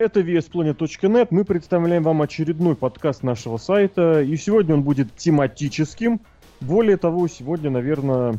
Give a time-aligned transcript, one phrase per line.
[0.00, 1.26] Это VSPlanet.net.
[1.28, 4.22] Мы представляем вам очередной подкаст нашего сайта.
[4.22, 6.22] И сегодня он будет тематическим.
[6.62, 8.38] Более того, сегодня, наверное,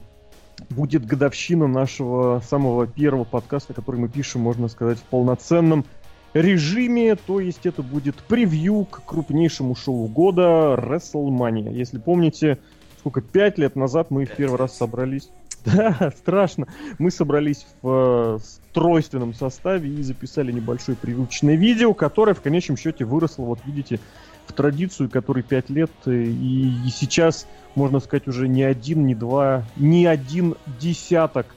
[0.71, 5.85] будет годовщина нашего самого первого подкаста, который мы пишем, можно сказать, в полноценном
[6.33, 7.15] режиме.
[7.15, 11.71] То есть это будет превью к крупнейшему шоу года WrestleMania.
[11.71, 12.57] Если помните,
[12.97, 15.29] сколько, пять лет назад мы в первый раз собрались
[15.65, 16.67] Да, страшно.
[16.97, 18.39] Мы собрались в э,
[18.73, 23.99] тройственном составе и записали небольшое привычное видео, которое в конечном счете выросло, вот видите,
[24.47, 29.13] в традицию, которой 5 лет, э, и, и сейчас, можно сказать, уже не один, не
[29.13, 31.47] два, не один десяток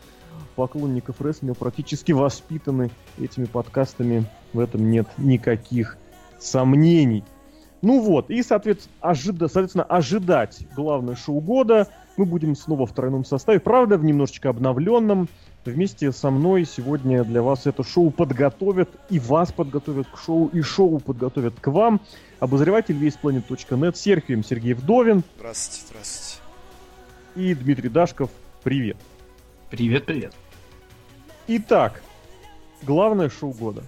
[0.54, 4.26] поклонников рестлинга практически воспитаны этими подкастами.
[4.52, 5.96] В этом нет никаких
[6.38, 7.24] сомнений.
[7.80, 13.24] Ну вот, и, соответственно, ожида, соответственно ожидать главное шоу года– мы будем снова в тройном
[13.24, 15.28] составе, правда, в немножечко обновленном.
[15.64, 20.60] Вместе со мной сегодня для вас это шоу подготовят, и вас подготовят к шоу, и
[20.60, 22.00] шоу подготовят к вам.
[22.38, 25.22] Обозреватель весьplanet.net Серхием Сергей Вдовин.
[25.36, 26.42] Здравствуйте, здравствуйте.
[27.36, 28.30] И Дмитрий Дашков.
[28.62, 28.96] Привет.
[29.70, 30.34] Привет, привет.
[31.48, 32.02] Итак,
[32.82, 33.82] главное шоу года.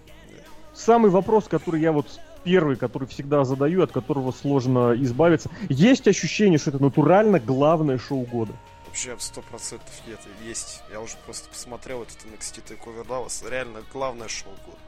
[0.74, 2.06] Самый вопрос, который я вот
[2.46, 5.50] первый, который всегда задаю, от которого сложно избавиться.
[5.68, 8.52] Есть ощущение, что это натурально главное шоу года?
[8.86, 10.80] Вообще, сто процентов нет, есть.
[10.92, 13.50] Я уже просто посмотрел этот NXT Takeover Dallas.
[13.50, 14.78] Реально главное шоу года.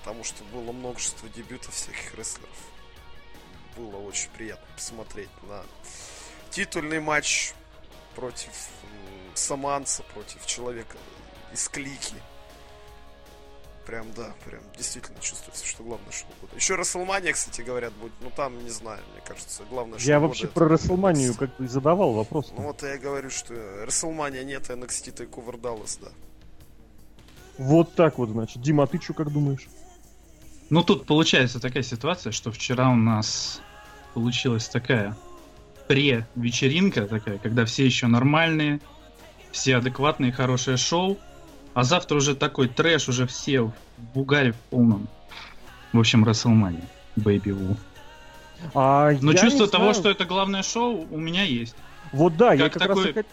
[0.00, 2.58] Потому что было множество дебютов всяких рестлеров.
[3.74, 5.62] Было очень приятно посмотреть на
[6.50, 7.54] титульный матч
[8.14, 8.50] против
[9.32, 10.98] Саманца, против человека
[11.54, 12.16] из Клики
[13.88, 16.54] прям, да, прям действительно чувствуется, что главное шоу года.
[16.54, 18.12] Еще Расселмания, кстати, говорят, будет.
[18.20, 21.68] Ну там, не знаю, мне кажется, главное шоу Я вообще про Расселманию как бы и
[21.68, 22.52] задавал вопрос.
[22.54, 23.54] Ну вот я говорю, что
[23.86, 26.08] Расселмания нет, а NXT Takeover Dallas, да.
[27.56, 28.60] Вот так вот, значит.
[28.60, 29.66] Дима, а ты что как думаешь?
[30.68, 33.62] Ну тут получается такая ситуация, что вчера у нас
[34.12, 35.16] получилась такая
[35.86, 38.80] пре-вечеринка такая, когда все еще нормальные,
[39.50, 41.18] все адекватные, хорошее шоу,
[41.78, 43.72] а завтра уже такой трэш, уже все в
[44.14, 45.08] бугаре в полном.
[45.92, 46.84] В общем, Расселмания.
[47.16, 47.76] Бэйби Ву.
[48.74, 51.74] А Но чувство того, что это главное шоу, у меня есть.
[52.12, 53.24] Вот да, как я как такой, раз...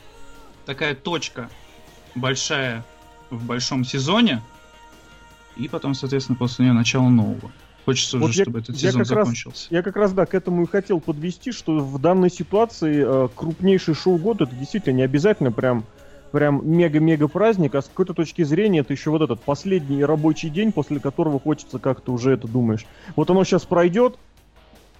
[0.65, 1.49] Такая точка
[2.15, 2.83] большая
[3.29, 4.41] в большом сезоне,
[5.57, 7.51] и потом, соответственно, после нее начало нового.
[7.85, 9.63] Хочется вот уже, я, чтобы этот сезон я закончился.
[9.65, 13.29] Раз, я как раз, да, к этому и хотел подвести, что в данной ситуации э,
[13.35, 15.85] крупнейший шоу года это действительно не обязательно прям
[16.35, 20.73] прям мега-мега праздник, а с какой-то точки зрения это еще вот этот последний рабочий день,
[20.73, 22.85] после которого хочется как-то уже это думаешь.
[23.15, 24.17] Вот оно сейчас пройдет,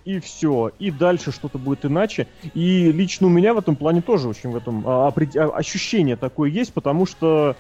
[0.06, 0.72] и все.
[0.80, 2.28] И дальше что-то будет иначе.
[2.54, 6.50] И лично у меня в этом плане тоже очень в этом а, а, ощущение такое
[6.50, 7.58] есть, потому что,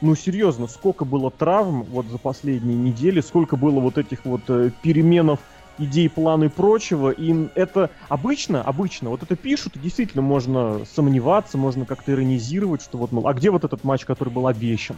[0.00, 4.70] ну серьезно, сколько было травм вот за последние недели, сколько было вот этих вот э,
[4.82, 5.40] переменов
[5.78, 7.10] идей, план и прочего.
[7.10, 12.98] И это обычно, обычно, вот это пишут, и действительно можно сомневаться, можно как-то иронизировать, что
[12.98, 14.96] вот, мол, а где вот этот матч, который был обещан?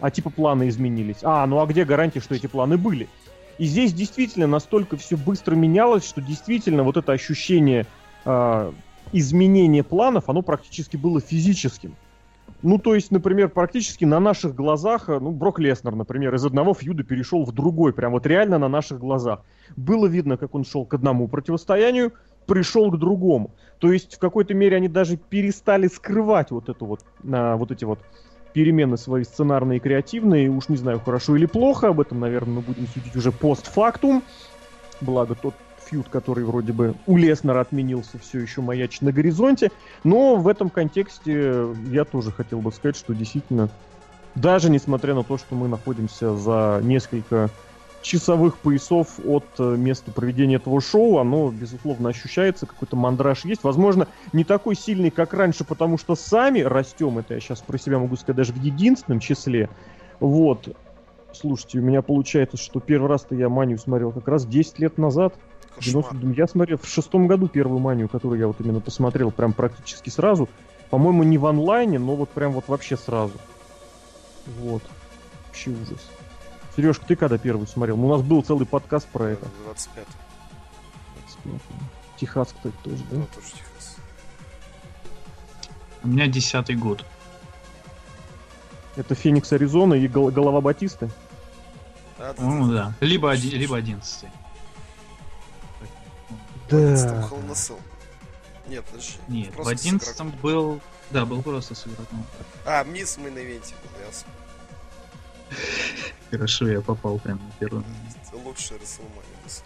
[0.00, 1.18] А типа планы изменились.
[1.22, 3.08] А, ну а где гарантия, что эти планы были?
[3.58, 7.86] И здесь действительно настолько все быстро менялось, что действительно вот это ощущение
[8.24, 8.72] э,
[9.12, 11.96] изменения планов, оно практически было физическим.
[12.62, 16.74] Ну, то есть, например, практически на наших глазах, э, ну, Брок Леснер, например, из одного
[16.74, 19.42] фьюда перешел в другой, прям вот реально на наших глазах.
[19.76, 22.12] Было видно, как он шел к одному противостоянию,
[22.46, 23.52] пришел к другому.
[23.78, 27.84] То есть, в какой-то мере они даже перестали скрывать вот эту вот, а, вот эти
[27.84, 28.00] вот
[28.54, 30.50] перемены свои сценарные и креативные.
[30.50, 34.24] Уж не знаю, хорошо или плохо, об этом, наверное, мы будем судить уже постфактум.
[35.00, 35.54] Благо, тот
[35.88, 39.70] фьюд, который вроде бы у Леснера отменился, все еще маячит на горизонте.
[40.04, 43.68] Но в этом контексте я тоже хотел бы сказать, что действительно,
[44.34, 47.50] даже несмотря на то, что мы находимся за несколько
[48.02, 53.64] часовых поясов от э, места проведения этого шоу, оно, безусловно, ощущается, какой-то мандраж есть.
[53.64, 57.98] Возможно, не такой сильный, как раньше, потому что сами растем, это я сейчас про себя
[57.98, 59.68] могу сказать даже в единственном числе.
[60.20, 60.68] Вот.
[61.32, 65.34] Слушайте, у меня получается, что первый раз-то я Манию смотрел как раз 10 лет назад.
[65.80, 70.10] 90, я смотрел в шестом году первую манию, которую я вот именно посмотрел прям практически
[70.10, 70.48] сразу.
[70.90, 73.34] По-моему, не в онлайне, но вот прям вот вообще сразу.
[74.60, 74.82] Вот.
[75.46, 76.08] Вообще ужас.
[76.76, 77.96] Сережка, ты когда первый смотрел?
[77.96, 79.46] Ну, у нас был целый подкаст про это.
[79.64, 80.06] 25.
[81.44, 81.60] 25.
[82.16, 83.16] Техас, кстати, тоже, да?
[83.16, 83.96] Да, тоже Техас.
[86.02, 87.04] У меня десятый год.
[88.96, 91.10] Это Феникс Аризона и гол- голова Батисты?
[92.18, 92.94] Да, да, ну да.
[93.00, 94.28] Либо, один, либо одиннадцатый.
[96.70, 97.28] Да.
[98.66, 99.18] Нет, подожди.
[99.28, 100.80] Нет, в одиннадцатом был...
[101.10, 102.26] Да, был просто с игроком.
[102.66, 104.30] А, мисс мы на ивенте был, ясно.
[106.30, 107.84] Хорошо, я попал прямо на первый.
[108.32, 109.64] Лучшая Расселмания в.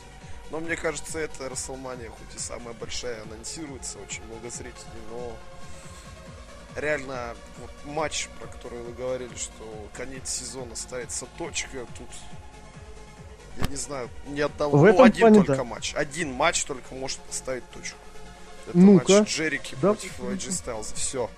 [0.52, 5.36] Но мне кажется, эта Расселмания, хоть и самая большая, анонсируется, очень много зрителей, но
[6.76, 12.08] реально вот матч, про который вы говорили, что конец сезона ставится точка, тут
[13.60, 15.64] я не знаю, ни одного, В ну, этом один плане, только да.
[15.64, 15.94] матч.
[15.94, 17.98] Один матч только может поставить точку.
[18.68, 19.20] Это Ну-ка.
[19.20, 19.88] матч Джерики Да.
[19.92, 20.94] против AJ Styles.
[20.94, 21.28] Все.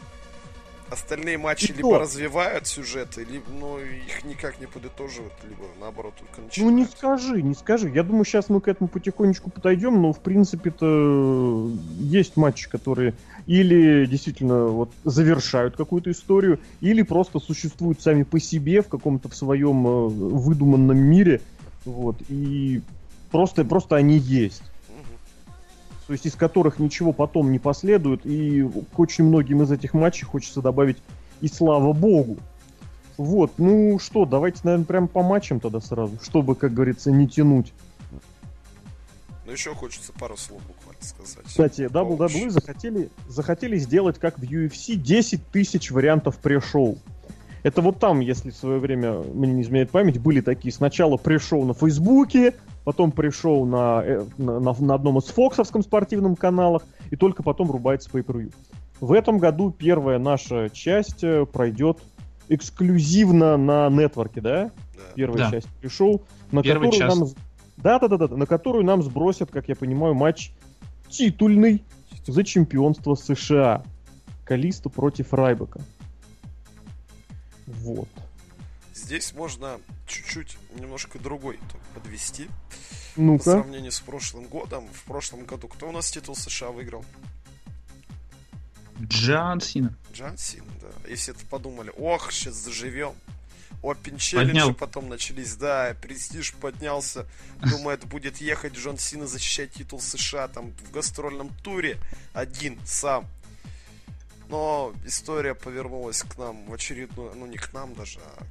[0.90, 1.98] Остальные матчи И либо то.
[2.00, 6.76] развивают сюжеты, либо ну, их никак не подытоживают, либо наоборот только Ну начинают.
[6.76, 7.88] не скажи, не скажи.
[7.88, 13.14] Я думаю, сейчас мы к этому потихонечку подойдем, но в принципе-то есть матчи, которые
[13.46, 19.34] или действительно вот завершают какую-то историю, или просто существуют сами по себе в каком-то в
[19.34, 21.40] своем э, выдуманном мире,
[21.84, 22.82] вот и
[23.30, 24.62] просто просто они есть.
[26.06, 30.26] То есть из которых ничего потом не последует, и к очень многим из этих матчей
[30.26, 30.98] хочется добавить
[31.40, 32.36] и слава богу.
[33.16, 37.72] Вот, ну что, давайте, наверное, прям по матчам тогда сразу, чтобы, как говорится, не тянуть.
[39.46, 41.44] Но еще хочется пару слов буквально сказать.
[41.46, 46.98] Кстати, WWE захотели, захотели сделать, как в UFC, 10 тысяч вариантов пре-шоу.
[47.64, 51.64] Это вот там, если в свое время, мне не изменяет память, были такие сначала пре-шоу
[51.64, 57.16] на Фейсбуке, потом пре-шоу на, э, на, на- на одном из фоксовском спортивном каналах, и
[57.16, 58.52] только потом рубается pay per
[59.00, 62.02] В этом году первая наша часть э, пройдет
[62.50, 64.64] эксклюзивно на нетворке, да?
[64.64, 65.00] Да.
[65.14, 65.50] Первая Да.
[65.50, 66.22] часть пришел,
[66.52, 67.18] на Первый которую час.
[67.18, 67.28] нам...
[67.78, 70.52] Да, да, да, да, на которую нам сбросят, как я понимаю, матч
[71.08, 71.82] титульный
[72.26, 73.82] за чемпионство США.
[74.44, 75.80] Калиста против Райбека.
[77.84, 78.08] Вот.
[78.94, 82.48] Здесь можно чуть-чуть немножко другой итог подвести.
[83.14, 83.44] По Ну-ка.
[83.44, 84.88] сравнению с прошлым годом.
[84.88, 87.04] В прошлом году кто у нас титул США выиграл?
[89.02, 89.94] Джон Сина.
[90.12, 91.10] Джон Сина, да.
[91.10, 93.14] И все-то подумали, ох, сейчас заживем.
[93.82, 94.18] Опен Поднял.
[94.18, 97.26] челленджи потом начались, да, престиж поднялся.
[97.60, 101.98] Думает, будет ехать Джон Сина защищать титул США там в гастрольном туре
[102.32, 103.26] один сам.
[104.48, 108.42] Но история повернулась к нам в очередную, ну не к нам даже, а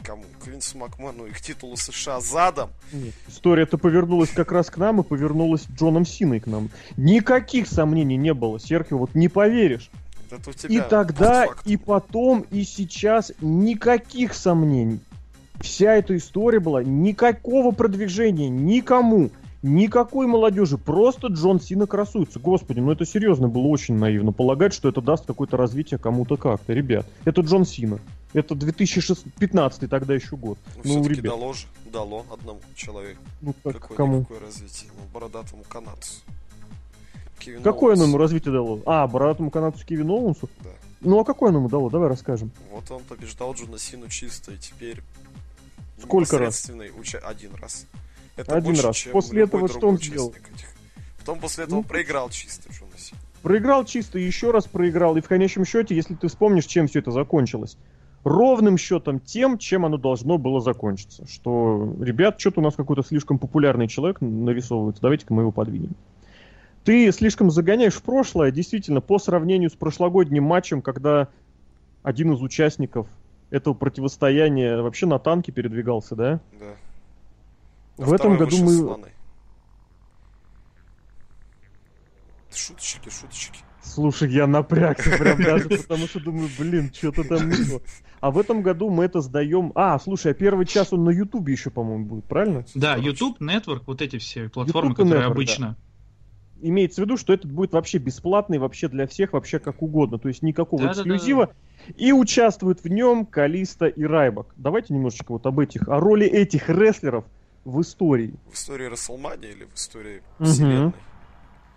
[0.00, 0.24] к кому?
[0.42, 2.70] К Винсу Макмену и к титулу США задом.
[2.92, 6.70] Нет, История-то повернулась как раз к нам и повернулась Джоном Синой к нам.
[6.96, 9.90] Никаких сомнений не было, Серхио, вот не поверишь.
[10.30, 11.72] Это у И тебя тогда, постфактум.
[11.72, 15.00] и потом, и сейчас никаких сомнений.
[15.60, 19.30] Вся эта история была никакого продвижения никому,
[19.62, 20.78] никакой молодежи.
[20.78, 22.38] Просто Джон Сина красуется.
[22.38, 26.72] Господи, ну это серьезно было очень наивно полагать, что это даст какое-то развитие кому-то как-то.
[26.72, 27.98] Ребят, это Джон Сина.
[28.34, 30.58] Это 2015 тогда еще год.
[30.84, 31.54] Ну, Ну, ребят, дало
[31.92, 33.20] дало одному человеку.
[33.40, 34.26] ну как, Какое кому?
[34.44, 34.90] развитие?
[34.96, 36.20] Ну, бородатому канадцу.
[37.38, 38.08] Кевину Какое оно Оуэнсу.
[38.10, 38.80] ему развитие дало?
[38.84, 40.48] А, бородатому канадцу Кевину Оуэнсу?
[40.62, 40.70] Да.
[41.00, 41.88] Ну а какое оно ему дало?
[41.88, 42.50] Давай расскажем.
[42.72, 45.00] Вот он побеждал Джона Сину чисто, и теперь...
[46.02, 46.68] Сколько раз?
[46.98, 47.86] уча- Один раз.
[48.38, 48.96] Это Один больше, раз.
[48.96, 50.30] чем После этого что он сделал?
[50.30, 50.42] этих.
[51.18, 53.20] Потом после этого Ну, проиграл чисто Джона Сину.
[53.42, 55.16] Проиграл чисто, еще раз проиграл.
[55.16, 57.76] И в конечном счете, если ты вспомнишь, чем все это закончилось.
[58.24, 61.26] Ровным счетом тем, чем оно должно было закончиться.
[61.28, 65.94] Что, ребят, что-то у нас какой-то слишком популярный человек нарисовывается, давайте-ка мы его подвинем.
[66.84, 71.28] Ты слишком загоняешь в прошлое, действительно, по сравнению с прошлогодним матчем, когда
[72.02, 73.06] один из участников
[73.50, 76.40] этого противостояния вообще на танке передвигался, да?
[76.58, 76.66] Да.
[77.98, 79.12] В этом году мы-.
[82.54, 83.58] Шуточки, шуточки.
[83.82, 87.82] Слушай, я напрягся прям даже, потому что думаю, блин, что-то там не то.
[88.20, 89.72] А в этом году мы это сдаем...
[89.74, 92.64] А, слушай, а первый час он на Ютубе еще, по-моему, будет, правильно?
[92.74, 92.96] Да.
[92.96, 95.76] YouTube, Network, вот эти все платформы, YouTube которые Network, обычно.
[96.60, 100.18] Имеется в виду, что этот будет вообще бесплатный, вообще для всех, вообще как угодно.
[100.18, 101.16] То есть никакого Да-да-да-да.
[101.16, 101.54] эксклюзива.
[101.96, 104.48] И участвуют в нем Калиста и Райбак.
[104.56, 107.24] Давайте немножечко вот об этих, о роли этих рестлеров
[107.68, 108.34] в истории.
[108.50, 110.48] В истории Расселмании или в истории Мгм.
[110.50, 110.92] вселенной?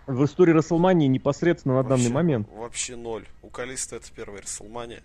[0.06, 2.48] В истории Расселмании непосредственно на данный Вообще- момент.
[2.50, 3.26] Вообще ноль.
[3.42, 5.02] У Калиста это первая Расселмания.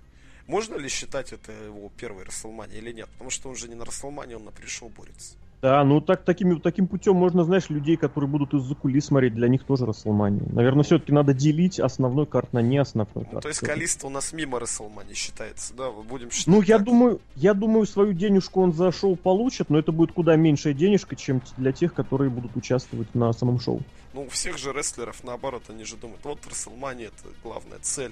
[0.47, 3.09] Можно ли считать это его первой Расселмания или нет?
[3.13, 5.35] Потому что он же не на Расселмании, он на пришел борется.
[5.61, 9.47] Да, ну так, таким, таким путем можно, знаешь, людей, которые будут из-за кулис смотреть, для
[9.47, 10.43] них тоже Расселмания.
[10.51, 13.41] Наверное, все-таки надо делить основной карт на не основной Ну, карт.
[13.41, 15.89] то есть Калиста у нас мимо Расселмании считается, да?
[15.89, 16.85] Будем считать Ну, я так.
[16.85, 21.15] думаю, я думаю, свою денежку он за шоу получит, но это будет куда меньшая денежка,
[21.15, 23.81] чем для тех, которые будут участвовать на самом шоу.
[24.13, 28.11] Ну, у всех же рестлеров, наоборот, они же думают, вот Расселмания это главная цель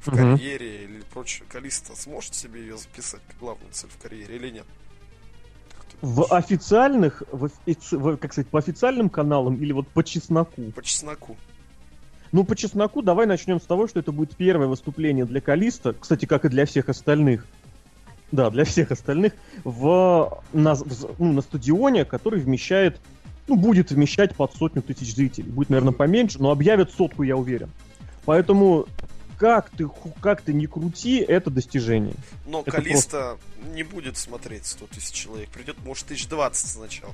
[0.00, 0.16] в Мгм.
[0.36, 1.44] карьере или прочее.
[1.48, 4.66] Калиста сможет себе ее записать как главную цель в карьере или нет?
[6.02, 10.62] В официальных, в офици- в- как сказать, по официальным каналам или вот по чесноку?
[10.74, 11.36] По чесноку.
[12.32, 16.26] Ну, по чесноку давай начнем с того, что это будет первое выступление для Калиста, кстати,
[16.26, 17.46] как и для всех остальных,
[18.30, 19.32] да, для всех остальных,
[19.64, 23.00] в, на, в- ну, на стадионе, который вмещает,
[23.48, 25.50] ну, будет вмещать под сотню тысяч зрителей.
[25.50, 27.70] Будет, наверное, поменьше, но объявят сотку, я уверен.
[28.24, 28.86] Поэтому,
[29.38, 29.88] как ты,
[30.20, 32.14] как ты не крути, это достижение.
[32.46, 33.38] Но Это Калиста
[33.74, 35.48] не будет смотреть 100 тысяч человек.
[35.50, 37.12] Придет, может, тысяч двадцать сначала.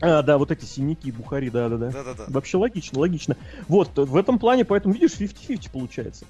[0.00, 1.90] А, да, вот эти синяки, бухари, да-да-да.
[1.90, 2.24] Да-да-да.
[2.28, 3.36] Вообще логично, логично.
[3.68, 6.26] Вот, в этом плане, поэтому, видишь, 50-50 получается.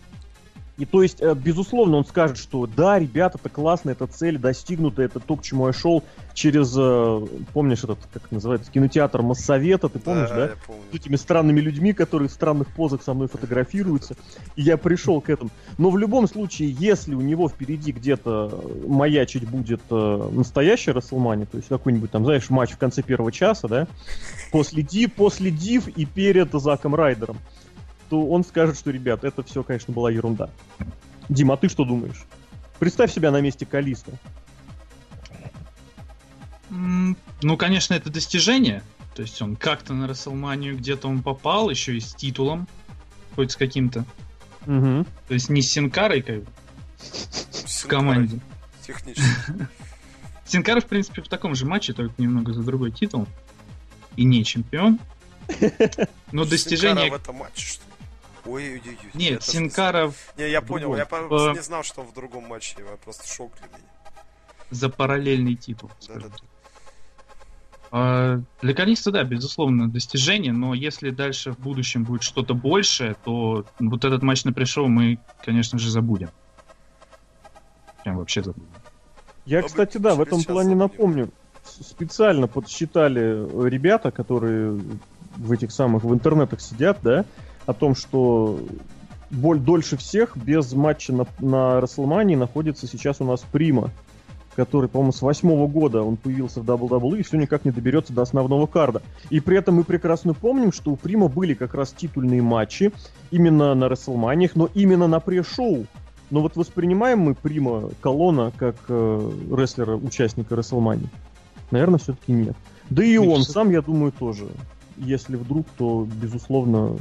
[0.76, 5.02] И то есть, э, безусловно, он скажет, что да, ребята, это классно, это цель достигнута,
[5.02, 6.02] это то, к чему я шел
[6.35, 10.47] через, э, помнишь этот, как называется, кинотеатр Моссовета, ты помнишь, да?
[10.47, 10.83] я помню.
[10.90, 14.16] С этими странными людьми, которые в странных позах со мной фотографируются.
[14.57, 15.50] И я пришел к этому.
[15.78, 21.57] Но в любом случае, если у него впереди где-то маячить будет э, настоящая Расселмани, то
[21.57, 23.87] есть какой-нибудь там, знаешь, матч в конце первого часа, да,
[24.50, 27.38] после Див, после Див и перед Заком Райдером,
[28.08, 30.50] то он скажет, что, ребят, это все, конечно, была ерунда.
[31.28, 32.25] Дим, а ты что думаешь?
[32.78, 34.12] Представь себя на месте Калиста.
[36.70, 38.82] Ну, конечно, это достижение.
[39.14, 42.66] То есть он как-то на Расселманию где-то он попал, еще и с титулом,
[43.37, 44.04] хоть с каким-то.
[44.66, 45.06] Угу.
[45.28, 46.46] То есть не с Синкарой, как бы,
[46.99, 48.40] в команде.
[48.84, 49.28] Технически.
[50.46, 53.26] Синкара, в принципе, в таком же матче, только немного за другой титул.
[54.16, 54.99] И не чемпион.
[56.32, 57.04] Но достижение...
[57.04, 57.78] Синкара в этом матче,
[58.44, 58.54] что ли?
[58.56, 58.98] Ой-ой-ой.
[59.14, 61.28] я Нет, даже Синкара Не, я понял, я другом.
[61.28, 63.88] по- В- не знал, что он в другом матче, я просто шок для меня.
[64.70, 65.90] за параллельный титул.
[66.00, 66.44] скажем Да-да-да.
[67.96, 73.64] А, Для Калиста, да, безусловно, достижение, но если дальше в будущем будет что-то большее, то
[73.78, 76.30] вот этот матч на пришел мы, конечно же, забудем.
[78.02, 78.68] Прям вообще забудем.
[79.46, 80.78] Я, Ну, кстати, да, в этом плане забудем.
[80.78, 81.30] напомню.
[81.64, 83.20] Специально подсчитали
[83.68, 84.72] ребята, которые
[85.36, 87.24] в этих самых в интернетах сидят, да,
[87.66, 88.59] о том, что
[89.30, 93.90] боль дольше всех без матча на, на Расселмании находится сейчас у нас Прима,
[94.54, 98.23] который, по-моему, с восьмого года он появился в WWE и все никак не доберется до
[98.23, 99.02] основного карда.
[99.30, 102.92] И при этом мы прекрасно помним, что у Прима были как раз титульные матчи
[103.30, 105.87] именно на Расселманиях, но именно на пресс-шоу.
[106.30, 111.09] Но вот воспринимаем мы Прима Колона как э, рестлера, участника Расселмании?
[111.71, 112.56] Наверное, все-таки нет.
[112.90, 114.47] Да и он сам, я думаю, тоже.
[114.97, 116.97] Если вдруг, то, безусловно,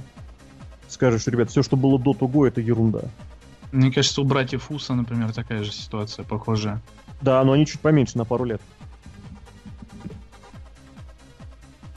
[0.93, 3.01] скажешь, ребят, все, что было до того, это ерунда.
[3.71, 6.81] Мне кажется, у братьев Уса, например, такая же ситуация похожая.
[7.21, 8.62] Да, но они чуть поменьше, на пару лет.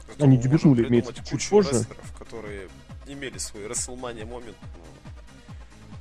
[0.07, 1.69] Зато Они дебютнули, имеется, чуть кучу позже.
[1.69, 2.67] рестлеров, которые
[3.05, 4.57] имели свой WrestleMania момент.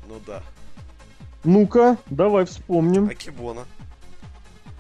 [0.09, 0.43] Ну, ну да.
[1.45, 3.09] Ну-ка, давай вспомним.
[3.09, 3.65] Акибона.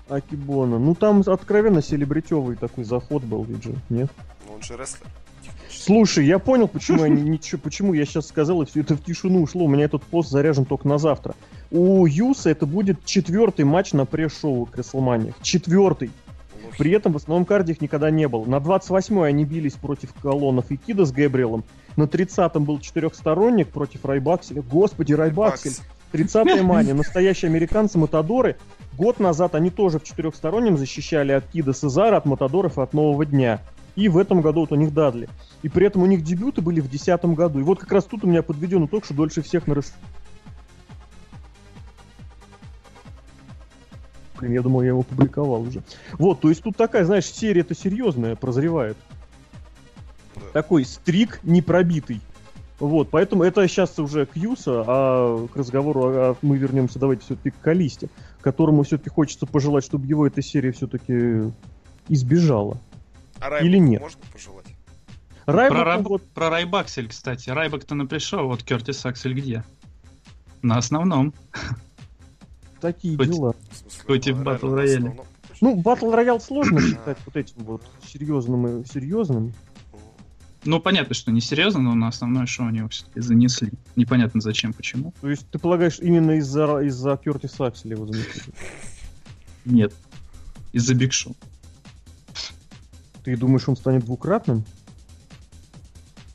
[0.08, 0.78] Акибона.
[0.78, 4.10] Ну там откровенно селебритевый такой заход был, ведь же, нет?
[4.46, 5.06] Ну, он же рестлер.
[5.78, 9.42] Слушай, я понял, почему я, ничего, почему я сейчас сказал, и все это в тишину
[9.42, 9.64] ушло.
[9.64, 11.34] У меня этот пост заряжен только на завтра.
[11.70, 15.34] У Юса это будет четвертый матч на пресс-шоу к WrestleMania.
[15.42, 16.10] Четвертый.
[16.78, 18.44] При этом в основном карде их никогда не было.
[18.44, 21.64] На 28-й они бились против колонов и Кида с Гэбриэлом.
[21.96, 24.62] На 30-м был четырехсторонник против Райбакселя.
[24.62, 25.72] Господи, Райбаксель.
[25.72, 25.82] Бакс.
[26.12, 26.94] 30-я мания.
[26.94, 28.56] Настоящие американцы Матадоры.
[28.96, 33.26] Год назад они тоже в четырехстороннем защищали от Кида Сезара, от Матадоров и от Нового
[33.26, 33.60] Дня.
[33.96, 35.28] И в этом году вот у них Дадли.
[35.62, 37.58] И при этом у них дебюты были в 2010 году.
[37.58, 39.94] И вот как раз тут у меня подведен итог, что дольше всех на рас...
[44.38, 45.82] Блин, я думал, я его публиковал уже.
[46.12, 48.98] Вот, то есть тут такая, знаешь, серия-то серьезная прозревает.
[50.34, 50.42] Да.
[50.52, 52.20] Такой стрик непробитый.
[52.78, 57.50] Вот, поэтому это сейчас уже к Юса, а к разговору а, мы вернемся, давайте все-таки
[57.50, 58.10] к Калисте,
[58.42, 61.50] которому все-таки хочется пожелать, чтобы его эта серия все-таки
[62.08, 62.78] избежала.
[63.40, 64.00] А Райбаку Или нет?
[64.00, 64.66] можно пожелать?
[65.46, 67.50] Райбаку Про, Райб- вот про Райбаксель, кстати.
[67.50, 69.64] Райбак-то на пришел, вот Кертис Аксель где?
[70.62, 71.32] На основном.
[72.80, 73.54] такие Хоть- дела.
[74.06, 74.84] Хоть и в Royale.
[74.84, 75.20] основном?
[75.60, 79.54] Ну, Батл Роял сложно считать вот этим вот серьезным и серьезным.
[80.64, 83.70] Ну, понятно, что не серьезно, но на основное шоу они его все-таки занесли.
[83.94, 85.14] Непонятно зачем, почему.
[85.20, 88.52] То есть ты полагаешь, именно из-за из-за Кертиса Акселя его занесли?
[89.64, 89.94] Нет.
[90.72, 91.36] Из-за Биг Шоу.
[93.26, 94.64] Ты думаешь, он станет двукратным?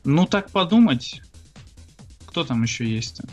[0.04, 1.22] Ну, так подумать.
[2.26, 3.26] Кто там еще есть-то?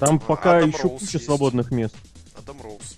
[0.00, 1.24] Там А, пока Адам еще Роуз куча есть.
[1.26, 1.94] свободных мест.
[2.36, 2.96] Адам Роуз.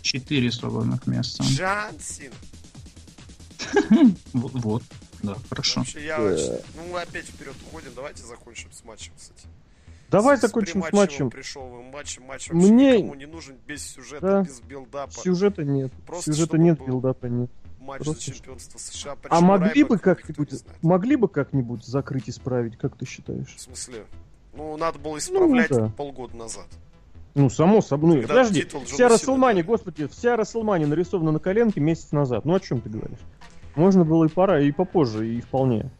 [0.00, 1.44] Четыре свободных места.
[1.44, 2.34] Джан Сина.
[4.32, 4.82] Вот.
[5.22, 5.80] Да, хорошо.
[5.80, 6.60] Вообще, я Э.
[6.76, 7.90] Ну, мы опять вперед уходим.
[7.94, 9.46] Давайте закончим с матчем, кстати.
[10.10, 11.26] Давай С- закончим с матчем.
[11.26, 11.90] матчем.
[11.92, 14.42] Матч вообще Мне- никому не нужен без сюжета, Да.
[14.44, 15.12] без билдапа.
[15.12, 15.92] Сюжета нет.
[16.06, 17.50] Просто Сюжета нет, был билдапа нет.
[17.84, 19.16] Матч просто за чемпионство США.
[19.28, 20.50] А могли Райбек бы как-нибудь,
[20.80, 23.54] могли бы как-нибудь закрыть, исправить, как ты считаешь?
[23.54, 24.04] В смысле?
[24.54, 25.92] Ну, надо было исправлять да.
[25.94, 26.66] полгода назад.
[27.34, 28.22] Ну, само собой.
[28.22, 29.70] Ну, подожди, вся Расселмания, дали.
[29.70, 32.44] господи, вся Расселмания нарисована на коленке месяц назад.
[32.44, 33.18] Ну, о чем ты говоришь?
[33.74, 35.90] Можно было и пора, и попозже, и вполне.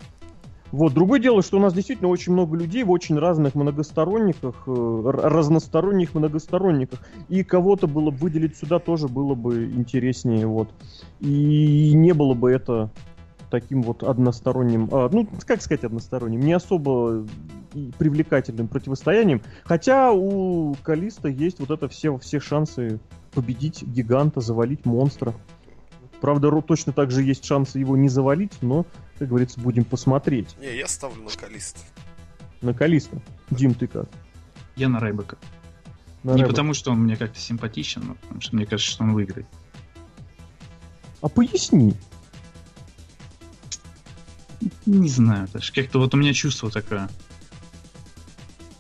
[0.75, 5.01] Вот, другое дело, что у нас действительно очень много людей в очень разных многосторонниках, э,
[5.05, 6.99] разносторонних многосторонниках.
[7.29, 10.69] И кого-то было бы выделить сюда тоже было бы интереснее, вот.
[11.21, 12.91] И не было бы это
[13.51, 17.25] таким вот односторонним, а, ну, как сказать односторонним, не особо
[17.97, 19.43] привлекательным противостоянием.
[19.63, 22.99] Хотя у Калиста есть вот это все, все шансы
[23.33, 25.35] победить гиганта, завалить монстра.
[26.25, 28.87] Правда, Ро- точно так же есть шансы его не завалить, но,
[29.19, 31.81] как говорится, будем посмотреть Не, я ставлю на Калиста.
[32.63, 33.21] на Калиста.
[33.51, 34.09] Дим, ты как?
[34.75, 35.37] Я на Райбека.
[36.23, 36.49] На Не Рэба.
[36.49, 39.47] потому, что он мне как-то симпатичен, но потому что мне кажется, что он выиграет.
[41.21, 41.95] А поясни.
[44.87, 47.11] Не знаю, даже как-то вот у меня чувство такое,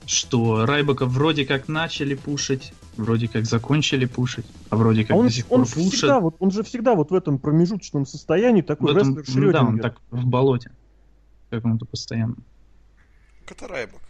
[0.06, 5.26] что Райбека вроде как начали пушить, вроде как закончили пушить, а вроде как А он,
[5.26, 5.92] до сих пор он, же пушат.
[5.92, 9.52] всегда, вот, он же всегда вот в этом промежуточном состоянии В такой этом- рестлер ну
[9.52, 10.70] да, он так в болоте.
[11.50, 12.36] Какому-то постоянно.
[13.48, 14.00] Это Райбок.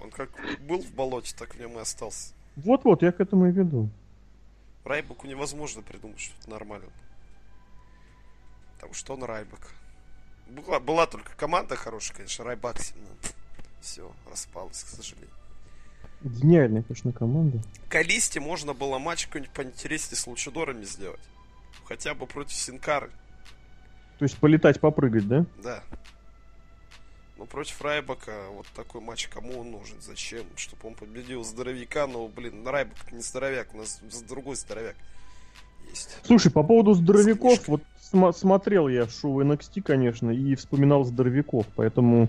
[0.00, 0.30] Он как
[0.68, 2.34] был в болоте, так в нем и остался.
[2.56, 3.88] Вот-вот, я к этому и веду.
[4.84, 6.90] Райбоку невозможно придумать что-то нормальное.
[8.74, 9.72] Потому что он Райбок.
[10.50, 12.76] Была, была только команда хорошая, конечно, Райбак.
[13.80, 15.30] Все, распалась, к сожалению.
[16.24, 17.62] Гениальная, конечно, команда.
[17.88, 21.20] Калисте можно было матч какой-нибудь поинтереснее с Лучидорами сделать.
[21.84, 23.10] Хотя бы против Синкары,
[24.18, 25.46] То есть полетать, попрыгать, да?
[25.62, 25.82] да.
[27.36, 30.00] Но против Райбака вот такой матч кому он нужен?
[30.00, 30.44] Зачем?
[30.56, 34.96] Чтобы он победил здоровяка, но, блин, Райбак не здоровяк, у нас другой здоровяк
[35.90, 36.16] есть.
[36.24, 42.28] Слушай, по поводу здоровяков, вот сма- смотрел я шоу NXT, конечно, и вспоминал здоровяков, поэтому...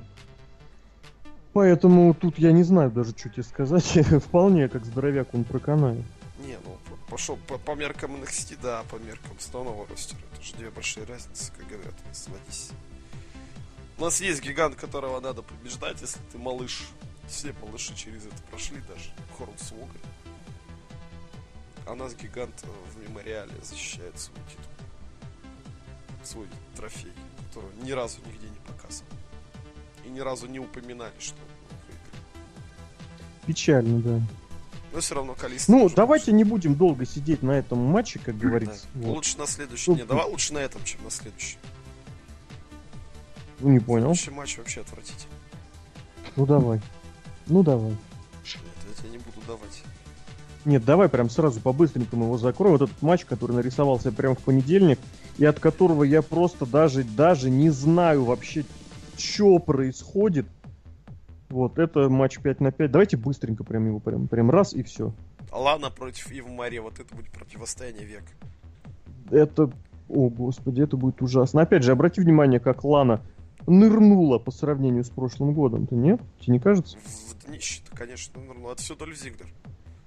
[1.55, 3.85] Поэтому тут я не знаю даже, что тебе сказать.
[4.25, 6.03] Вполне как здоровяк он проканает.
[6.45, 6.77] Не, ну
[7.09, 10.19] пошел по, по меркам NXT, да, по меркам основного ростера.
[10.33, 12.71] Это же две большие разницы, как говорят, сводись.
[13.97, 16.89] У нас есть гигант, которого надо побеждать, если ты малыш.
[17.29, 19.95] Все малыши через это прошли, даже Хорнсвога.
[21.85, 24.65] А у нас гигант э, в мемориале защищает свой титул.
[26.21, 27.13] Свой трофей,
[27.47, 29.07] которого ни разу нигде не показывал.
[30.03, 31.44] И ни разу не упоминали, что.
[33.45, 34.21] Печально, да.
[34.93, 38.87] Но все равно Калиста Ну, давайте не будем долго сидеть на этом матче, как говорится.
[38.93, 39.07] Да.
[39.07, 39.15] Вот.
[39.15, 39.91] Лучше на следующий.
[39.91, 41.57] Ну, Не, давай лучше на этом, чем на следующем.
[43.59, 44.15] Ну, не понял.
[44.15, 45.35] Следующий матч вообще отвратительный.
[46.37, 46.81] Ну, давай.
[47.47, 47.91] Ну, давай.
[47.91, 47.97] Нет,
[48.87, 49.83] я тебе не буду давать.
[50.63, 52.77] Нет, давай прям сразу по-быстренькому его закроем.
[52.77, 54.99] Вот этот матч, который нарисовался прямо в понедельник,
[55.37, 58.65] и от которого я просто даже, даже не знаю вообще,
[59.17, 60.47] что происходит.
[61.49, 62.91] Вот, это матч 5 на 5.
[62.91, 65.13] Давайте быстренько прям его прям, прям раз и все.
[65.51, 66.81] Лана против Ива Мария.
[66.81, 68.31] Вот это будет противостояние века.
[69.31, 69.71] Это,
[70.09, 71.61] о господи, это будет ужасно.
[71.61, 73.21] Опять же, обрати внимание, как Лана
[73.67, 75.87] нырнула по сравнению с прошлым годом.
[75.87, 76.19] Ты нет?
[76.39, 76.97] Тебе не кажется?
[76.97, 78.71] В днище-то, конечно, нырнул.
[78.71, 79.47] Это все Дольф Зиглер.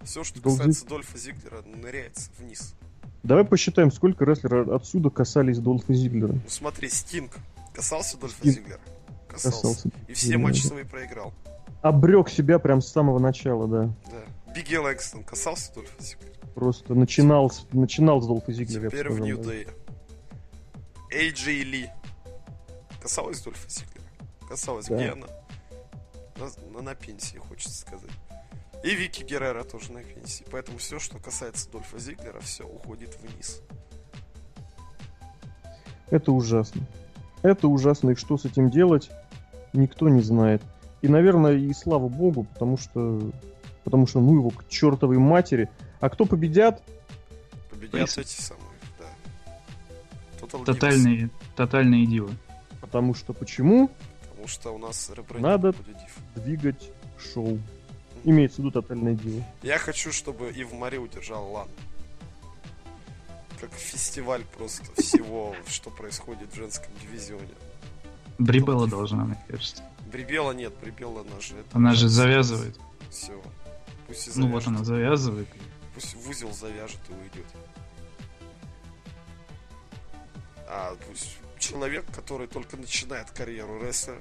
[0.02, 2.74] Все, что Дольф касается Дольфа Зиглера, ныряется вниз.
[3.22, 6.32] Давай посчитаем, сколько рестлеров отсюда касались Долфа Зиглера.
[6.32, 7.32] Ну смотри, Стинг
[7.74, 8.80] касался Дольфа Стинг Зиглера?
[9.28, 9.56] Касался.
[9.56, 9.90] Касался.
[10.08, 10.68] И все Зиглера, матчи да.
[10.68, 11.34] свои проиграл.
[11.82, 13.94] Обрек себя прям с самого начала, да.
[14.10, 14.52] Да.
[14.52, 16.34] Бигги Лэнгстон касался Зиглера?
[16.54, 18.90] Просто начинал, начинал с Долфа Зиглера.
[18.90, 19.44] Теперь в сказал, Нью да.
[19.44, 19.68] Дэй.
[21.10, 21.90] Эйджей Ли.
[23.00, 24.08] Касалась Дольфа Зиглера?
[24.48, 24.86] Касалась.
[24.86, 24.96] Да.
[24.96, 25.26] Где она?
[26.36, 28.10] На, на, на пенсии, хочется сказать.
[28.84, 30.44] И Вики Геррера тоже на пенсии.
[30.50, 33.62] Поэтому все, что касается Дольфа Зиглера, все уходит вниз.
[36.10, 36.82] Это ужасно.
[37.42, 39.10] Это ужасно, и что с этим делать,
[39.72, 40.62] никто не знает.
[41.02, 43.30] И, наверное, и слава богу, потому что...
[43.84, 45.70] Потому что, ну его к чертовой матери.
[46.00, 46.82] А кто победят?
[47.70, 48.66] Победят эти самые,
[48.98, 49.06] да.
[50.40, 50.64] Total.
[50.64, 52.30] Тотальные, тотальные дивы.
[52.82, 53.90] Потому что почему?
[54.28, 55.74] Потому что у нас Надо-.
[56.34, 56.90] Двигать
[57.32, 57.58] шоу.
[58.24, 59.42] Имеется в виду тотальное диво.
[59.62, 61.68] Я хочу, чтобы Ив Мари удержал Лан.
[63.60, 67.54] Как фестиваль просто всего, что происходит в женском дивизионе.
[68.38, 69.82] Брибелла должна, мне кажется.
[70.12, 71.56] Брибела нет, Брибела она же...
[71.56, 72.78] это Она же завязывает.
[73.10, 73.42] Все.
[74.06, 74.68] Пусть и Ну вот завяжет.
[74.68, 75.48] она завязывает.
[75.94, 77.46] Пусть в узел завяжет и уйдет.
[80.68, 84.20] А пусть человек, который только начинает карьеру рестлера,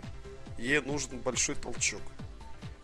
[0.57, 2.01] ей нужен большой толчок.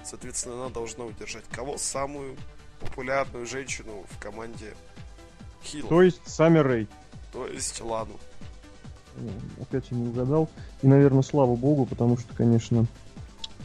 [0.03, 1.77] Соответственно, она должна удержать кого?
[1.77, 2.37] Самую
[2.79, 4.75] популярную женщину в команде
[5.63, 5.87] Хилл.
[5.87, 6.87] То есть Сами Рэй.
[7.31, 8.19] То есть Лану.
[9.17, 9.29] Ну,
[9.61, 10.49] Опять я не угадал.
[10.81, 12.85] И, наверное, слава богу, потому что, конечно...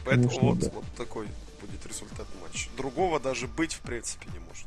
[0.05, 0.69] Поэтому Конечно, вот, да.
[0.73, 1.27] вот такой
[1.59, 2.69] будет результат матча.
[2.77, 4.65] Другого даже быть, в принципе, не может.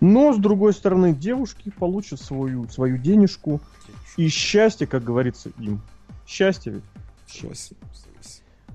[0.00, 4.12] Но, с другой стороны, девушки получат свою, свою денежку Денежку.
[4.16, 5.80] и счастье, как говорится, им.
[6.26, 6.84] Счастье ведь.
[7.26, 7.76] Счастье.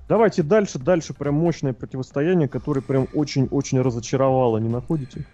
[0.08, 5.24] Давайте дальше, дальше прям мощное противостояние, которое прям очень-очень разочаровало, не находите?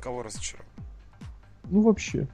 [0.00, 0.66] Кого разочаровал?
[1.70, 2.28] Ну вообще.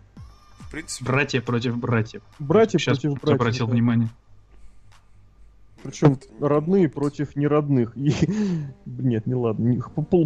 [0.59, 2.23] В принципе, Братья против братьев.
[2.39, 3.41] Братья Сейчас против братьев.
[3.41, 3.73] обратил да.
[3.73, 4.09] внимание.
[5.83, 7.97] Причем родные против неродных.
[7.97, 8.13] И...
[8.87, 9.81] Нет, не ладно.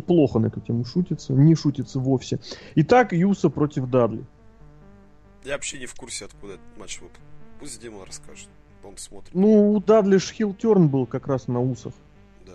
[0.06, 1.32] Плохо на эту тему шутится.
[1.32, 2.40] Не шутится вовсе.
[2.74, 4.24] Итак, Юса против Дадли.
[5.44, 7.20] Я вообще не в курсе, откуда этот матч выпал.
[7.60, 8.48] Пусть Дима расскажет.
[8.82, 9.34] Он смотрит.
[9.34, 11.94] Ну, у Дадли ж хилтерн был как раз на Усов.
[12.44, 12.52] Да.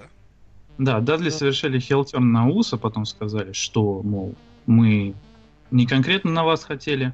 [0.78, 1.36] Да, Дадли Да.
[1.38, 4.36] совершили хелтерн на Уса, потом сказали, что, мол,
[4.68, 5.16] мы
[5.72, 7.14] не конкретно на вас хотели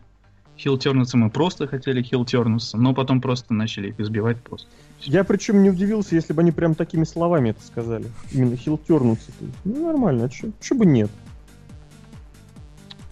[0.57, 4.67] хилтернуться, мы просто хотели хилтернуться, но потом просто начали их избивать просто.
[5.01, 8.05] Я причем не удивился, если бы они прям такими словами это сказали.
[8.31, 9.31] Именно хилтернуться.
[9.65, 11.11] Ну, нормально, а чё бы нет?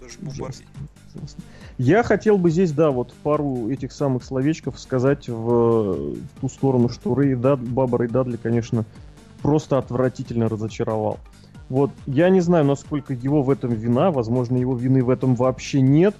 [0.00, 0.36] Тоже Ужасно.
[0.36, 0.64] бубарди.
[1.14, 1.44] Ужасно.
[1.76, 6.88] Я хотел бы здесь, да, вот пару этих самых словечков сказать в, в ту сторону,
[6.88, 8.84] что Рэй Дад, Баба Рэй Дадли, конечно,
[9.42, 11.18] просто отвратительно разочаровал.
[11.68, 15.80] Вот, я не знаю, насколько его в этом вина, возможно, его вины в этом вообще
[15.80, 16.14] нет,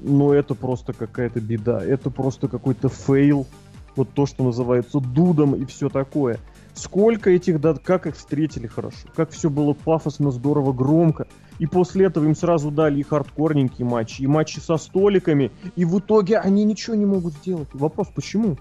[0.00, 3.46] но это просто какая-то беда, это просто какой-то фейл,
[3.96, 6.38] вот то, что называется дудом и все такое.
[6.74, 11.26] Сколько этих дат, как их встретили хорошо, как все было пафосно, здорово, громко.
[11.58, 15.98] И после этого им сразу дали и хардкорненькие матчи, и матчи со столиками, и в
[15.98, 17.68] итоге они ничего не могут сделать.
[17.72, 18.58] Вопрос, почему?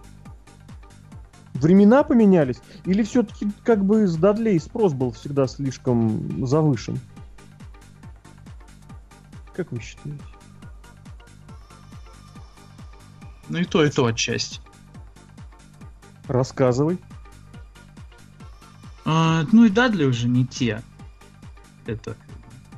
[1.56, 2.62] Времена поменялись?
[2.84, 7.00] Или все-таки как бы с Дадлей спрос был всегда слишком завышен?
[9.56, 10.22] Как вы считаете?
[13.48, 14.60] Ну и то, и то отчасти.
[16.28, 17.00] Рассказывай.
[19.06, 20.82] А, ну и Дадли уже не те.
[21.86, 22.18] Это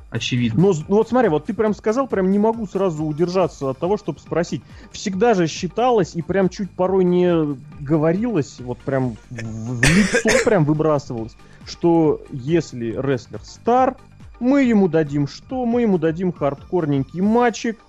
[0.09, 0.61] очевидно.
[0.61, 3.77] Но, с- ну вот смотри, вот ты прям сказал, прям не могу сразу удержаться от
[3.77, 4.61] того, чтобы спросить.
[4.91, 10.65] Всегда же считалось и прям чуть порой не говорилось, вот прям в, в лицо прям
[10.65, 13.97] выбрасывалось, что если рестлер стар,
[14.39, 15.65] мы ему дадим что?
[15.65, 17.79] Мы ему дадим хардкорненький матчик,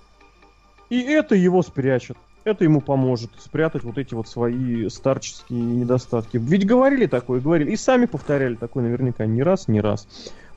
[0.89, 2.17] и это его спрячет.
[2.45, 6.37] Это ему поможет спрятать вот эти вот свои старческие недостатки.
[6.37, 7.71] Ведь говорили такое, говорили.
[7.71, 10.07] И сами повторяли такое наверняка не раз, не раз.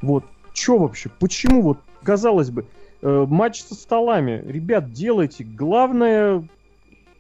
[0.00, 0.24] Вот.
[0.52, 1.10] Чё вообще?
[1.18, 2.66] Почему вот, казалось бы,
[3.02, 4.42] э, матч со столами.
[4.46, 5.44] Ребят, делайте.
[5.44, 6.46] Главное,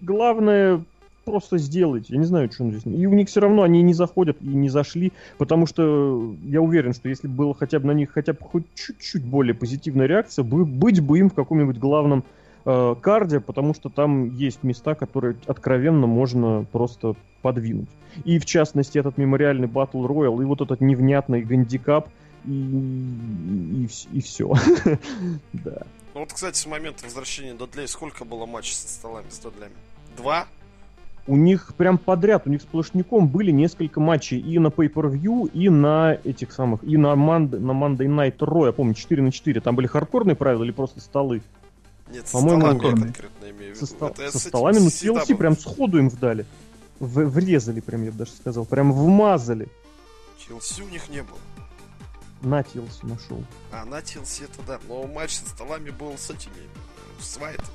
[0.00, 0.82] главное
[1.24, 2.14] просто сделайте.
[2.14, 2.82] Я не знаю, что здесь.
[2.84, 6.92] И у них все равно они не заходят и не зашли, потому что я уверен,
[6.92, 10.42] что если бы было хотя бы на них хотя бы хоть чуть-чуть более позитивная реакция,
[10.42, 12.24] бы, быть бы им в каком-нибудь главном
[12.64, 17.90] э, карде, потому что там есть места, которые откровенно можно просто подвинуть.
[18.24, 22.08] И в частности этот мемориальный Battle Royale, и вот этот невнятный гандикап,
[22.46, 24.52] и, и, все.
[25.52, 25.82] да.
[26.14, 29.74] Ну вот, кстати, с момента возвращения Дадлей сколько было матчей со столами с Дадлями?
[30.16, 30.46] Два?
[31.26, 36.18] У них прям подряд, у них сплошняком были несколько матчей и на Pay-Per-View, и на
[36.24, 39.60] этих самых, и на, Monday, на Monday Night Raw, я помню, 4 на 4.
[39.60, 41.42] Там были хардкорные правила или просто столы?
[42.10, 43.98] Нет, со По-моему, столами я конкретно имею в Со, виду.
[43.98, 46.44] со с этим столами, ну TLC прям сходу им вдали.
[46.98, 48.64] В- врезали прям, я бы даже сказал.
[48.64, 49.68] Прям вмазали.
[50.48, 51.38] TLC у них не было.
[52.42, 53.44] На TLC нашел.
[53.70, 54.80] А, на TLC это да.
[54.88, 57.66] Но матч со столами был с этими, э, с Вайтом.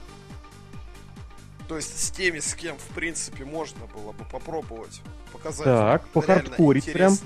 [1.68, 5.02] То есть с теми, с кем, в принципе, можно было бы попробовать
[5.34, 7.18] показать Так, реально похардкорить прям.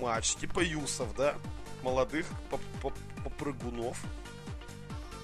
[0.00, 0.34] матч.
[0.36, 1.34] Типа Юсов, да?
[1.82, 4.00] Молодых поп- поп- попрыгунов.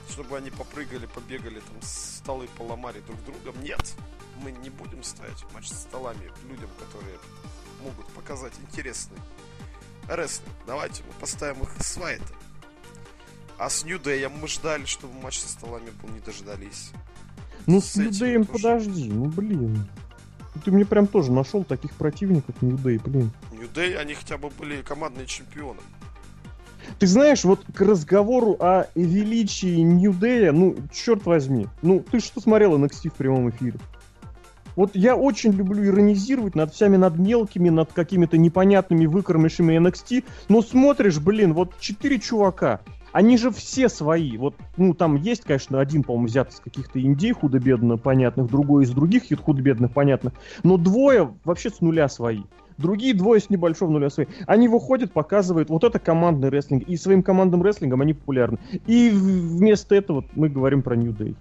[0.09, 3.63] Чтобы они попрыгали, побегали, там столы поломали друг другом.
[3.63, 3.95] Нет,
[4.43, 7.19] мы не будем ставить матч со столами людям, которые
[7.83, 9.19] могут показать интересный
[10.17, 10.55] рестлинг.
[10.67, 12.37] Давайте мы поставим их с Вайтом.
[13.59, 16.91] А с Нью Дэем мы ждали, чтобы матч со столами был, не дождались.
[17.67, 18.63] Ну, С с этим Ньюдеем тоже.
[18.63, 19.87] подожди, ну блин.
[20.65, 23.31] Ты мне прям тоже нашел таких противников Ньюдей, блин.
[23.53, 25.81] Нью Дэй, они хотя бы были командные чемпионы.
[26.99, 31.69] Ты знаешь, вот к разговору о величии Ньюдея, ну, черт возьми.
[31.83, 33.79] Ну, ты что смотрел NXT в прямом эфире?
[34.77, 40.63] Вот я очень люблю иронизировать над всеми, над мелкими, над какими-то непонятными выкормышами NXT, но
[40.63, 42.81] смотришь, блин, вот четыре чувака,
[43.13, 44.37] они же все свои.
[44.37, 48.91] Вот, ну, там есть, конечно, один, по-моему, взят из каких-то индей худо-бедно понятных, другой из
[48.91, 52.43] других худо-бедных понятных, но двое вообще с нуля свои.
[52.79, 54.27] Другие двое с небольшого нуля свои.
[54.47, 56.85] Они выходят, показывают, вот это командный рестлинг.
[56.85, 58.59] И своим командным рестлингом они популярны.
[58.87, 61.37] И вместо этого мы говорим про New Day,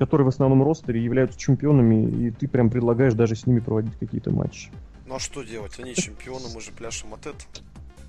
[0.00, 4.30] которые в основном ростере являются чемпионами, и ты прям предлагаешь даже с ними проводить какие-то
[4.30, 4.70] матчи.
[5.04, 5.78] Ну а что делать?
[5.78, 7.44] Они чемпионы, мы же пляшем от этого.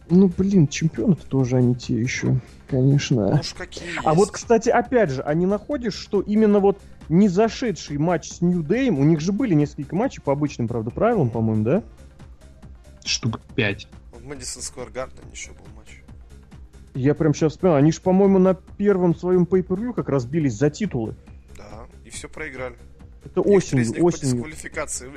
[0.09, 3.31] Ну, блин, чемпионы-то тоже они те еще, конечно.
[3.31, 4.15] Ну уж какие А есть.
[4.15, 8.63] вот, кстати, опять же, а не находишь, что именно вот не зашедший матч с Нью
[8.63, 11.83] Дэем, у них же были несколько матчей по обычным, правда, правилам, по-моему, да?
[13.03, 13.89] Штук 5.
[14.13, 16.01] В Мэдисон Сквер Гарден еще был матч.
[16.93, 20.53] Я прям сейчас вспоминаю, они же, по-моему, на первом своем pay per как раз бились
[20.53, 21.17] за титулы.
[22.11, 22.75] Да, все проиграли.
[23.23, 24.45] Это Некоторые осенью,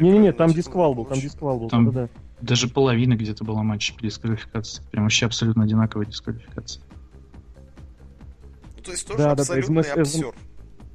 [0.01, 2.09] Не-не-не, там дисквал был, там дисквал был, Там- да
[2.41, 4.83] Даже половина где-то была матчей по дисквалификации.
[4.91, 6.83] Прям вообще абсолютно одинаковая дисквалификация.
[8.77, 10.35] Ну, то есть тоже Да, да, да, абсолютный из МС- обсер.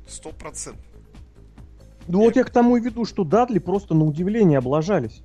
[0.08, 0.86] Сто процентов.
[2.08, 5.22] Ну вот я к тому и веду, что Дадли просто на удивление облажались.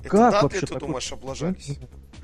[0.00, 0.80] Это Как Дадли, вообще ты такое?
[0.80, 1.78] думаешь, облажались?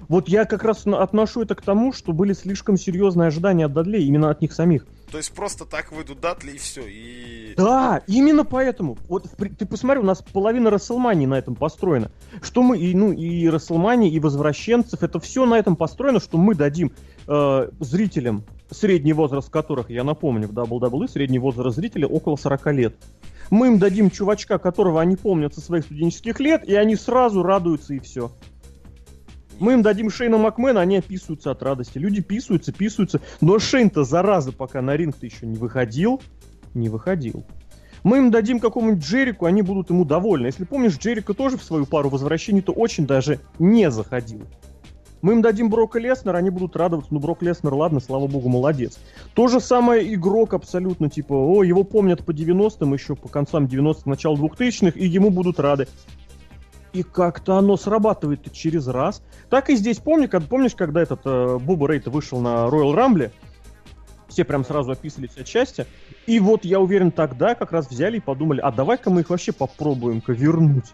[0.08, 4.04] Вот я как раз отношу это к тому, что были слишком серьезные ожидания от Дадлей,
[4.04, 4.86] именно от них самих.
[5.12, 6.86] То есть просто так выйдут Дадли и все.
[6.86, 7.52] И...
[7.54, 8.96] Да, именно поэтому.
[9.08, 9.26] Вот
[9.58, 12.10] ты посмотри, у нас половина Расселмании на этом построена.
[12.40, 16.54] Что мы, и, ну, и Расселмании, и Возвращенцев, это все на этом построено, что мы
[16.54, 16.92] дадим
[17.28, 22.94] э, зрителям, средний возраст которых, я напомню, в WWE средний возраст зрителя около 40 лет.
[23.50, 27.92] Мы им дадим чувачка, которого они помнят со своих студенческих лет, и они сразу радуются,
[27.92, 28.32] и все.
[29.62, 31.96] Мы им дадим Шейна Макмена, они описываются от радости.
[31.96, 33.20] Люди писаются, писаются.
[33.40, 36.20] Но Шейн-то, зараза, пока на ринг-то еще не выходил,
[36.74, 37.44] не выходил.
[38.02, 40.46] Мы им дадим какому-нибудь Джерику, они будут ему довольны.
[40.46, 44.48] Если помнишь, Джерика тоже в свою пару возвращений-то очень даже не заходил.
[45.22, 47.14] Мы им дадим Брока Леснера, они будут радоваться.
[47.14, 48.98] Ну, Брок Леснер, ладно, слава богу, молодец.
[49.34, 54.02] То же самое игрок абсолютно, типа, о, его помнят по 90-м, еще по концам 90-х,
[54.06, 55.86] началу 2000-х, и ему будут рады.
[56.92, 59.22] И как-то оно срабатывает через раз.
[59.48, 63.30] Так и здесь, помни, как, помнишь, когда этот э, Боба Рейта вышел на Royal Rumble,
[64.28, 65.86] все прям сразу описывали все части,
[66.26, 69.52] и вот я уверен, тогда как раз взяли и подумали, а давай-ка мы их вообще
[69.52, 70.92] попробуем-ка вернуть.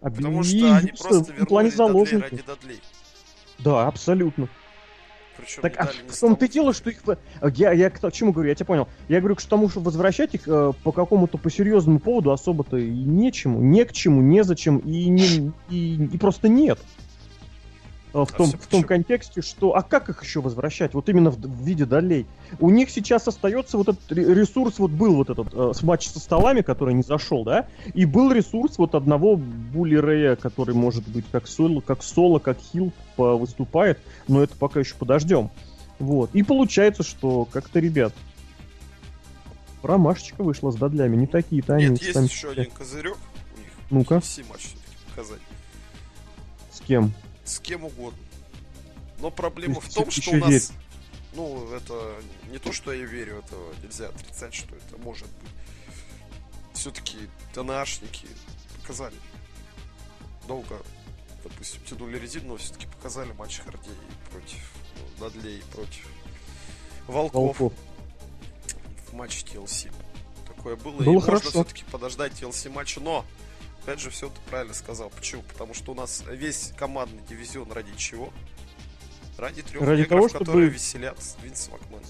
[0.00, 2.30] А Потому и что они просто плане вернули Дадлей заложников.
[2.30, 2.80] ради Дадлей.
[3.58, 4.48] Да, абсолютно.
[5.38, 6.98] Причем Так, а в том-то и дело, что их...
[7.06, 7.16] в-
[7.54, 8.88] Я, я к чему говорю, я тебя понял.
[9.08, 12.90] Я говорю к тому, что возвращать их э, по какому-то по серьезному поводу особо-то и
[12.90, 16.78] нечему, не к чему, незачем, и, не, и, и просто нет.
[18.22, 19.74] Э, В, А том, всё в том контексте, что...
[19.76, 20.94] А как их еще возвращать?
[20.94, 22.26] Вот именно в, в виде долей.
[22.60, 26.18] У них сейчас остается вот этот ре- ресурс, вот был вот этот э, матч со
[26.20, 27.68] столами, который не зашел, да?
[27.94, 32.58] И был ресурс вот одного Були Рэя, который может быть как соло, как соло, как
[32.58, 35.50] хил выступает, но это пока еще подождем.
[35.98, 36.30] Вот.
[36.32, 38.12] И получается, что как-то, ребят,
[39.82, 41.16] ромашечка вышла с дадлями.
[41.16, 41.88] Не такие-то они.
[41.88, 43.16] Нет, есть сами еще один козырек
[43.56, 43.70] у них.
[43.90, 44.16] Ну-ка.
[44.16, 45.40] UFC матч все-таки показать.
[46.72, 47.12] С кем?
[47.48, 48.18] С кем угодно.
[49.20, 50.50] Но проблема То в есть том, что у нас...
[50.50, 50.68] веришь?
[51.32, 52.16] Ну, это
[52.50, 55.50] не то, что я верю, это нельзя отрицать, что это может быть.
[56.74, 57.16] Все-таки
[57.54, 58.28] ТНАшники
[58.80, 59.16] показали.
[60.46, 60.80] Долго,
[61.42, 63.92] допустим, тянули резину, но все-таки показали матч Хардей
[64.30, 66.06] против ну, Надлей против
[67.06, 67.72] Волков, Волков.
[69.08, 69.92] в матче TLC.
[70.46, 71.02] Такое было.
[71.02, 71.44] Было и хорошо.
[71.44, 73.24] можно все-таки подождать TLC матча, но
[73.88, 75.10] опять же, все ты правильно сказал.
[75.10, 75.42] Почему?
[75.50, 78.30] Потому что у нас весь командный дивизион ради чего?
[79.38, 82.00] Ради трех Ради негров, того, чтобы- которые веселят Винс Макмен.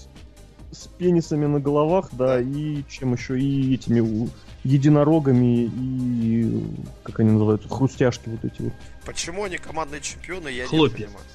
[0.71, 2.41] С пенисами на головах, да, Да.
[2.41, 4.29] и чем еще, и этими
[4.65, 6.63] единорогами, и
[7.03, 8.73] как они называются, хрустяшки вот эти вот.
[9.05, 10.97] Почему они командные чемпионы, я Хлопья.
[10.97, 11.25] не понимаю.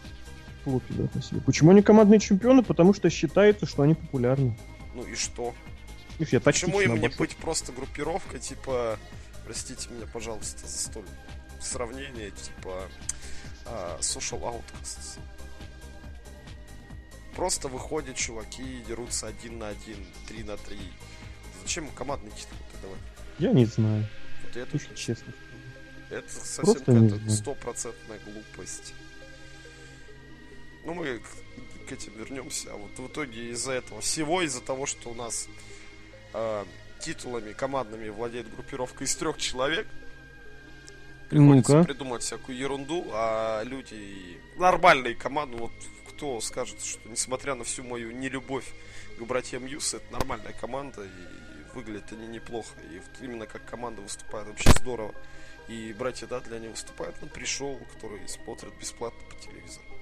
[0.65, 1.41] Хлопья, да, спасибо.
[1.41, 2.63] Почему они командные чемпионы?
[2.63, 4.59] Потому что считается, что они популярны.
[4.95, 5.55] Ну и что?
[6.19, 8.99] Видишь, я Почему им не быть просто группировкой, типа,
[9.45, 11.07] простите меня, пожалуйста, за столь
[11.61, 12.89] сравнение, типа,
[13.67, 15.19] а, Social Outcasts.
[17.35, 19.97] Просто выходят чуваки и дерутся один на один,
[20.29, 20.79] три на три.
[21.63, 22.99] Зачем командный титул давать?
[23.39, 24.07] Я не знаю,
[24.45, 25.33] Вот это, если честно.
[26.11, 28.95] это совсем какая-то стопроцентная глупость.
[30.85, 32.73] Ну, мы к, к этим вернемся.
[32.73, 35.49] А вот в итоге из-за этого всего, из-за того, что у нас
[36.35, 36.65] а,
[37.05, 39.87] титулами командными владеет группировка из трех человек,
[41.29, 41.85] приходится Ну-ка.
[41.85, 45.73] придумать всякую ерунду, а люди нормальные команды, вот
[46.09, 48.67] кто скажет, что несмотря на всю мою нелюбовь
[49.19, 52.75] к братьям Юс, это нормальная команда, и выглядят они неплохо.
[52.91, 55.15] И вот именно как команда выступает вообще здорово.
[55.69, 59.94] И братья Дадли, они выступают на пришел, который смотрят бесплатно по телевизору.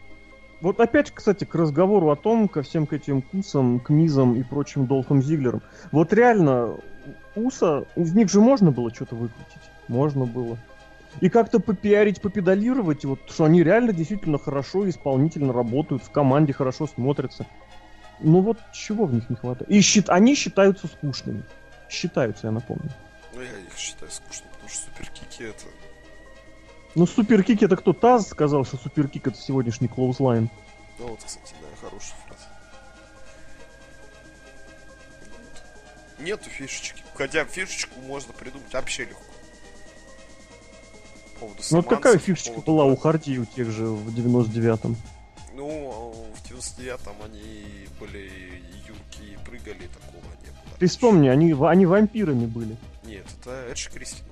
[0.63, 4.45] Вот опять, кстати, к разговору о том, ко всем к этим Кусам, к Мизам и
[4.45, 5.61] прочим Долфом Зиглерам.
[5.91, 6.77] Вот реально,
[7.35, 9.61] Уса, из них же можно было что-то выкрутить.
[9.89, 10.57] Можно было.
[11.21, 16.87] И как-то попиарить, попедалировать, вот, что они реально действительно хорошо, исполнительно работают, в команде хорошо
[16.87, 17.45] смотрятся.
[18.21, 19.69] Ну вот чего в них не хватает?
[19.69, 20.09] И счит...
[20.11, 21.43] они считаются скучными.
[21.91, 22.89] Считаются, я напомню.
[23.35, 25.65] Ну, я их считаю скучными, потому что суперкики это...
[26.95, 27.93] Ну, суперкик это кто?
[27.93, 30.51] Таз сказал, что суперкик это сегодняшний клоузлайн.
[30.99, 32.49] Ну вот, кстати, да, хорошая фраза.
[36.19, 37.03] Нету фишечки.
[37.15, 39.23] Хотя фишечку можно придумать вообще легко.
[41.35, 42.97] По поводу Ну, вот какая по фишечка поводу была у.
[42.97, 44.97] Харди у тех же в 99-м?
[45.55, 48.31] Ну, в 99-м они были
[48.87, 50.79] юркие, прыгали, такого не было.
[50.79, 52.77] Ты вспомни, они, они вампирами были.
[53.05, 54.25] Нет, это Эдж Кристин.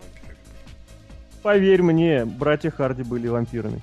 [1.42, 3.80] Поверь мне, братья Харди были вампирами.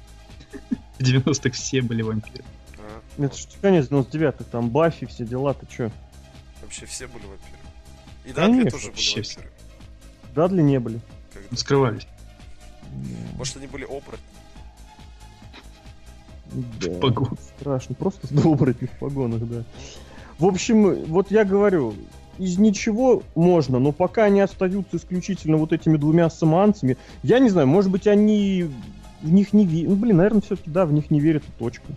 [1.00, 2.44] В 90-х все были вампиры.
[2.78, 5.92] А, Это конец 99-х, там Баффи, все дела, ты чё?
[6.62, 7.58] Вообще все были вампиры.
[8.26, 9.36] И Дадли Конечно, тоже были вообще все.
[9.40, 9.54] вампиры.
[10.36, 11.00] Дадли не были.
[11.34, 12.08] Когда- Скрывались.
[13.38, 14.20] Может, они были оборотни.
[16.54, 17.40] Да, В погонах.
[17.60, 19.64] Страшно, просто оборотни в погонах, да.
[20.40, 21.96] В общем, вот я говорю,
[22.38, 27.68] из ничего можно, но пока они остаются исключительно вот этими двумя самоанцами, я не знаю,
[27.68, 28.70] может быть, они
[29.22, 29.90] в них не верят.
[29.90, 31.88] Ну, блин, наверное, все-таки, да, в них не верят, точка.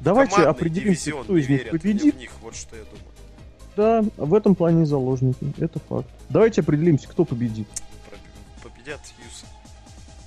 [0.00, 2.14] Давайте Командный определимся, кто из них победит.
[2.14, 3.12] в них, вот что я думаю.
[3.74, 6.08] Да, в этом плане заложники, это факт.
[6.28, 7.68] Давайте определимся, кто победит.
[8.62, 9.46] Победят Юсо.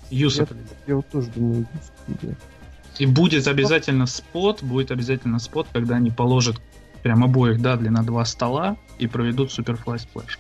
[0.10, 2.38] Юсо Я, я вот тоже думаю, Юсо победит.
[2.98, 6.62] И будет обязательно spot, будет обязательно spot, когда они положат
[7.06, 10.40] прям обоих Дадли на два стола и проведут superfly splash.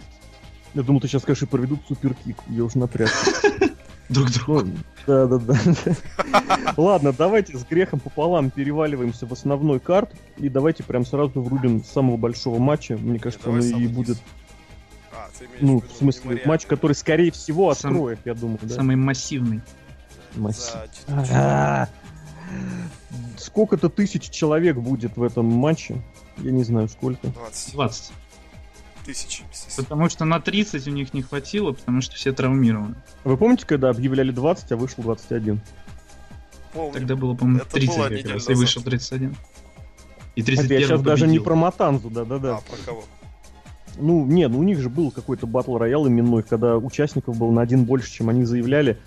[0.74, 3.12] я думал, ты сейчас скажешь, и проведут superkick, я уже напряг.
[4.10, 4.64] Друг другу.
[4.64, 4.74] Ну,
[5.06, 6.74] да, да, да.
[6.78, 10.12] Ладно, давайте с грехом пополам переваливаемся в основной карт.
[10.38, 12.98] И давайте прям сразу врубим с самого большого матча.
[12.98, 14.18] Мне кажется, он и будет,
[15.12, 15.28] А,
[15.60, 18.58] ну, в смысле, матч, который, скорее всего, откроет, я думаю.
[18.70, 19.62] Самый массивный.
[21.08, 21.90] да,
[23.38, 26.02] Сколько-то тысяч человек будет в этом матче.
[26.38, 27.28] Я не знаю, сколько.
[27.28, 28.12] 20 20.
[29.06, 29.44] тысяч.
[29.78, 32.96] Потому что на 30 у них не хватило, потому что все травмированы.
[33.24, 35.62] Вы помните, когда объявляли 20, а вышло 21?
[36.74, 36.94] Помню.
[36.94, 39.36] Тогда было, по-моему, Это 30 было как раз, и вышел 31.
[40.36, 41.44] И Это я 31 сейчас даже не победил.
[41.44, 42.58] про Матанзу, да-да-да.
[42.58, 43.04] А, про кого?
[43.98, 47.62] Ну, не, ну у них же был какой-то батл роял именной, когда участников было на
[47.62, 49.00] один больше, чем они заявляли.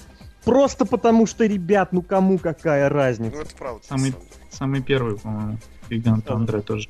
[0.49, 3.37] Просто потому что, ребят, ну кому какая Ну, разница?
[3.43, 3.85] это правда.
[3.87, 4.15] Самый-.
[4.51, 5.59] Самый первый, по-моему.
[5.91, 6.35] Гигант Да.
[6.35, 6.89] Андре тоже.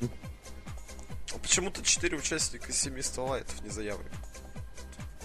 [1.35, 4.09] А почему-то 4 участника из 7 сталайтов не заявлены?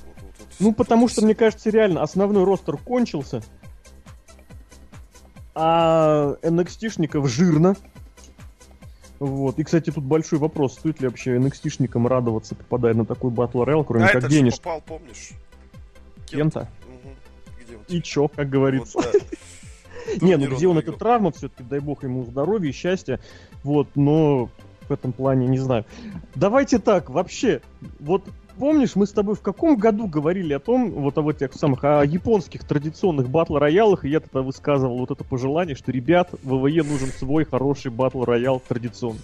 [0.04, 3.42] Вот, вот, вот, Ну, вот потому что, мне кажется, реально основной ростер кончился,
[5.54, 7.76] а NXT-шников жирно.
[9.20, 9.58] Вот.
[9.58, 13.84] И, кстати, тут большой вопрос, стоит ли вообще NXT-шникам радоваться, попадая на такой батл роял,
[13.84, 14.56] кроме А как денег.
[14.56, 15.30] попал, помнишь?
[16.26, 16.60] Кента.
[16.60, 16.68] Мгм.
[17.88, 17.96] Он?
[17.96, 18.98] И чё, как говорится.
[18.98, 19.18] Вот, да.
[20.26, 20.94] Не, ну где он выиграл.
[20.94, 23.20] эта травма, все-таки дай бог ему здоровья и счастья.
[23.62, 24.50] Вот, но
[24.88, 25.84] в этом плане не знаю.
[26.34, 27.62] Давайте так, вообще,
[28.00, 28.24] вот
[28.58, 32.04] помнишь, мы с тобой в каком году говорили о том, вот об этих самых, о
[32.04, 37.08] японских традиционных батл роялах, и я тогда высказывал вот это пожелание, что, ребят, ВВЕ нужен
[37.08, 39.22] свой хороший батл роял традиционный.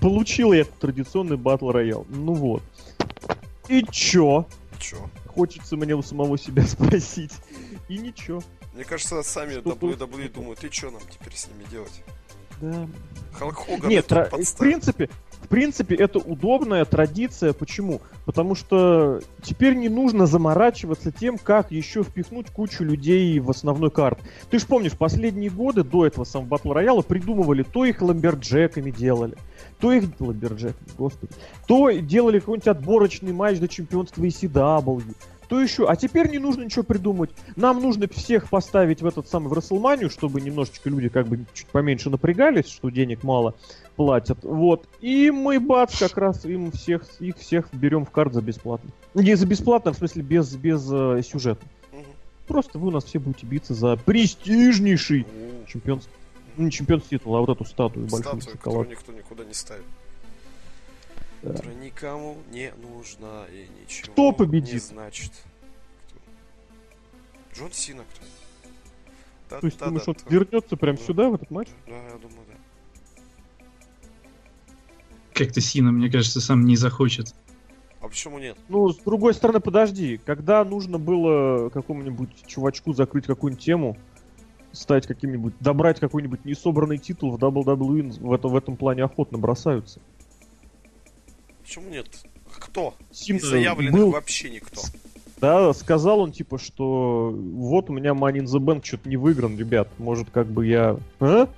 [0.00, 2.06] Получил я традиционный батл роял.
[2.08, 2.62] Ну вот.
[3.68, 4.46] И чё?
[4.78, 4.98] Чё?
[5.26, 7.32] Хочется мне у самого себя спросить.
[7.88, 8.42] И ничего.
[8.74, 9.98] Мне кажется, сами Что тут?
[10.00, 12.02] WWE думают, ты чё нам теперь с ними делать?
[12.60, 12.88] Да,
[13.32, 15.10] Халк Хоган Нет, и тра- в принципе,
[15.42, 17.52] в принципе, это удобная традиция.
[17.52, 18.00] Почему?
[18.24, 24.18] Потому что теперь не нужно заморачиваться тем, как еще впихнуть кучу людей в основной карт.
[24.50, 28.69] Ты же помнишь, последние годы до этого самого battle royal а придумывали, то их lumberjack
[28.69, 29.36] ами делали,
[29.78, 31.32] то их lumberjack ами, господи,
[31.68, 35.14] то делали какой-нибудь отборочный матч до чемпионства ECW.
[35.48, 37.30] То еще, а теперь не нужно ничего придумать.
[37.54, 41.66] Нам нужно всех поставить в этот самый в Рестлманию, чтобы немножечко люди как бы чуть
[41.68, 43.54] поменьше напрягались, что денег мало
[43.94, 44.38] платят.
[44.42, 44.88] Вот.
[45.00, 48.90] И мы, бац, как раз им всех, их всех берем в карт за бесплатно.
[49.14, 51.64] Не за бесплатно, в смысле без, без э, сюжета.
[52.46, 55.26] Просто вы у нас все будете биться за престижнейший
[55.66, 56.12] чемпионский,
[56.56, 58.88] ну не чемпионский титул, а вот эту статую большую Статую, шоколад.
[58.88, 59.84] которую никто никуда не ставит.
[61.46, 61.52] Да.
[61.52, 64.72] Которая никому не нужна и ничего Кто победит?
[64.74, 65.30] не значит.
[66.08, 66.18] Кто?
[67.60, 68.24] Джон Сина кто?
[69.50, 70.30] Да, То есть, да, думаешь, да, он кто?
[70.30, 71.02] вернется прям Да.
[71.02, 71.68] сюда, в этот матч?
[71.86, 73.64] Да, я думаю, да.
[75.34, 77.34] Как-то Сина, мне кажется, сам не захочет.
[78.00, 78.56] А почему нет?
[78.68, 83.96] Ну, с другой стороны, подожди, когда нужно было какому-нибудь чувачку закрыть какую-нибудь тему,
[84.72, 90.00] стать каким-нибудь, добрать какой-нибудь несобранный титул в WWE, в, это, в этом плане охотно бросаются.
[91.66, 92.06] Почему нет?
[92.60, 92.94] Кто?
[93.10, 94.80] Син Из заявленных был, вообще никто.
[95.40, 99.58] да, сказал он, типа, что вот у меня Money in the Bank что-то не выигран,
[99.58, 100.96] ребят, может, как бы я...
[101.18, 101.48] А?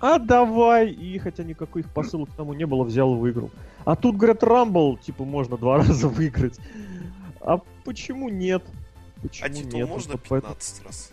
[0.00, 0.90] А давай!
[0.90, 3.50] И хотя никаких посылок к тому не было, взял и выиграл.
[3.84, 6.58] А тут, говорят, Рамбл, типа, можно два раза выиграть.
[7.40, 8.62] А почему нет?
[9.20, 9.88] Почему А титул нет?
[9.88, 11.10] можно Вот поэтому- 15 раз?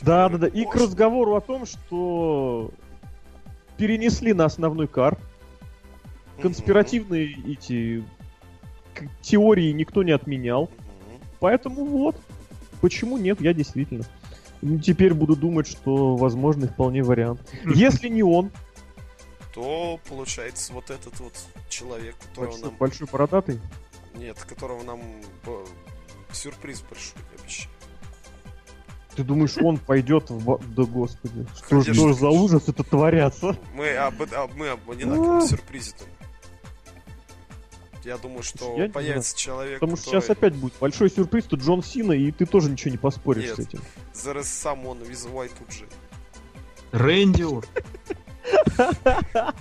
[0.00, 0.46] Да, да, да.
[0.46, 0.82] И к Можно.
[0.82, 2.70] разговору о том, что
[3.76, 5.18] перенесли на основной кар.
[6.40, 8.04] Конспиративные эти
[8.94, 10.64] к- теории никто не отменял.
[10.64, 11.20] Мгм.
[11.40, 12.16] Поэтому вот.
[12.80, 13.40] Почему нет?
[13.40, 14.04] Я действительно.
[14.82, 17.40] Теперь буду думать, что возможный вполне вариант.
[17.64, 18.50] Если не он,
[19.54, 21.32] То получается вот этот вот
[21.68, 22.76] человек, которого большой, нам...
[22.78, 23.60] большой бородатый,
[24.16, 25.00] Нет, которого нам
[26.32, 27.70] сюрприз большой обещали.
[29.14, 30.60] ты думаешь, он пойдет в...
[30.74, 33.56] Да господи, что же за ужас это творятся?
[33.74, 35.46] Мы об, об- мы об одинаковом А.
[35.46, 36.15] сюрпризе думаем.
[38.06, 41.60] Я думаю, что Я появится человек, Потому что который сейчас опять будет большой сюрприз, тут
[41.60, 43.56] Джон Сина, и ты тоже ничего не поспоришь Нет.
[43.56, 43.80] с этим.
[44.14, 45.88] The Someone with White UG.
[46.92, 47.66] Рэнди Ор-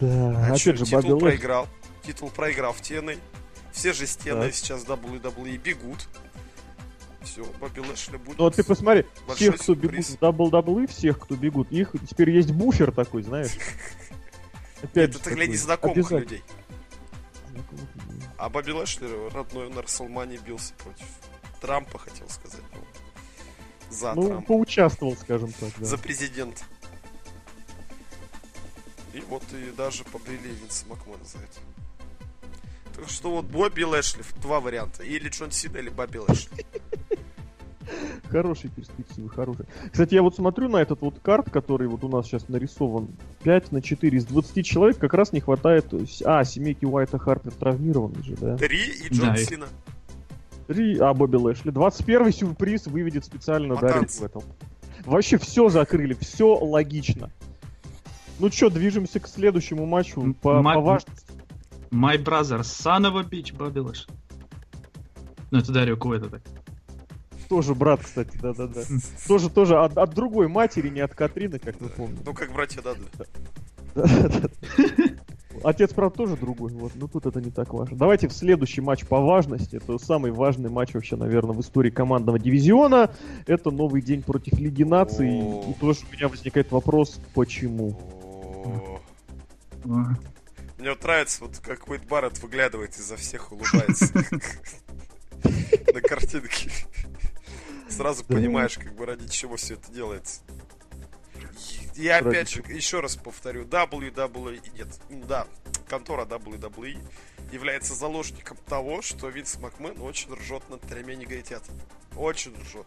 [0.00, 1.20] Да, А опять же, титул Бобби Лэшли.
[1.20, 1.68] проиграл.
[2.04, 3.16] Титул проиграл в TNA.
[3.72, 4.54] Все же с TNA Так.
[4.54, 6.08] сейчас WWE бегут.
[7.22, 8.38] Все, Бобби Лэшли будет.
[8.38, 9.04] Ну вот ты посмотри,
[9.36, 13.52] всех, кто бегут в WWE, всех, кто бегут, их теперь есть буфер такой, знаешь.
[14.82, 16.42] Опять это для незнакомых людей.
[18.38, 21.06] А Бобби Лэшли родной на Расселмане бился против
[21.60, 22.60] Трампа, хотел сказать.
[22.74, 22.80] ну,
[23.90, 24.46] за Ну, Трампа.
[24.46, 25.86] поучаствовал, скажем так, да.
[25.86, 26.62] За президента.
[29.14, 31.58] И вот и даже побрили Винса Макмана за это.
[32.94, 35.02] Так что вот Бобби Лэшли, два варианта.
[35.02, 36.66] Или Джон Сина, или Бобби Лэшли.
[38.28, 39.66] Хорошие перспективы, хорошие.
[39.90, 43.08] Кстати, я вот смотрю на этот вот карт, который вот у нас сейчас нарисован.
[43.44, 45.86] 5 на 4 из 20 человек как раз не хватает...
[46.24, 48.56] А, семейки Уайта Харпер травмированный же, да?
[48.56, 49.66] Три и Джон Да, Сина.
[50.66, 51.70] Три, а, Бобби Лэшли.
[51.70, 54.42] 21 сюрприз выведет специально Дарик в этом.
[55.04, 57.30] Вообще все закрыли, все логично.
[58.38, 61.24] Ну чё, движемся к следующему матчу по, ма- по важности.
[61.90, 64.06] My brother, son of a bitch, Бобби Лэш.
[65.52, 66.42] Ну, это Дарио Куэта так.
[67.48, 68.82] Тоже брат, кстати, да-да-да.
[69.28, 72.22] Тоже, тоже от, от другой матери, не от Катрины, как вы помните.
[72.24, 73.04] Ну, как братья Дадли.
[73.94, 74.48] Да-да-да.
[75.62, 77.96] Отец, правда, тоже другой, вот, но тут это не так важно.
[77.96, 79.76] Давайте в следующий матч по важности.
[79.76, 83.10] Это самый важный матч вообще, наверное, в истории командного дивизиона.
[83.46, 85.38] Это новый день против Лиги Наций.
[85.38, 87.98] И тоже у меня возникает вопрос, почему?
[89.84, 94.12] Мне вот нравится, вот как Уэйд Барретт выглядывает изо всех, улыбается.
[95.94, 96.70] На картинке.
[97.88, 100.42] Сразу понимаешь, как бы ради чего все это делается.
[101.94, 104.88] Я опять же, еще раз повторю, WWE, нет,
[105.26, 105.46] да,
[105.88, 106.98] контора WWE
[107.52, 111.80] является заложником того, что Винс Макмен очень ржет над тремя негритятами.
[112.16, 112.86] Очень ржет.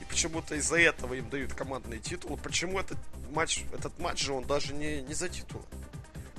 [0.00, 2.36] И почему-то из-за этого им дают командные титулы.
[2.36, 2.98] Почему этот
[3.30, 5.64] матч, этот матч же он даже не, не за титулы.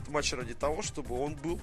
[0.01, 1.59] Это матч ради того, чтобы он был.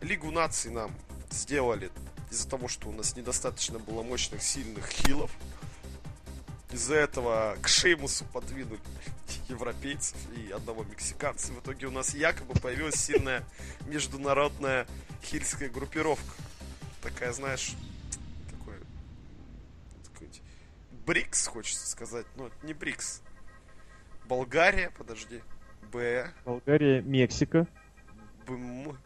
[0.00, 0.94] Лигу наций нам
[1.30, 1.90] сделали
[2.30, 5.30] из-за того, что у нас недостаточно было мощных, сильных хилов.
[6.70, 8.78] Из-за этого к Шеймусу подвинули
[9.48, 11.52] европейцев и одного мексиканца.
[11.52, 13.42] В итоге у нас якобы появилась сильная
[13.86, 14.86] международная
[15.22, 16.34] хильская группировка.
[17.02, 17.74] Такая, знаешь,
[18.50, 18.76] такой...
[20.12, 20.28] такой
[21.06, 22.26] Брикс, хочется сказать.
[22.36, 23.22] Но это не Брикс.
[24.26, 25.42] Болгария, подожди.
[25.90, 27.66] Б, Болгария, Мексика,
[28.46, 28.98] БМ,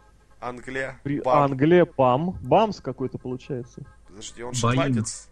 [0.43, 1.53] Англия, При- БАМ.
[1.53, 2.33] Англия, ПАМ.
[2.43, 3.83] БАМС какой-то получается.
[4.09, 4.55] Подожди, он Баим.
[4.57, 5.29] шотландец.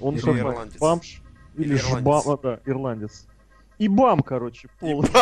[0.00, 0.42] Он Или шотландец.
[0.44, 0.78] ирландец.
[0.80, 1.22] Бамш.
[1.54, 2.26] Или, Или Жбам, ирландец.
[2.26, 3.26] а, да, ирландец.
[3.78, 5.04] И БАМ, короче, пол.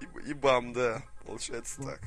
[0.00, 1.02] И, и бам, да.
[1.26, 2.00] Получается так.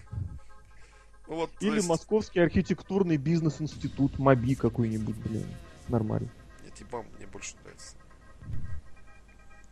[1.28, 5.46] Ну вот, Или есть- Московский архитектурный бизнес-институт, МАБИ какой-нибудь, блин.
[5.88, 6.30] Нормально.
[6.64, 7.96] Нет, и бам мне больше нравится.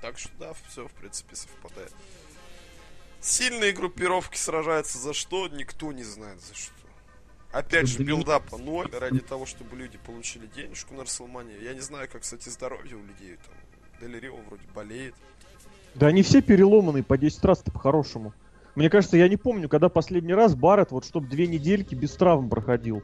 [0.02, 1.94] Так что да, все в принципе совпадает.
[3.22, 6.74] Сильные группировки сражаются за что, никто не знает за что.
[7.51, 11.53] Опять же, билдапа ноль ради того, чтобы люди получили денежку на Расселмане.
[11.61, 13.38] Я не знаю, как, кстати, здоровье у людей.
[13.45, 13.53] Там,
[13.99, 15.13] Дель Рио вроде болеет.
[15.93, 18.34] Да они все переломанные по 10 раз-то по-хорошему.
[18.74, 22.49] Мне кажется, я не помню, когда последний раз Барретт, вот чтоб две недельки без травм
[22.49, 23.03] проходил.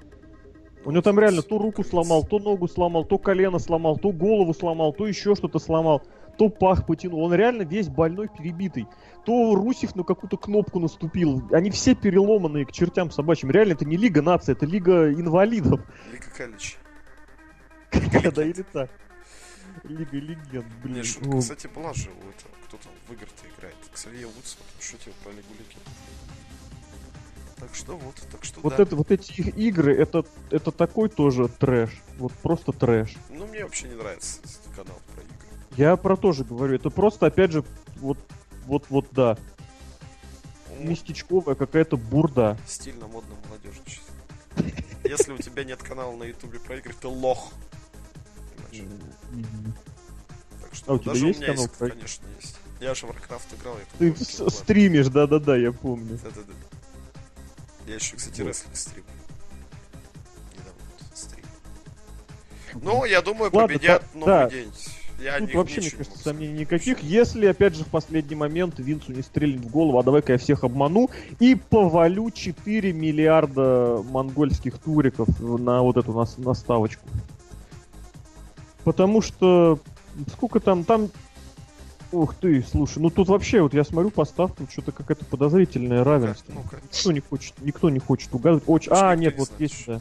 [0.86, 4.54] У него там реально то руку сломал, то ногу сломал, то колено сломал, то голову
[4.54, 6.02] сломал, то еще что-то сломал,
[6.38, 7.22] то пах потянул.
[7.24, 8.88] Он реально весь больной, перебитый.
[9.26, 11.44] То Русев на какую-то кнопку наступил.
[11.52, 13.52] Они все переломанные к чертям собачьим.
[13.52, 15.82] Реально, это не Лига нации, это Лига инвалидов.
[16.12, 16.78] Лика Калич.
[18.34, 18.90] Да, или так.
[19.84, 20.98] Лига легенд, блин.
[20.98, 23.76] Не, шутка, Ну, кстати, была же у этого, кто там в игры-то играет.
[23.94, 25.84] Ксавье Вудс вот, шутил про Лигу Легенд.
[27.60, 28.84] Так что вот, так что Вот, да.
[28.84, 31.90] это, вот эти их игры, это, это такой тоже трэш.
[32.18, 33.16] Вот просто трэш.
[33.30, 34.98] Ну, мне вообще не нравится этот канал.
[35.78, 36.76] Я про то же говорю.
[36.76, 37.64] Это просто, опять же,
[37.98, 38.18] вот,
[38.66, 39.38] вот, вот, да.
[40.80, 42.58] Местечковая какая-то бурда.
[42.66, 43.36] Стильно, модно,
[43.86, 44.04] сейчас.
[45.04, 47.54] если у тебя нет канала на ютубе про игры, ты лох.
[50.62, 52.58] Так что А у тебя даже есть у меня канал конечно, есть.
[52.80, 56.20] Я же в Warcraft играл, я Ты стримишь, да-да-да, я помню.
[56.24, 56.54] Да-да-да.
[57.88, 59.04] Я еще, кстати, рестлинг стрим.
[60.54, 61.46] Недавно стрим.
[62.82, 64.72] Ну, я думаю, победят новый день.
[65.20, 67.02] Я Тут вообще, мне кажется, сомнений никаких.
[67.02, 70.64] Если, опять же, в последний момент Винцу не стрельнет в голову, а давай-ка я всех
[70.64, 71.10] обману
[71.40, 77.08] и повалю 4 миллиарда монгольских туриков на вот эту нас- наставочку.
[78.84, 79.80] Потому что
[80.34, 81.10] сколько там, там...
[82.14, 86.54] Ух ты, слушай, ну тут вообще, вот я смотрю по ставкам, что-то какое-то подозрительное равенство.
[86.54, 86.80] Ну-ка.
[86.82, 88.64] Никто не хочет, никто не хочет угадывать.
[88.66, 90.00] Уж А, нет, не вот есть, да.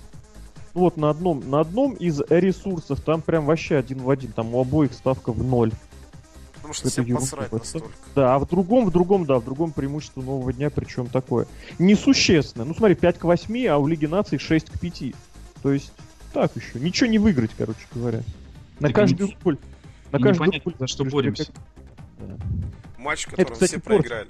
[0.76, 4.60] Вот на одном, на одном из ресурсов там прям вообще один в один, там у
[4.60, 5.72] обоих ставка в ноль.
[6.56, 7.78] Потому что это всем посрать просто.
[7.78, 7.98] настолько.
[8.14, 11.46] Да, а в другом, в другом, да, в другом преимущество нового дня, причем такое.
[11.78, 12.66] Несущественное.
[12.66, 15.14] Ну смотри, 5 к 8, а у Лиги Наций 6 к 5.
[15.62, 15.94] То есть,
[16.34, 16.78] так еще.
[16.78, 18.20] Ничего не выиграть, короче говоря.
[18.78, 19.58] На Так каждую не- рубль.
[20.12, 21.50] На непонятно, рубль за что боремся.
[22.18, 22.36] Да.
[22.98, 24.28] Матч, в котором кстати, все проиграли.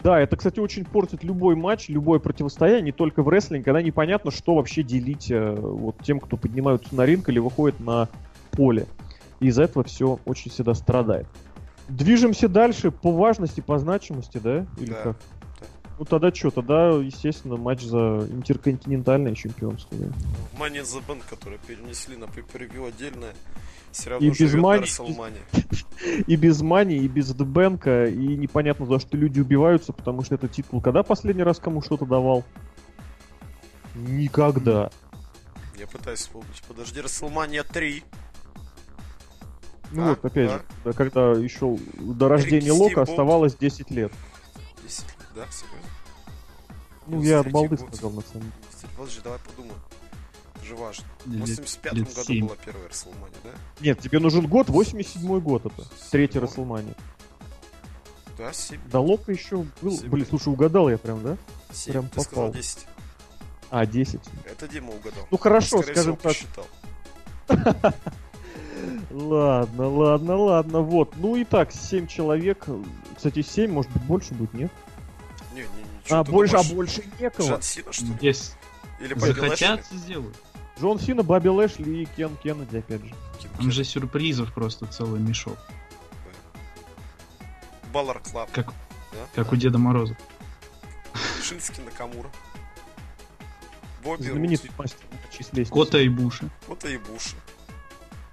[0.00, 4.30] Да, это, кстати, очень портит любой матч, любое противостояние, не только в рестлинге, когда непонятно,
[4.30, 8.08] что вообще делить э, вот тем, кто поднимаются на ринг или выходит на
[8.52, 8.86] поле.
[9.40, 11.26] И из-за этого все очень всегда страдает.
[11.88, 14.66] Движемся дальше по важности, по значимости, да?
[14.78, 15.16] Или Да, как?
[15.60, 15.66] да.
[15.98, 16.50] Ну тогда что?
[16.50, 19.96] Тогда, естественно, матч за интерконтинентальное чемпионство.
[19.98, 20.06] да.
[20.58, 23.34] Money in the Bank, который перенесли на pay отдельное,
[23.92, 26.24] все И равно без на Money, WrestleMania.
[26.26, 30.52] И без Мани, и без Дбенка, и непонятно, за что люди убиваются, потому что этот
[30.52, 32.44] титул когда последний раз кому что-то давал?
[33.94, 34.90] Никогда.
[35.76, 36.62] Я пытаюсь вспомнить.
[36.68, 38.04] Подожди, WrestleMania 3.
[39.90, 40.58] Ну А, вот, опять да.
[40.58, 42.72] же, да, когда еще до рождения.
[42.72, 44.12] Лока оставалось 10 лет.
[44.84, 45.90] 10 лет, да, серьезно?
[47.06, 48.52] Ну, я от 93-й балды сказал, на самом деле.
[48.96, 49.80] Подожди, давай подумаем.
[50.68, 51.04] Же важно.
[51.24, 52.46] В Лет- 85 лет году семь.
[52.46, 53.50] была первая WrestleMania, да?
[53.80, 55.82] Нет, тебе нужен год, 87 год это.
[56.10, 56.48] Третий Седьмой.
[56.48, 56.94] Расселмания.
[58.36, 58.78] Да, 7.
[58.90, 59.92] До Лока еще был.
[59.92, 60.28] Семь Блин, лет.
[60.28, 61.36] слушай, угадал я прям, да?
[61.72, 61.92] 7.
[61.92, 62.60] прям Ты сказал попал.
[62.60, 62.86] 10.
[63.70, 64.20] А, 10.
[64.44, 65.26] Это Дима угадал.
[65.30, 66.32] Ну хорошо, Скорее скажем всего,
[67.46, 67.56] так.
[67.56, 67.94] посчитал.
[69.10, 71.14] Ладно, ладно, ладно, вот.
[71.16, 72.66] Ну и так, 7 человек.
[73.16, 74.70] Кстати, 7, может быть, больше будет, нет?
[75.54, 76.10] Не, не, не.
[76.10, 77.60] А, больше, а больше некого.
[77.62, 78.12] Сина, что ли?
[78.20, 78.52] Если
[79.00, 80.36] Или захотят, сделают.
[80.80, 83.14] Джон Сина, Бобби Лэшли и Кен Кеннеди, опять же.
[83.40, 85.58] Ким Там же сюрпризов просто целый мешок.
[87.92, 88.50] Bullet Club.
[88.52, 88.66] Как,
[89.12, 89.26] да?
[89.34, 90.16] как у Деда Мороза.
[91.42, 92.30] Шинске Накамура.
[94.04, 95.06] Бобби Знаменитый мастер
[95.52, 95.72] лестницы.
[95.72, 96.50] Кота Ибуши.
[96.66, 97.34] Кота Ибуши.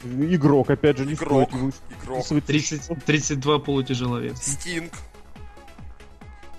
[0.04, 1.50] Игрок, опять же, не Игрок.
[1.50, 1.74] стоит
[2.04, 2.20] Игрок.
[2.20, 2.46] списывать.
[2.46, 4.52] 30, 32 полутяжеловеса.
[4.52, 4.92] Стинг.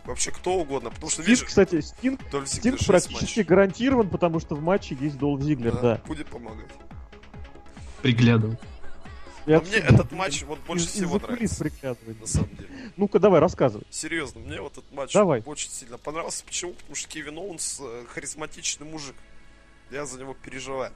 [0.06, 3.42] Вообще кто угодно, потому что Стинг, видишь, кстати, Стинг, Дольф Стинг практически матчей.
[3.42, 6.02] гарантирован, потому что в матче есть Долф Зиглер, Да, да.
[6.06, 6.70] Будет помогать.
[8.02, 8.58] Приглядывать.
[9.46, 11.64] Отсюда- мне этот матч вот больше из- всего нравится.
[11.64, 12.20] приглядывает.
[12.20, 12.68] На самом деле.
[12.96, 13.84] Ну-ка, давай, рассказывай.
[13.90, 15.42] Серьезно, мне вот этот матч Давай.
[15.46, 16.44] очень сильно понравился.
[16.44, 16.72] Почему?
[16.72, 19.14] Потому что Кевин Оуэнс э, харизматичный мужик.
[19.92, 20.92] Я за него переживаю.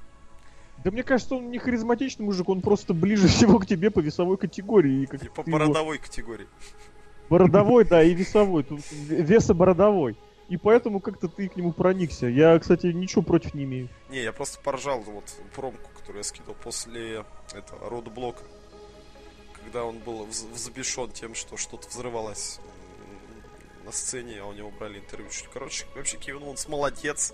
[0.82, 4.36] Да мне кажется, он не харизматичный мужик, он просто ближе всего к тебе по весовой
[4.36, 5.02] категории.
[5.02, 6.48] И как И по его- бородовой категории.
[7.30, 8.64] Бородовой, да, и весовой.
[8.64, 10.16] Тут в- весобородовой.
[10.48, 12.26] И поэтому как-то ты к нему проникся.
[12.26, 13.88] Я, кстати, ничего против не имею.
[14.10, 15.24] Не, я просто поржал вот
[15.54, 17.24] промку, которую я скидывал после
[17.54, 18.42] этого рода-блока.
[19.62, 22.58] Когда он был вз- взбешен тем, что что-то взрывалось
[23.84, 25.28] на сцене, а у него брали интервью.
[25.52, 27.32] Короче, вообще Кевин Оуэнс молодец.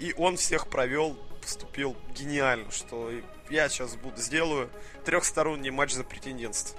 [0.00, 3.10] И он всех провел, поступил гениально, что
[3.50, 4.68] я сейчас буду сделаю
[5.04, 6.78] трехсторонний матч за претендентство.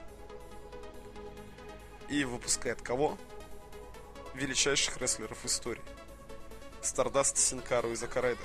[2.10, 3.18] И выпускает кого?
[4.34, 5.82] Величайших рестлеров истории.
[6.82, 8.42] Стардаст Синкару и Закарайда.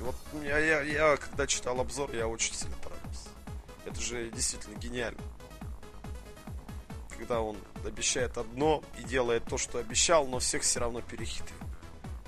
[0.00, 3.28] Вот я, я, я когда читал обзор, я очень сильно понравился.
[3.86, 5.22] Это же действительно гениально.
[7.16, 11.56] Когда он обещает одно и делает то, что обещал, но всех все равно перехитрил.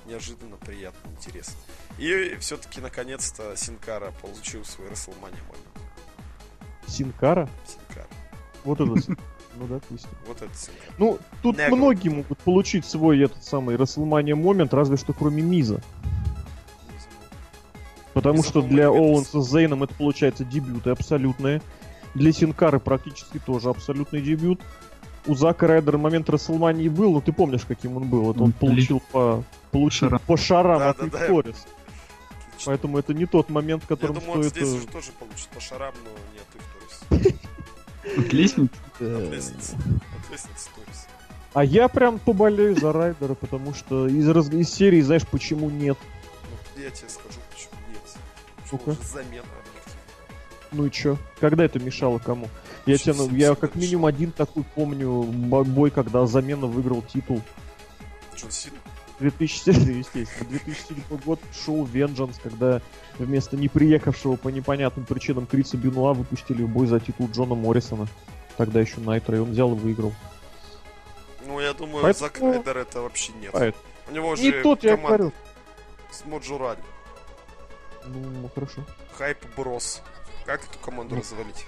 [0.06, 1.56] Неожиданно, приятно, интересно.
[1.98, 5.76] И все-таки, наконец-то, Синкара получил свой WrestleMania момент.
[6.86, 7.48] Синкара?
[7.66, 8.06] Синкара.
[8.66, 9.16] Вот это.
[9.58, 10.10] Ну, допустим.
[10.26, 10.50] Вот это.
[10.98, 15.80] Ну, тут многие могут получить свой этот самый Расселмания момент, разве что кроме Миза.
[18.12, 18.90] Потому что для.
[18.90, 21.62] Оуэнса с Зейном это получается дебюты абсолютные.
[22.14, 24.60] Для Синкары практически тоже абсолютный дебют.
[25.26, 28.30] У Зака Райдера момент Расселмании был, но ты помнишь, каким он был.
[28.30, 30.20] Это он получил по, получил Шарам.
[30.26, 31.66] по шарам Да, от да, Викторис.
[32.64, 34.66] Поэтому это не тот момент, в Я котором думаю, он стоит...
[34.66, 37.40] здесь э, уже тоже получит по шарам, но не от их Торис.
[38.16, 38.72] От лестницы?
[39.00, 39.74] От лестницы.
[39.74, 41.06] От лестницы Торис.
[41.54, 45.96] А я прям поболею за Райдера, потому что из, раз- из серии, знаешь, почему нет?
[46.76, 48.02] я тебе скажу, почему нет.
[48.66, 49.44] Что замена.
[50.72, 51.16] Ну и чё?
[51.40, 52.48] Когда это мешало кому?
[52.84, 57.40] Я, тебе, ну, я как минимум один такой помню бо- бой, когда замена выиграл титул.
[58.36, 58.76] Джон Сина.
[59.20, 62.80] 2007, естественно, 2007 год шоу Vengeance, когда
[63.18, 68.06] вместо неприехавшего по непонятным причинам Криса Бенуа выпустили в бой за титул Джона Моррисона.
[68.56, 70.12] Тогда еще Найтро, и он взял и выиграл.
[71.46, 73.52] Ну, я думаю, Поэтому- за Крайдер это вообще нет.
[73.52, 75.32] Поэтому- У него же Не тот, я говорю.
[76.10, 76.80] с Моджо Роули.
[78.06, 78.82] Ну, хорошо.
[79.18, 80.02] Hype Bros.
[80.44, 81.20] Как эту команду Ну.
[81.20, 81.66] развалить?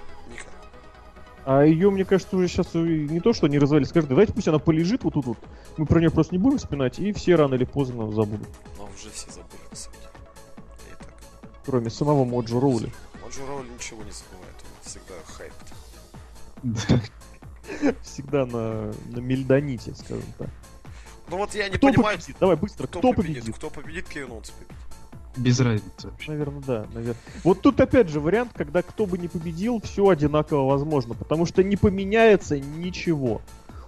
[1.51, 4.59] А ее, мне кажется, уже сейчас не то, что не развалили, скажут, давайте пусть она
[4.59, 5.39] полежит вот тут вот.
[5.79, 8.47] Мы про нее просто не будем вспоминать, и все рано или поздно забудут.
[8.77, 10.11] Но уже все забыли, на самом деле.
[10.89, 11.15] И так.
[11.65, 12.93] Кроме самого Моджо Роули.
[13.25, 14.57] Моджо Роули ничего не забывает.
[14.63, 15.53] Он всегда хайп.
[18.03, 20.51] Всегда на, на мельдоните, скажем так.
[21.31, 22.37] Ну вот я не Кто понимаю, победит?
[22.39, 23.37] Давай быстро, кто, кто, победит?
[23.45, 23.57] победит?
[23.57, 24.77] Кто победит, Кевин Оуэнс победит.
[25.39, 26.33] Без разницы вообще.
[26.33, 27.23] Наверное, да, наверное.
[27.45, 31.63] Вот тут опять же вариант, когда кто бы не победил, все одинаково возможно, потому что
[31.63, 33.41] не поменяется ничего.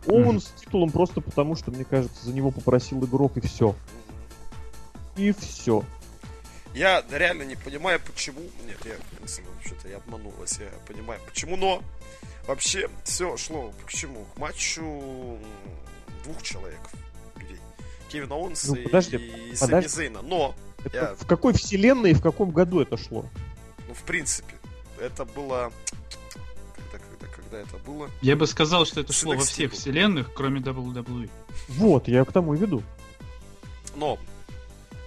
[0.07, 3.75] Оуэн с титулом просто потому, что, мне кажется, за него попросил игрок и все.
[5.17, 5.85] И все.
[6.75, 8.41] Я реально не понимаю, почему.
[8.67, 11.83] Нет, я, вообще-то я обманул вас, я понимаю, почему, но
[12.47, 14.25] вообще все шло к чему?
[14.35, 15.39] К матчу
[16.25, 16.81] двух человек,
[17.37, 17.59] людей.
[18.09, 19.89] Кевина Оуэнса Ну, подожди, и Сами подожди.
[19.89, 20.23] Зейна.
[20.23, 20.55] Но,
[20.85, 23.25] Это Я- В какой вселенной и в каком году это шло?
[23.89, 24.55] ну, в принципе,
[24.99, 25.73] это было...
[26.75, 28.09] Когда, когда, когда это было?
[28.23, 31.29] Я бы сказал, что это шло во всех вселенных, кроме WWE.
[31.69, 32.83] Вот, я к тому и веду.
[33.97, 34.19] Но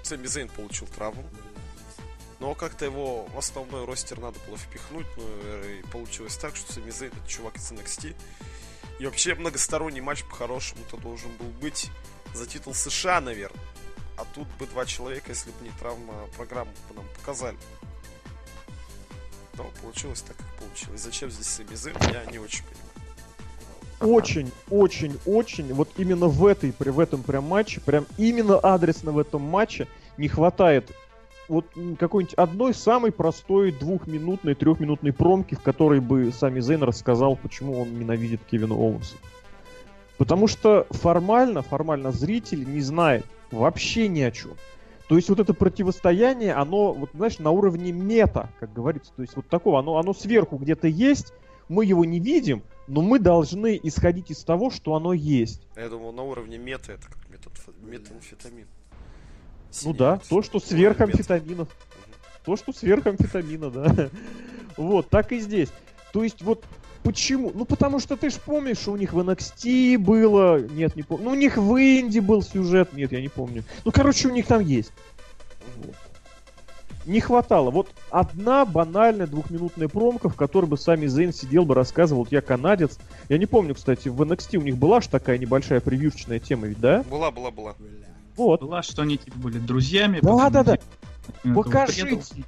[0.03, 1.23] Сами Зейн получил травму.
[2.39, 5.05] Но как-то его в основной ростер надо было впихнуть.
[5.15, 5.23] Ну
[5.69, 8.15] и получилось так, что Сами Зейн это чувак из NXT.
[8.99, 11.89] И вообще многосторонний матч по-хорошему-то должен был быть
[12.33, 13.59] за титул США, наверное.
[14.17, 17.57] А тут бы два человека, если бы не травма, программу бы нам показали.
[19.57, 21.01] Но получилось так, как получилось.
[21.01, 24.15] Зачем здесь Сами Зейн, я не очень понимаю.
[24.15, 29.11] Очень, очень, очень, вот именно в этой, при- в этом прям матче, прям именно адресно
[29.11, 29.87] в этом матче
[30.17, 30.91] не хватает
[31.47, 31.65] вот
[31.99, 37.97] какой-нибудь одной самой простой двухминутной, трехминутной промки, в которой бы сами Зейн рассказал, почему он
[37.97, 39.15] ненавидит Кевина Оуэнса.
[40.17, 43.25] Потому что формально, формально зритель не знает
[43.59, 44.57] вообще ни о чем.
[45.07, 49.11] То есть вот это противостояние, оно, вот знаешь, на уровне мета, как говорится.
[49.15, 51.33] То есть вот такого, оно, оно сверху где-то есть,
[51.67, 55.61] мы его не видим, но мы должны исходить из того, что оно есть.
[55.75, 58.65] Я думал, на уровне мета это как метод, метамфетамин.
[58.65, 60.23] Ну Синий да, мет.
[60.29, 61.69] то, что сверх амфетаминов.
[62.45, 64.09] То, что сверх амфетамина, да.
[64.77, 65.69] Вот, так и здесь.
[66.11, 66.63] То есть вот
[67.03, 67.51] почему?
[67.53, 70.59] Ну потому что ты ж помнишь, что у них в NXT было...
[70.59, 71.25] Нет, не помню.
[71.25, 72.93] Ну у них в Инди был сюжет.
[72.93, 73.63] Нет, я не помню.
[73.85, 74.91] Ну короче, у них там есть.
[75.77, 75.95] Вот.
[77.05, 77.69] Не хватало.
[77.69, 82.41] Вот одна банальная двухминутная промка, в которой бы сами Зейн сидел бы, рассказывал, вот я
[82.41, 82.97] канадец.
[83.27, 86.79] Я не помню, кстати, в NXT у них была же такая небольшая превьюшечная тема, ведь,
[86.79, 87.03] да?
[87.03, 87.75] Была, была, была.
[88.37, 88.61] Вот.
[88.61, 90.19] Была, что они типа были друзьями.
[90.21, 90.77] Да, да, да.
[91.53, 92.43] Покажите.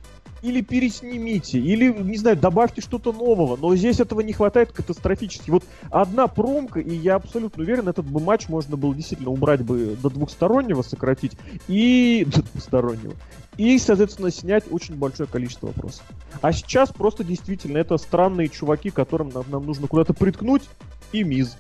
[0.46, 3.58] Или переснимите, или, не знаю, добавьте что-то нового.
[3.58, 5.50] Но здесь этого не хватает катастрофически.
[5.50, 9.98] Вот одна промка, и я абсолютно уверен, этот бы матч можно было действительно убрать бы
[10.00, 11.32] до двухстороннего, сократить,
[11.68, 12.28] и...
[12.36, 13.16] До двухстороннего.
[13.58, 16.04] И, соответственно, снять очень большое количество вопросов.
[16.42, 20.70] А сейчас просто действительно это странные чуваки, которым нам, нам нужно куда-то приткнуть,
[21.12, 21.58] и миз.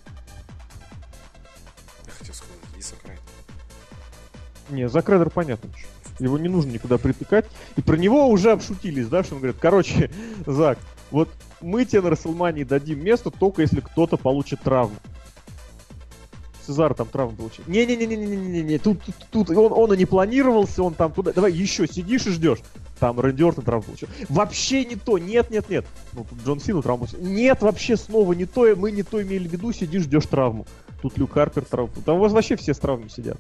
[2.05, 3.19] Я хотел сказать, и Закрайн.
[4.69, 5.71] Не, за Кредер понятно.
[5.71, 5.87] чё.
[6.19, 7.45] Его не нужно никуда притыкать.
[7.75, 10.09] И про него уже обшутились, да, что он говорит, короче,
[10.45, 10.79] Зак,
[11.11, 11.29] вот
[11.61, 14.95] мы тебе на Расселмании дадим место, только если кто-то получит травму.
[16.65, 17.63] Сезар там травму получил.
[17.67, 21.31] Не-не-не-не-не-не-не, тут, тут, тут он, он и не планировался, он там туда.
[21.31, 22.59] Давай еще сидишь и ждешь.
[22.99, 24.07] Там Рэнди Ортон травму получил.
[24.29, 25.85] Вообще не то, нет, нет, нет.
[26.13, 27.19] Ну, тут Джон Сина травму получил.
[27.21, 30.65] Нет, вообще снова не то, мы не то имели в виду, сидишь, ждешь травму.
[31.01, 31.93] Тут Люк Харпер травму.
[32.03, 33.37] Там у вас вообще все с травмой сидят.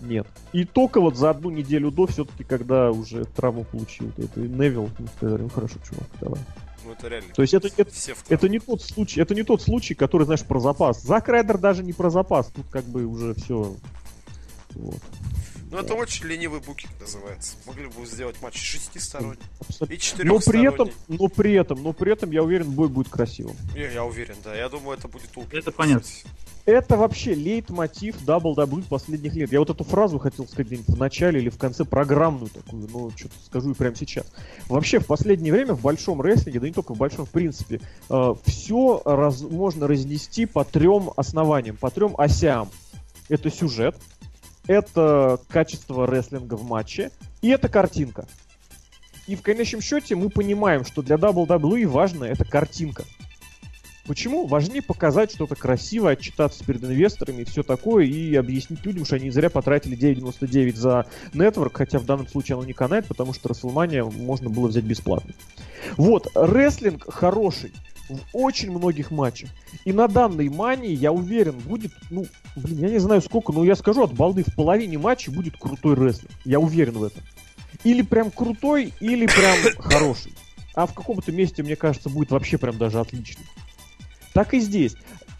[0.00, 0.26] Нет.
[0.52, 4.48] И только вот за одну неделю до, все-таки, когда уже травму получил, то это и
[4.48, 6.40] Невил, мы сказали, ну хорошо, чувак, давай.
[6.84, 7.32] Ну это реально.
[7.34, 7.90] То есть это, это,
[8.28, 11.02] это не тот случай, это не тот случай, который, знаешь, про запас.
[11.02, 13.74] Зак Райдер даже не про запас, тут как бы уже все.
[14.74, 15.00] Вот.
[15.70, 17.56] Ну это очень ленивый букинг называется.
[17.66, 19.36] Могли бы сделать матч шестисторонний
[19.88, 20.94] и Но при этом, четырехсторонний.
[21.08, 23.56] но при этом, но при этом, я уверен, бой будет красивым.
[23.74, 24.54] Я, я уверен, да.
[24.54, 26.08] Я думаю, это будет opening, Это понятно.
[26.66, 29.52] Это вообще лейтмотив WWE последних лет.
[29.52, 33.10] Я вот эту фразу хотел сказать где-нибудь в начале или в конце программную такую, но
[33.16, 34.26] что-то скажу и прямо сейчас.
[34.68, 37.80] Вообще в последнее время в большом рестлинге, да не только в большом, в принципе,
[38.44, 39.02] все
[39.50, 42.68] можно разнести по трем основаниям, по трем осям.
[43.28, 43.96] Это сюжет,
[44.66, 47.10] это качество рестлинга в матче,
[47.42, 48.26] и это картинка.
[49.26, 53.04] И в конечном счете мы понимаем, что для WWE важно это картинка.
[54.06, 54.46] Почему?
[54.46, 59.30] Важнее показать что-то красивое, отчитаться перед инвесторами и все такое, и объяснить людям, что они
[59.30, 64.08] зря потратили 9.99 за Network, хотя в данном случае оно не канает, потому что WrestleMania
[64.16, 65.34] можно было взять бесплатно.
[65.96, 67.72] Вот, рестлинг хороший
[68.08, 69.50] в очень многих матчах.
[69.84, 73.76] И на данной мании, я уверен, будет, ну, блин, я не знаю сколько, но я
[73.76, 76.32] скажу от балды, в половине матчей будет крутой рестлинг.
[76.44, 77.22] Я уверен в этом.
[77.84, 80.32] Или прям крутой, или прям хороший.
[80.74, 83.46] А в каком-то месте, мне кажется, будет вообще прям даже отличный.
[84.34, 84.94] Так и здесь.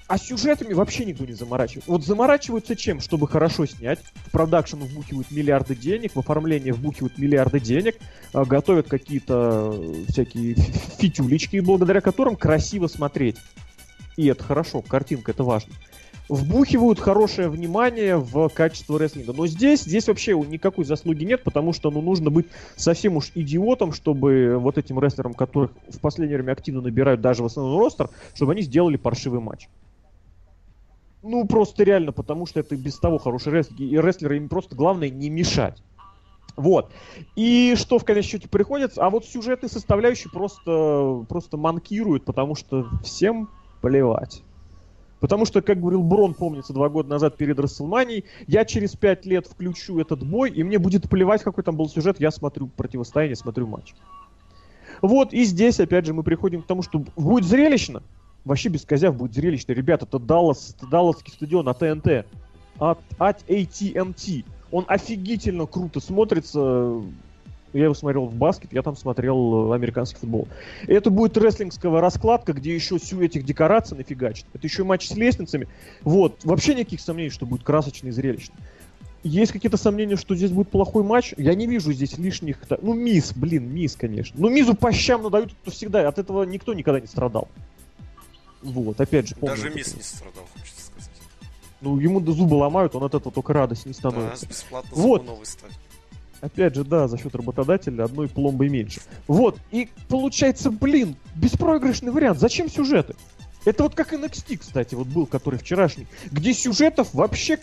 [0.08, 1.90] А сюжетами вообще никто не заморачивается.
[1.90, 3.00] Вот заморачиваются чем?
[3.00, 3.98] Чтобы хорошо снять.
[4.26, 7.96] В продакшн вбухивают миллиарды денег, в оформление вбухивают миллиарды денег,
[8.32, 10.54] а, готовят какие-то э, всякие
[10.98, 13.36] фитюлечки, благодаря которым красиво смотреть.
[14.16, 15.74] И это хорошо, картинка, это важно
[16.28, 19.32] вбухивают хорошее внимание в качество рестлинга.
[19.32, 23.92] Но здесь, здесь вообще никакой заслуги нет, потому что ну, нужно быть совсем уж идиотом,
[23.92, 28.52] чтобы вот этим рестлерам, которых в последнее время активно набирают даже в основной ростер, чтобы
[28.52, 29.68] они сделали паршивый матч.
[31.28, 35.10] Ну, просто реально, потому что это без того хороший рестлер, и рестлеры им просто главное
[35.10, 35.82] не мешать.
[36.54, 36.90] Вот.
[37.34, 39.04] И что в конечном счете приходится?
[39.04, 43.48] А вот сюжетные составляющие просто, просто манкируют, потому что всем
[43.82, 44.42] плевать.
[45.18, 49.46] Потому что, как говорил Брон, помнится, два года назад перед Расселманией, я через пять лет
[49.46, 53.66] включу этот бой, и мне будет плевать, какой там был сюжет, я смотрю противостояние, смотрю
[53.66, 53.94] матч.
[55.02, 58.02] Вот, и здесь, опять же, мы приходим к тому, что будет зрелищно,
[58.46, 59.72] вообще без козяв будет зрелищно.
[59.72, 62.26] Ребята, это Даллас, Далласский стадион от ТНТ,
[62.78, 64.44] от, от AT&T.
[64.70, 67.02] Он офигительно круто смотрится,
[67.72, 70.48] я его смотрел в баскет, я там смотрел э, американский футбол.
[70.86, 74.46] И это будет рестлингская раскладка, где еще всю этих декораций нафигачит.
[74.54, 75.68] Это еще матч с лестницами.
[76.02, 76.44] Вот.
[76.44, 78.56] Вообще никаких сомнений, что будет красочный и зрелищный.
[79.24, 81.34] Есть какие-то сомнения, что здесь будет плохой матч?
[81.36, 82.60] Я не вижу здесь лишних...
[82.80, 84.36] Ну, мисс, блин, мисс, конечно.
[84.38, 86.06] Ну, мизу по щам надают то всегда.
[86.06, 87.48] От этого никто никогда не страдал.
[88.72, 89.56] Вот, опять же, помню.
[89.56, 91.10] Даже мисс не страдал, хочется сказать.
[91.80, 94.44] Ну, ему зубы ломают, он от этого только радость не становится.
[94.44, 95.24] Да, бесплатно вот.
[95.24, 95.76] новый ставить.
[96.40, 99.00] Опять же, да, за счет работодателя одной пломбой меньше.
[99.26, 102.38] Вот, и получается, блин, беспроигрышный вариант.
[102.38, 103.14] Зачем сюжеты?
[103.64, 107.58] Это вот как NXT, кстати, вот был, который вчерашний, где сюжетов вообще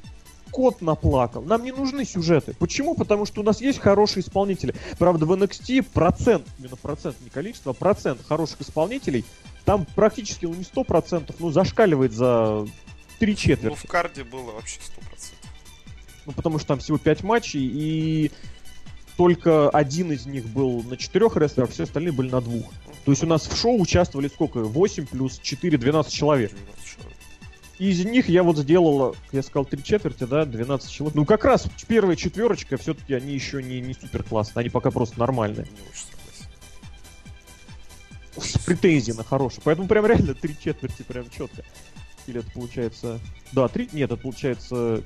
[0.52, 1.42] кот наплакал.
[1.42, 2.54] Нам не нужны сюжеты.
[2.60, 2.94] Почему?
[2.96, 4.76] Потому что у нас есть хорошие исполнители.
[5.00, 9.26] Правда, в NXT процент, именно процент, не количество, а процент хороших исполнителей,
[9.66, 12.68] там практически, ну не сто процентов, ну зашкаливает за
[13.20, 13.76] три четверти.
[13.82, 15.50] Ну, в карде было вообще сто процентов.
[16.26, 18.32] Ну, потому что там всего пять матчей, и
[19.18, 22.66] только один из них был на четырех рестлерах, все остальные были на двух.
[23.06, 24.60] То есть у нас в шоу участвовали сколько?
[24.60, 26.52] 8 плюс 4, 12 человек.
[27.80, 31.16] И из них я вот сделал, я сказал, три четверти, да, 12 человек.
[31.16, 35.20] Ну, как раз первая четверочка, все-таки они еще не, не супер классные, они пока просто
[35.20, 35.68] нормальные.
[38.38, 39.62] С претензией на хорошие.
[39.64, 41.64] Поэтому прям реально три четверти прям четко.
[42.28, 43.20] Или это получается...
[43.52, 43.90] Да, три...
[43.92, 45.04] Нет, это получается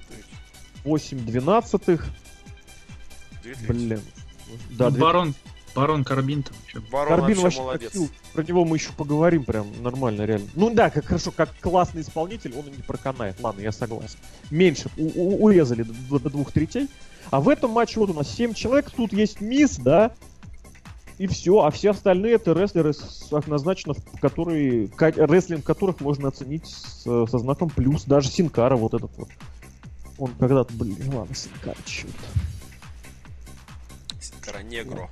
[0.84, 2.08] 8 двенадцатых,
[3.68, 4.02] Блин.
[4.72, 5.36] Да, ну, Барон,
[5.76, 6.80] Барон Карбин там еще.
[6.92, 7.92] Барон Карбин вообще молодец.
[7.92, 10.48] Хотел, про него мы еще поговорим прям нормально, реально.
[10.56, 13.40] Ну да, как хорошо, как классный исполнитель, он не проканает.
[13.42, 14.18] Ладно, я согласен.
[14.50, 16.88] Меньше, у, у, урезали до, до двух третей.
[17.30, 20.14] А в этом матче вот у нас 7 человек, тут есть мисс, да,
[21.18, 22.94] и все, а все остальные это рестлеры,
[23.32, 29.30] однозначно, которые, рестлинг которых можно оценить с, со знаком плюс, даже Синкара вот этот вот.
[30.20, 32.16] Он когда-то, блин, ладно, Синкара, черт.
[34.64, 35.10] Негро.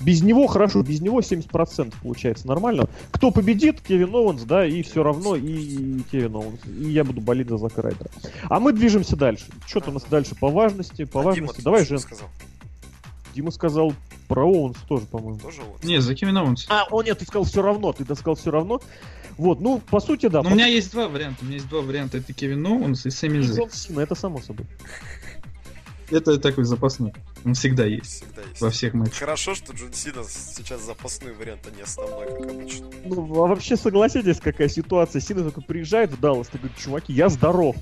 [0.00, 2.88] Без него хорошо, без него 70% получается нормально.
[3.10, 6.60] Кто победит, Кевин Оуэнс, да, и все равно и Кевин Оуэнс.
[6.66, 8.10] И я буду болеть за Зака Райдера.
[8.50, 9.46] А мы движемся дальше.
[9.66, 11.56] Что-то у нас дальше по важности, по а важности.
[11.56, 11.98] Дима, Давай, Жен.
[11.98, 12.28] Сказал?
[13.34, 13.94] Дима сказал
[14.26, 15.38] про Оуэнс тоже, по-моему.
[15.38, 15.82] Тоже Оуэнс?
[15.82, 16.66] Не, за Кевин Оуэнс.
[16.68, 18.80] А, о нет, ты сказал все равно, ты сказал все равно.
[19.36, 20.42] Вот, ну, по сути, да.
[20.42, 20.52] Но по...
[20.52, 21.38] у меня есть два варианта.
[21.42, 22.18] У меня есть два варианта.
[22.18, 23.72] Это Кевин Оуэнс и Сэми Зейн.
[23.96, 24.66] Это само собой.
[26.10, 27.12] Это такой запасной.
[27.44, 28.22] Он всегда есть.
[28.22, 28.60] Всегда есть.
[28.60, 29.18] Во всех матчах.
[29.18, 32.90] Хорошо, что Джон Сина сейчас запасной вариант, а не основной, как обычно.
[33.04, 35.20] Ну, а вообще согласитесь, какая ситуация.
[35.20, 37.76] Сина только приезжает в Даллас, ты говоришь, чуваки, я здоров.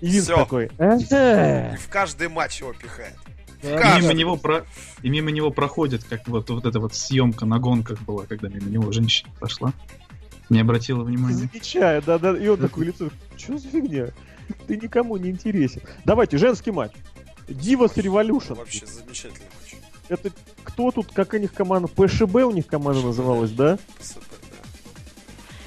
[0.00, 0.66] И Винс такой.
[0.66, 3.14] И в каждый матч его пихает.
[3.62, 4.64] Да, и, мимо него про...
[5.02, 8.68] и мимо него проходит, как вот, вот эта вот съемка на гонках была, когда мимо
[8.68, 9.72] него женщина пошла.
[10.50, 11.48] Не обратила внимания.
[11.52, 12.36] Замечаю, да, да.
[12.36, 14.08] И он такой лицо, что за фигня?
[14.66, 15.82] Ты никому не интересен.
[16.04, 16.92] Давайте, женский матч.
[17.48, 18.56] Divas Revolution.
[18.56, 19.76] Вообще замечательный матч.
[20.08, 20.30] Это
[20.62, 21.88] кто тут, как у них команда?
[21.88, 23.78] ПШБ у них команда называлась, да?
[23.98, 24.21] ПСБ, да.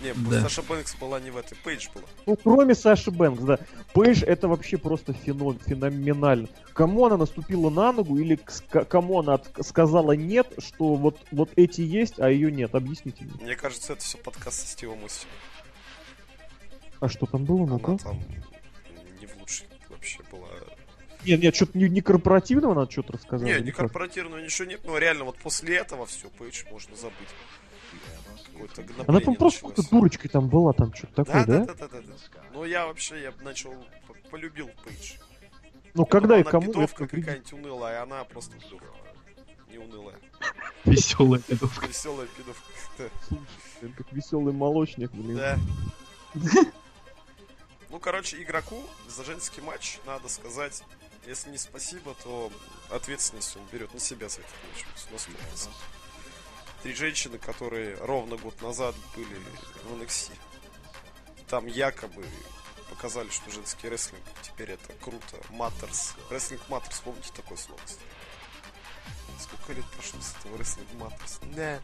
[0.06, 0.42] Не, Да.
[0.42, 2.06] Саша Бэнкс была не в этой, Пейдж была.
[2.26, 3.60] Ну, кроме Саши Бэнкс, да.
[3.94, 6.48] Пейдж это вообще просто феном, феноменально.
[6.74, 11.18] Кому она наступила на ногу или к- к- кому она от- сказала нет, что вот,
[11.32, 12.76] вот эти есть, а ее нет?
[12.76, 13.34] Объясните мне.
[13.42, 15.34] Мне кажется, это все подкаст со Стивом Остином.
[17.00, 17.64] А что там было?
[17.66, 18.20] Она там
[19.20, 20.48] не в лучшей вообще была.
[21.26, 23.48] Нет, нет, что-то не, не корпоративного надо что-то рассказать.
[23.48, 27.30] Не, не корпоративного ничего нет, но реально вот после этого все, Пейдж можно забыть.
[28.56, 31.66] Какое-то Она, по просто какой-то дурочкой там была, там что-то такое, да?
[31.66, 32.42] да, да, да, да, да.
[32.54, 33.74] Ну я вообще, я начал,
[34.32, 35.18] полюбил Пейдж.
[35.94, 38.88] Ну, когда и она кому пидовка это какая-нибудь унылая, а она просто пидовка.
[39.70, 40.18] Не унылая.
[40.86, 41.86] Веселая пидовка.
[41.88, 42.64] Веселая пидовка.
[42.98, 43.88] Да.
[43.98, 45.38] Как веселый молочник, блин.
[45.38, 45.60] Да.
[47.90, 50.84] Ну, короче, игроку за женский матч надо сказать,
[51.28, 52.52] если не спасибо, то
[52.90, 54.86] ответственность он берет на себя за этот матч.
[55.28, 55.70] 100%.
[56.86, 59.36] Три женщины, которые ровно год назад были
[59.86, 60.34] в NXT.
[61.48, 62.24] Там якобы
[62.92, 65.38] показали, что женский рестлинг теперь это круто.
[65.50, 66.14] Маттерс.
[66.30, 67.82] Рестлинг Маттерс, помните такое слово?
[69.40, 71.40] Сколько лет прошло с этого рестлинг Маттерс?
[71.56, 71.82] Не.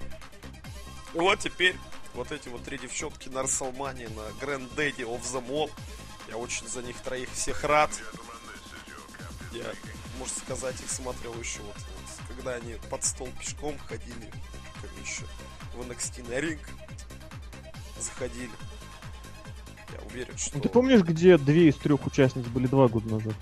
[1.13, 1.75] Вот теперь
[2.13, 5.71] вот эти вот три девчонки на Расселмане, на Grand Daddy of the Mall.
[6.27, 7.89] Я очень за них троих всех рад.
[9.51, 9.65] Я,
[10.19, 14.31] можно сказать, их смотрел еще вот, вот, когда они под стол пешком ходили,
[15.01, 15.23] еще
[15.75, 16.59] в NXT на ринг
[17.99, 18.49] заходили.
[19.93, 23.33] Я уверен, что Ну, ты помнишь, где две из трех участниц были два года назад?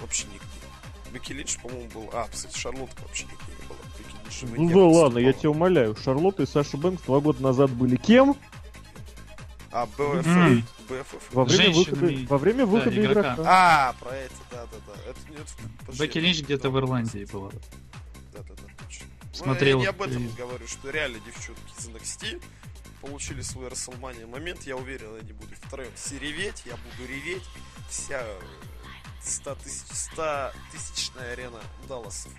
[0.00, 0.44] вообще нигде.
[1.12, 2.10] Бекки Линч, по-моему, был...
[2.12, 3.78] А, кстати, Шарлотка вообще нигде не была.
[3.98, 5.96] Бекки Линч Ну да ладно, я тебя умоляю.
[5.96, 8.36] Шарлотта и Саша Бэнкс два года назад были кем?
[9.70, 9.86] А.
[9.98, 10.64] М.
[10.88, 11.22] BFF.
[11.32, 13.34] Во время Женщинами, выхода, во время выхода игрока.
[13.34, 13.42] игрока.
[13.46, 15.10] А, про это, да-да-да.
[15.10, 15.18] Это
[15.80, 17.50] подожди, Бекки Линч где-то в Ирландии была.
[19.32, 20.38] Смотрел Ну, я не об этом телевизор.
[20.38, 22.42] говорю, что реально девчонки из NXT
[23.00, 24.62] получили свой Расселмания момент.
[24.64, 27.44] Я уверен, они будут втроем все реветь, я буду реветь.
[27.88, 28.22] Вся
[29.22, 32.32] 100 тысяч, 100 тысячная арена Далласов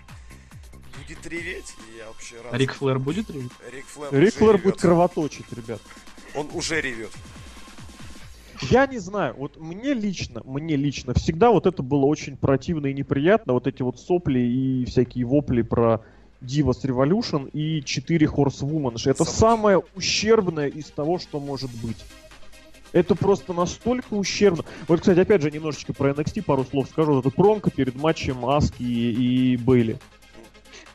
[0.98, 2.52] будет реветь, и я вообще рад.
[2.54, 3.52] Рик Флэр будет ревить?
[3.72, 4.64] Рик Флэр, Рик Флэр ревет.
[4.64, 5.80] будет кровоточить, ребят.
[6.34, 7.10] Он уже ревет.
[8.68, 12.92] Я не знаю, вот мне лично, мне лично всегда вот это было очень противно и
[12.92, 16.04] неприятно, вот эти вот сопли и всякие вопли про
[16.40, 18.96] Divas Revolution и 4 Horsewoman.
[19.04, 21.98] Это самое ущербное из того, что может быть.
[22.92, 24.64] Это просто настолько ущербно.
[24.88, 27.14] Вот, кстати, опять же, немножечко про NXT пару слов скажу.
[27.14, 29.98] Вот эта промка перед матчем Аски и, и Бейли.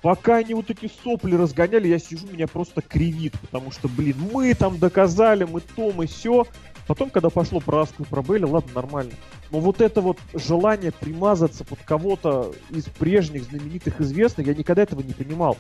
[0.02, 4.54] Пока они вот эти сопли разгоняли, я сижу, меня просто кривит, потому что, блин, мы
[4.54, 6.46] там доказали, мы то, мы все.
[6.88, 9.14] Потом, когда пошло про Аску про Бейли, ладно, нормально.
[9.52, 15.02] Но вот это вот желание примазаться под кого-то из прежних знаменитых известных, я никогда этого
[15.02, 15.58] не понимал.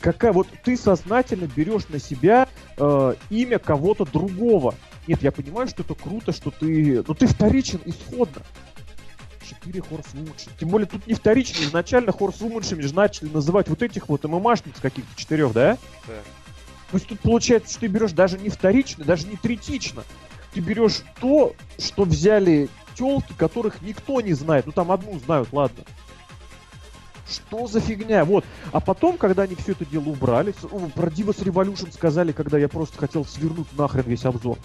[0.00, 4.74] Какая вот ты сознательно берешь на себя э, имя кого-то другого.
[5.06, 7.02] Нет, я понимаю, что это круто, что ты...
[7.06, 8.42] Но ты вторичен исходно.
[9.44, 10.46] 4 Хорсвуменши.
[10.58, 11.62] Тем более тут не вторично.
[11.64, 15.78] Изначально Хорсвуменшами же начали называть вот этих вот ММАшниц каких-то четырех, да?
[16.06, 16.14] Да.
[16.90, 20.04] То есть тут получается, что ты берешь даже не вторично, даже не третично.
[20.52, 24.66] Ты берешь то, что взяли телки, которых никто не знает.
[24.66, 25.84] Ну там одну знают, ладно.
[27.28, 28.24] Что за фигня?
[28.24, 28.44] Вот.
[28.72, 30.52] А потом, когда они все это дело убрали,
[30.94, 34.56] про Divas Revolution сказали, когда я просто хотел свернуть нахрен весь обзор.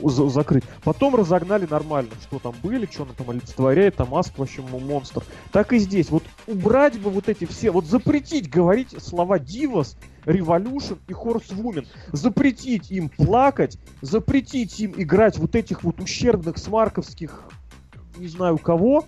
[0.00, 0.62] закрыть.
[0.84, 5.24] Потом разогнали нормально, что там были, что она там олицетворяет, там Аск вообще м- монстр.
[5.50, 6.10] Так и здесь.
[6.10, 9.96] Вот убрать бы вот эти все, вот запретить говорить слова Divas,
[10.28, 11.86] Revolution и Horsewoman.
[12.12, 17.44] Запретить им плакать, запретить им играть вот этих вот ущербных смарковских,
[18.18, 19.04] не знаю кого.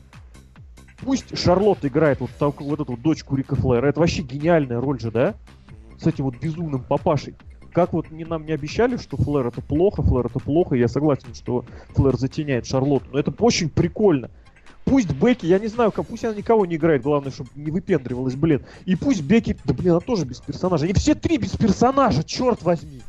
[0.99, 3.87] Пусть Шарлотта играет вот, так- вот эту дочку Рика Флэра.
[3.87, 5.35] Это вообще гениальная роль же, да?
[5.99, 7.35] С этим вот безумным папашей.
[7.73, 11.35] Как вот не, нам не обещали, что Флэр это плохо, Флэр это плохо, я согласен,
[11.35, 11.65] что
[11.95, 14.31] Флэр затеняет Шарлотту, но это очень прикольно.
[14.85, 18.35] Пусть Бекки, я не знаю, как, пусть она никого не играет, главное, чтобы не выпендривалась,
[18.35, 18.65] блин.
[18.87, 20.85] И пусть Бекки, да блин, она тоже без персонажа.
[20.85, 23.03] Они все три без персонажа, черт возьми.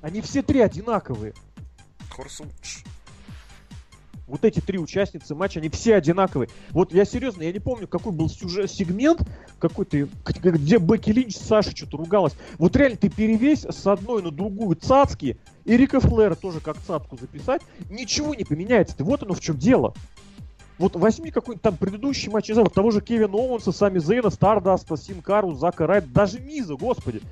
[0.00, 1.34] Они все три одинаковые.
[2.10, 2.84] Хорсумч.
[4.26, 6.48] Вот эти три участницы матча, они все одинаковые.
[6.70, 9.20] Вот я серьезно, я не помню, какой был сюжет, сегмент
[9.58, 12.34] какой-то, где Бекки Линч с Сашей что-то ругалась.
[12.58, 17.16] Вот реально ты перевесь с одной на другую цацки, и Рика Флэра тоже как цацку
[17.16, 18.96] записать, ничего не поменяется.
[18.96, 19.94] Ты вот оно в чем дело.
[20.78, 24.30] Вот возьми какой-нибудь там предыдущий матч, не знаю, вот того же Кевина Оуэнса, Сами Зейна,
[24.30, 27.22] Стардаста, Синкару, Зака Райт, даже Миза, господи,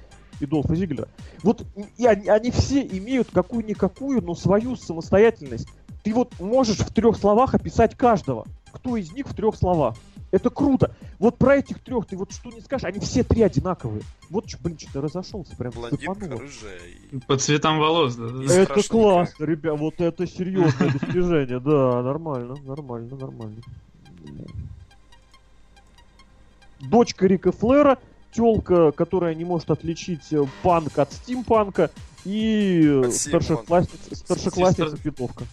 [0.41, 1.09] и Долфа Зиглера.
[1.43, 1.65] Вот
[1.99, 5.69] и они, они все имеют какую-никакую, но свою самостоятельность.
[6.05, 8.47] Ты вот можешь в трех словах описать каждого.
[8.73, 9.97] Кто из них в трех словах?
[10.31, 10.95] Это круто.
[11.19, 14.03] Вот про этих трех ты вот что не скажешь, они все три одинаковые.
[14.29, 16.81] Вот блин, что-то разошелся, прям Блондинка, рыжая
[17.11, 17.19] и...
[17.21, 23.63] По цветам волос, да, Это классно, ребят, вот это серьезное достижение, да, нормально, нормально, нормально.
[26.81, 27.99] Дочка Рика Флера,
[28.33, 31.91] телка, которая не может отличить э, панк от стимпанка,
[32.25, 35.45] и старшеклассница, старшеклассница пидовка.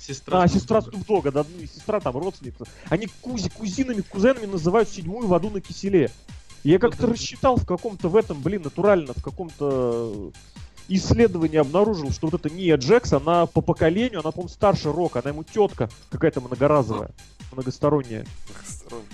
[0.00, 0.42] Сестра.
[0.42, 2.64] А, сестра Снупдога, да, ну и сестра там, родственница.
[2.88, 6.10] Они кузи, кузинами, кузенами называют седьмую в аду на киселе.
[6.64, 7.12] Я как-то да.
[7.12, 10.32] рассчитал в каком-то в этом, блин, натурально, в каком-то
[10.88, 15.30] исследовании обнаружил, что вот эта Ния Джекс, она по поколению, она, по-моему, старше Рока, она
[15.30, 17.10] ему тетка какая-то многоразовая,
[17.52, 18.26] многосторонняя.
[18.48, 19.06] Многосторонний.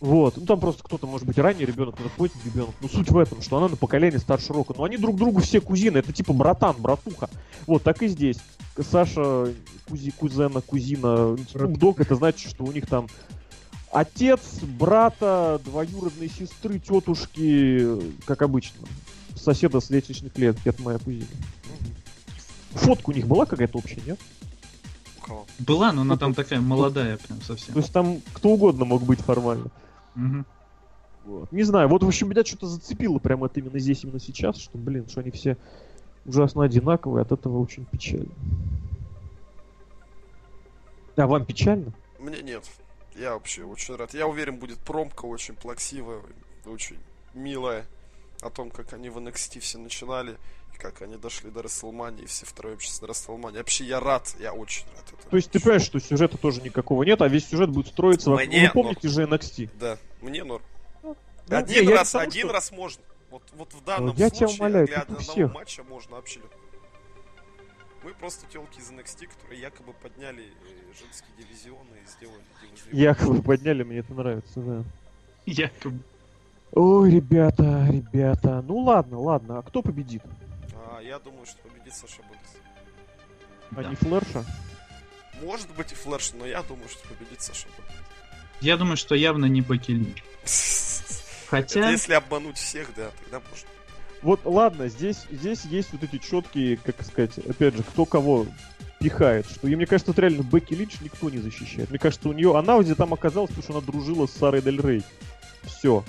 [0.00, 0.36] Вот.
[0.36, 2.74] Ну там просто кто-то, может быть, ранний ребенок, кто-то поздний ребенок.
[2.80, 4.74] Но суть в этом, что она на поколение старше Рока.
[4.76, 7.28] Но они друг другу все кузины, это типа братан, братуха.
[7.66, 8.38] Вот, так и здесь.
[8.82, 9.52] Саша,
[9.88, 13.08] кузи, кузена, кузина, Снупдог, это значит, что у них там
[13.92, 17.86] отец, брата, двоюродные сестры, тетушки,
[18.24, 18.86] как обычно.
[19.36, 21.26] Соседа с лестничных лет, это моя кузина.
[22.72, 24.18] Фотка у них была какая-то общая, нет?
[25.58, 27.74] Была, но она там такая молодая прям совсем.
[27.74, 29.70] То есть там кто угодно мог быть формально.
[30.14, 30.46] Мгм.
[31.24, 31.52] Вот.
[31.52, 34.78] Не знаю, вот в общем меня что-то зацепило прямо вот именно здесь, именно сейчас, что,
[34.78, 35.58] блин, что они все
[36.28, 38.30] ужасно одинаковые, от этого очень печально.
[41.16, 41.92] А вам печально?
[42.18, 42.64] Мне нет.
[43.16, 44.14] Я вообще очень рад.
[44.14, 46.20] Я уверен, будет промка очень плаксивая,
[46.64, 46.98] очень
[47.34, 47.84] милая.
[48.40, 50.36] О том, как они в NXT все начинали,
[50.72, 53.58] и как они дошли до Расселмании, и все втроем сейчас на Расселмании.
[53.58, 55.30] Вообще, я рад, я очень рад этому.
[55.30, 58.48] То есть ты понимаешь, что сюжета тоже никакого нет, а весь сюжет будет строиться вокруг...
[58.48, 59.70] Мне Вы помните же NXT?
[59.80, 60.62] Да, мне норм.
[61.48, 63.02] Да, один не, раз, тому, один что- раз можно.
[63.30, 65.54] Вот, вот в данном я тебя случае, умоляю, для одного всех.
[65.54, 66.40] матча можно вообще.
[68.04, 72.98] Мы просто телки из NXT, которые якобы подняли э, женские дивизионы и сделали дивизион.
[72.98, 74.84] Якобы подняли, мне это нравится, да.
[75.46, 75.98] Якобы.
[76.72, 78.62] Ой, ребята, ребята.
[78.62, 80.22] Ну ладно, ладно, а кто победит?
[80.74, 82.50] А, я думаю, что победит Саша Бэнкс.
[83.72, 83.90] А Да.
[83.90, 84.44] не Флерша?
[85.42, 87.68] Может быть и Флэш, но я думаю, что победит Саша
[88.60, 90.22] Я думаю, что явно не Бекки Линч.
[91.48, 91.80] Хотя...
[91.80, 93.68] Это если обмануть всех, да, тогда можно.
[94.20, 98.46] Вот ладно, здесь, здесь есть вот эти четкие, как сказать, опять же, кто кого
[98.98, 99.46] пихает.
[99.48, 101.90] Что, и мне кажется, тут реально Бекки Линч никто не защищает.
[101.90, 104.80] Мне кажется, у нее она где там оказалась, потому что она дружила с Сарой Дель
[104.80, 105.04] Рей.
[105.62, 106.04] Все.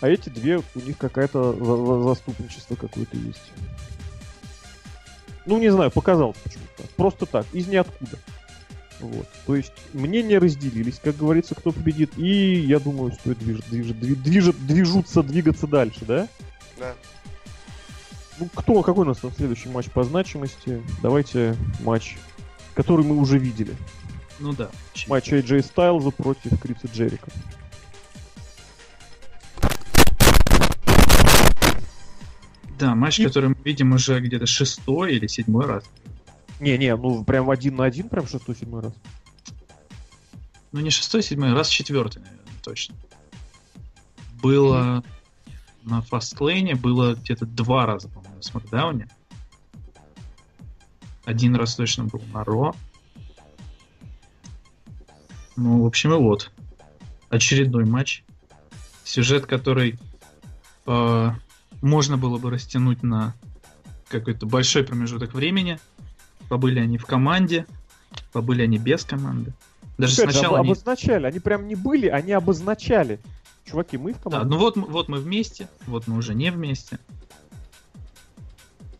[0.00, 3.52] А эти две, у них какая-то за- за- заступничество какое-то есть.
[5.46, 6.82] Ну, не знаю, показалось почему-то.
[6.96, 8.18] Просто так, из ниоткуда.
[9.00, 9.28] Вот.
[9.46, 12.18] То есть мнения разделились, как говорится, кто победит.
[12.18, 16.28] И я думаю, стоит движ, движ, дви- движет, движутся, двигаться дальше, да?
[16.78, 16.94] Да.
[18.40, 20.82] Ну, кто, какой у нас там следующий матч по значимости?
[21.02, 22.16] Давайте матч,
[22.74, 23.74] который мы уже видели.
[24.40, 24.70] Ну да.
[25.08, 27.30] Матч AJ Стайлза против Криса Джерика.
[32.78, 35.84] Да, матч, И- который мы видим уже где-то шестой или седьмой раз.
[36.60, 38.92] Не-не, ну прям один на один, прям шестой, седьмой раз.
[40.72, 42.94] Ну не шестой, седьмой, раз четвертый, наверное, точно.
[44.42, 45.02] Было
[45.82, 49.08] на фастлейне, было где-то два раза, по-моему, в Смакдауне.
[51.24, 52.74] Один раз точно был на Ро.
[55.56, 56.52] Ну, в общем, и вот.
[57.28, 58.24] Очередной матч.
[59.04, 59.98] Сюжет, который
[60.86, 61.30] э,
[61.82, 63.34] можно было бы растянуть на
[64.08, 65.78] какой-то большой промежуток времени.
[66.48, 67.66] Побыли они в команде,
[68.32, 69.52] побыли они без команды.
[69.98, 70.70] Даже Опять же, сначала об- они...
[70.72, 71.26] обозначали.
[71.26, 73.18] Они прям не были, они обозначали.
[73.64, 74.48] Чуваки, мы в Да, команде.
[74.50, 76.98] ну вот, вот мы вместе, вот мы уже не вместе.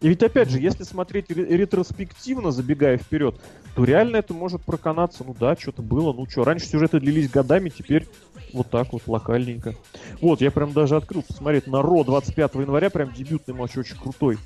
[0.01, 3.34] И ведь опять же, если смотреть ре- ретроспективно, забегая вперед,
[3.74, 5.24] то реально это может проканаться.
[5.26, 8.07] Ну да, что-то было, ну что, раньше сюжеты длились годами, теперь
[8.53, 9.74] вот так вот, локальненько.
[10.20, 14.38] Вот, я прям даже открыл посмотреть на Ро 25 января, прям дебютный матч очень крутой.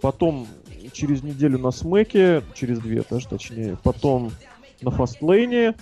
[0.00, 0.46] Потом
[0.92, 4.30] через неделю на Смеке, через две даже точнее, потом
[4.80, 5.74] на Фастлейне,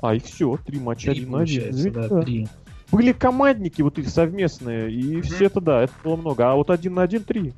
[0.00, 1.92] а, и все, три матча Три, один на один.
[1.92, 2.48] да, три.
[2.90, 6.50] Были командники вот их совместные, и все это, да, это было много.
[6.50, 7.52] А вот один на один три.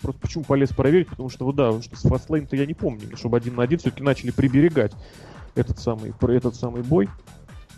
[0.00, 3.36] Просто почему полез проверить, потому что, вот да, что с Fastlane-то я не помню, чтобы
[3.36, 4.92] один на один все-таки начали приберегать
[5.54, 7.08] этот самый, этот самый бой.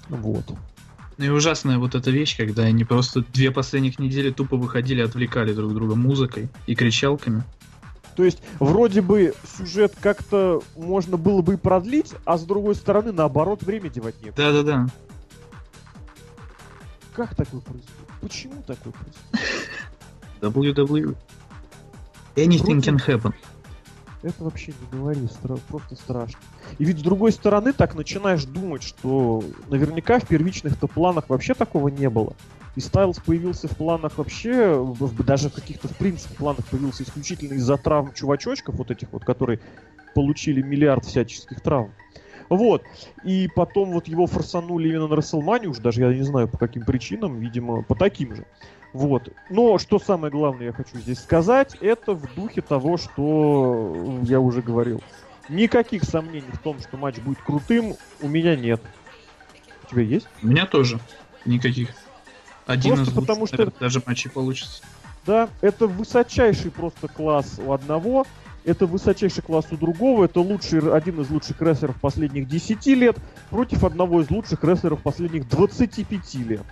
[0.09, 0.45] Вот.
[1.17, 5.53] Ну и ужасная вот эта вещь, когда они просто две последних недели тупо выходили, отвлекали
[5.53, 7.45] друг друга музыкой и кричалками.
[8.17, 13.13] То есть, вроде бы сюжет как-то можно было бы и продлить, а с другой стороны,
[13.13, 14.53] наоборот, время девать некуда.
[14.53, 14.87] Да-да-да.
[17.15, 17.91] Как такое происходит?
[18.21, 19.59] Почему такое происходит?
[20.41, 21.17] WWE.
[22.37, 23.35] Anything Вроде- can happen.
[24.25, 26.41] Это вообще не говори, стра- просто страшно.
[26.79, 31.89] И ведь с другой стороны так начинаешь думать, что наверняка в первичных-то планах вообще такого
[31.89, 32.35] не было.
[32.75, 37.55] И Стайлз появился в планах вообще, в- даже в каких-то в принципе планах появился исключительно
[37.55, 39.61] из-за травм чувачочков, вот этих вот, которые
[40.15, 41.93] получили миллиард всяческих травм.
[42.49, 42.83] Вот.
[43.25, 46.85] И потом вот его форсанули именно на Расселмане, уж даже я не знаю по каким
[46.85, 48.47] причинам, видимо, по таким же.
[48.95, 49.29] Вот.
[49.51, 54.63] Но что самое главное я хочу здесь сказать, это в духе того, что я уже
[54.63, 55.03] говорил.
[55.49, 58.81] Никаких сомнений в том, что матч будет крутым, у меня нет.
[59.83, 60.29] У тебя есть?
[60.43, 61.01] У меня тоже
[61.45, 61.91] никаких.
[62.67, 64.83] Один Просто из лучших, потому что- наверное, даже матчей получится.
[65.27, 68.27] Да, это высочайший просто класс у одного,
[68.65, 73.17] это высочайший класс у другого, это лучший, один из лучших рестлеров последних 10 лет
[73.51, 76.63] против одного из лучших рестлеров последних 25 лет.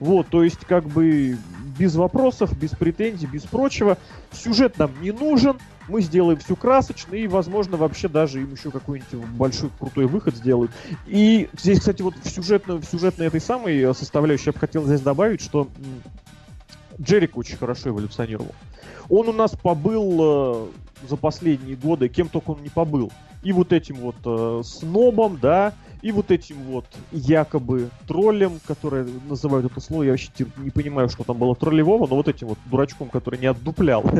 [0.00, 1.36] Вот, то есть как бы
[1.78, 3.98] без вопросов, без претензий, без прочего.
[4.32, 5.56] Сюжет нам не нужен,
[5.88, 10.70] мы сделаем все красочно и, возможно, вообще даже им еще какой-нибудь большой крутой выход сделают.
[11.06, 14.84] И здесь, кстати, вот в сюжетной, в сюжетной этой самой э, составляющей я бы хотел
[14.84, 15.68] здесь добавить, что
[17.00, 18.54] Джерик очень хорошо эволюционировал.
[19.08, 23.12] Он у нас побыл э, за последние годы, кем только он не побыл.
[23.42, 25.72] И вот этим вот э, снобом, да,
[26.02, 31.24] и вот этим вот якобы троллем, который называют это слово, я вообще не понимаю, что
[31.24, 34.04] там было троллевого, но вот этим вот дурачком, который не отдуплял.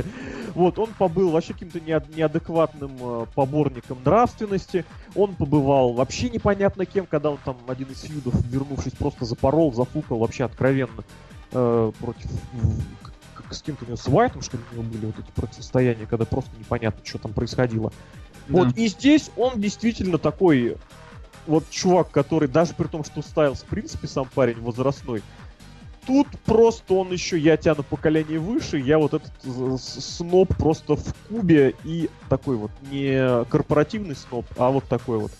[0.55, 7.07] Вот, он побыл вообще каким-то неад- неадекватным э, поборником нравственности, он побывал вообще непонятно кем,
[7.07, 11.05] когда он там один из фьюдов, вернувшись, просто запорол, зафукал вообще откровенно
[11.53, 12.31] э, против
[13.51, 16.24] с кем-то у него с Уайтом, что ли, у него были вот эти противостояния, когда
[16.24, 17.93] просто непонятно, что там происходило.
[18.49, 18.83] Вот, Да.
[18.83, 20.76] и здесь он действительно такой
[21.49, 25.22] вот чувак, который даже при том, что Стайлз, в принципе, сам парень возрастной,
[26.07, 29.32] тут просто он еще, я тяну поколение выше, я вот этот
[29.80, 35.32] сноб просто в кубе и такой вот не корпоративный сноб, а вот такой вот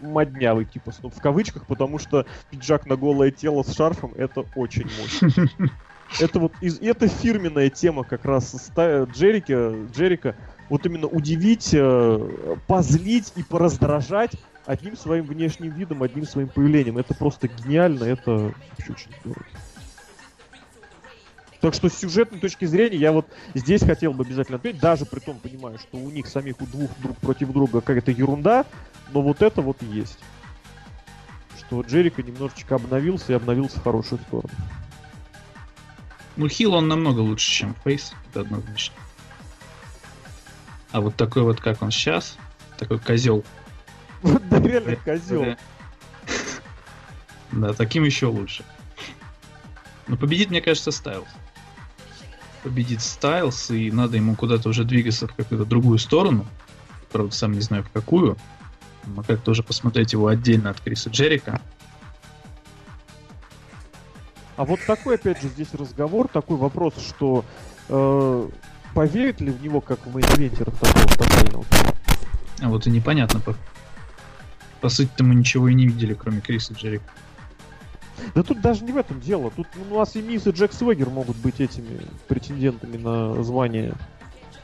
[0.00, 4.88] моднявый типа сноб в кавычках, потому что пиджак на голое тело с шарфом это очень
[5.00, 5.48] мощно.
[6.20, 10.36] Это вот из, это фирменная тема как раз Джерика, Джерика,
[10.68, 14.30] вот именно удивить, э, позлить и пораздражать
[14.66, 16.98] одним своим внешним видом, одним своим появлением.
[16.98, 18.54] Это просто гениально, это
[18.88, 19.46] очень здорово.
[21.60, 25.20] Так что с сюжетной точки зрения я вот здесь хотел бы обязательно отметить, даже при
[25.20, 28.66] том понимаю, что у них самих у двух друг против друга какая-то ерунда,
[29.12, 30.18] но вот это вот есть.
[31.58, 34.52] Что Джерика немножечко обновился и обновился в хорошую сторону.
[36.36, 38.94] Ну, Хил он намного лучше, чем Фейс, это однозначно.
[40.92, 42.36] А вот такой вот, как он сейчас,
[42.78, 43.42] такой козел.
[44.22, 45.56] Вот да, реально козел.
[47.52, 48.64] Да, таким еще лучше.
[50.08, 51.28] Но победит, мне кажется, Стайлз.
[52.62, 56.46] Победит Стайлз, и надо ему куда-то уже двигаться в какую-то другую сторону.
[57.12, 58.36] Правда, сам не знаю в какую.
[59.04, 61.60] Но как-то уже посмотреть его отдельно от Криса Джерика.
[64.56, 67.44] А вот такой, опять же, здесь разговор, такой вопрос, что
[67.88, 68.48] э,
[68.94, 71.64] поверит ли в него как в мейн-ивентерах такого тотального?
[72.60, 73.42] А вот и непонятно.
[74.80, 77.10] По, сути-то мы ничего и не видели, кроме Криса Джерика.
[78.34, 79.50] Да тут даже не в этом дело.
[79.54, 83.94] Тут ну, у нас и Мисс, и Джек Свегер могут быть этими претендентами на звание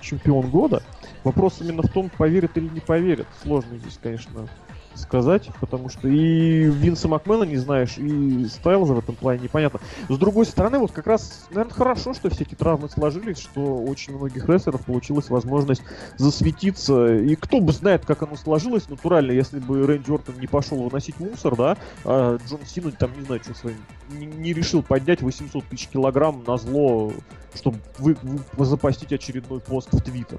[0.00, 0.82] чемпион года.
[1.24, 3.26] Вопрос именно в том, поверят или не поверят.
[3.42, 4.48] Сложно здесь, конечно,
[4.94, 9.80] сказать, потому что и Винса Макмена не знаешь, и Стайлза в этом плане непонятно.
[10.08, 14.16] С другой стороны, вот как раз, наверное, хорошо, что все эти травмы сложились, что очень
[14.16, 15.82] многих рестлеров получилась возможность
[16.16, 17.14] засветиться.
[17.16, 21.18] И кто бы знает, как оно сложилось, натурально, если бы Рэнди Ортон не пошел выносить
[21.20, 23.78] мусор, да, а Джон Сина там, не знаю, что своим,
[24.10, 27.12] не, не решил поднять 800 тысяч килограмм на зло,
[27.54, 30.38] чтобы вы, вы- запостить очередной пост в Твиттер.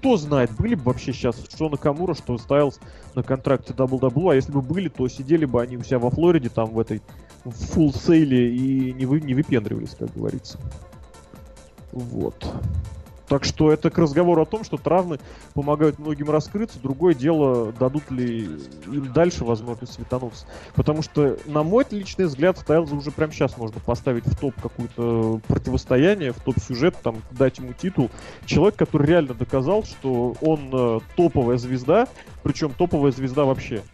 [0.00, 2.80] Кто знает, были бы вообще сейчас что Накамура, что Стайлз
[3.14, 6.48] на контракте WWE, а если бы были, то сидели бы они у себя во Флориде,
[6.48, 7.02] там в этой
[7.44, 10.58] фулл сейле и не, вы, не выпендривались, как говорится.
[11.92, 12.50] Вот.
[13.30, 15.20] Так что это к разговору о том, что травмы
[15.54, 16.80] помогают многим раскрыться.
[16.80, 20.46] Другое дело, дадут ли им дальше возможность светануться.
[20.74, 25.40] Потому что, на мой личный взгляд, Стайлза уже прямо сейчас можно поставить в топ какое-то
[25.46, 28.10] противостояние, в топ сюжет, там, дать ему титул.
[28.46, 32.08] Человек, который реально доказал, что он э, топовая звезда,
[32.42, 33.84] причем топовая звезда вообще.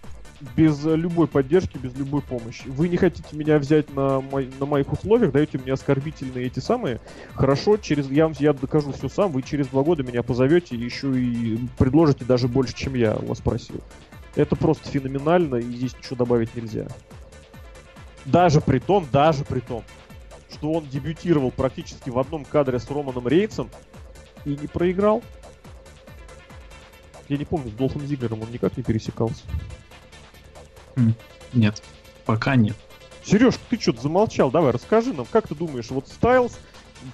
[0.55, 2.65] Без э, любой поддержки, без любой помощи.
[2.67, 7.01] Вы не хотите меня взять на, мой- на моих условиях, даете мне оскорбительные эти самые.
[7.35, 11.59] Хорошо, через я, я докажу все сам, вы через два года меня позовете еще и
[11.79, 13.81] предложите даже больше, чем я вас просил.
[14.35, 16.87] Это просто феноменально, и здесь ничего добавить нельзя.
[18.27, 19.83] Даже при том, даже при том,
[20.51, 23.71] что он дебютировал практически в одном кадре с Романом Рейнсом
[24.45, 25.23] и не проиграл.
[27.29, 29.43] Я не помню, с Долфом Зиглером он никак не пересекался.
[31.53, 31.83] Нет,
[32.25, 32.77] пока нет.
[33.25, 36.59] Сереж, ты что-то замолчал, давай расскажи нам, как ты думаешь, вот Стайлз,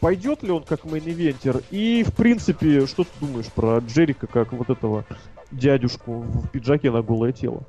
[0.01, 1.65] пойдет ли он как main eventer?
[1.71, 5.07] И, в принципе, что ты думаешь про Джерика, как вот этого
[5.51, 7.67] дядюшку в пиджаке на голое тело?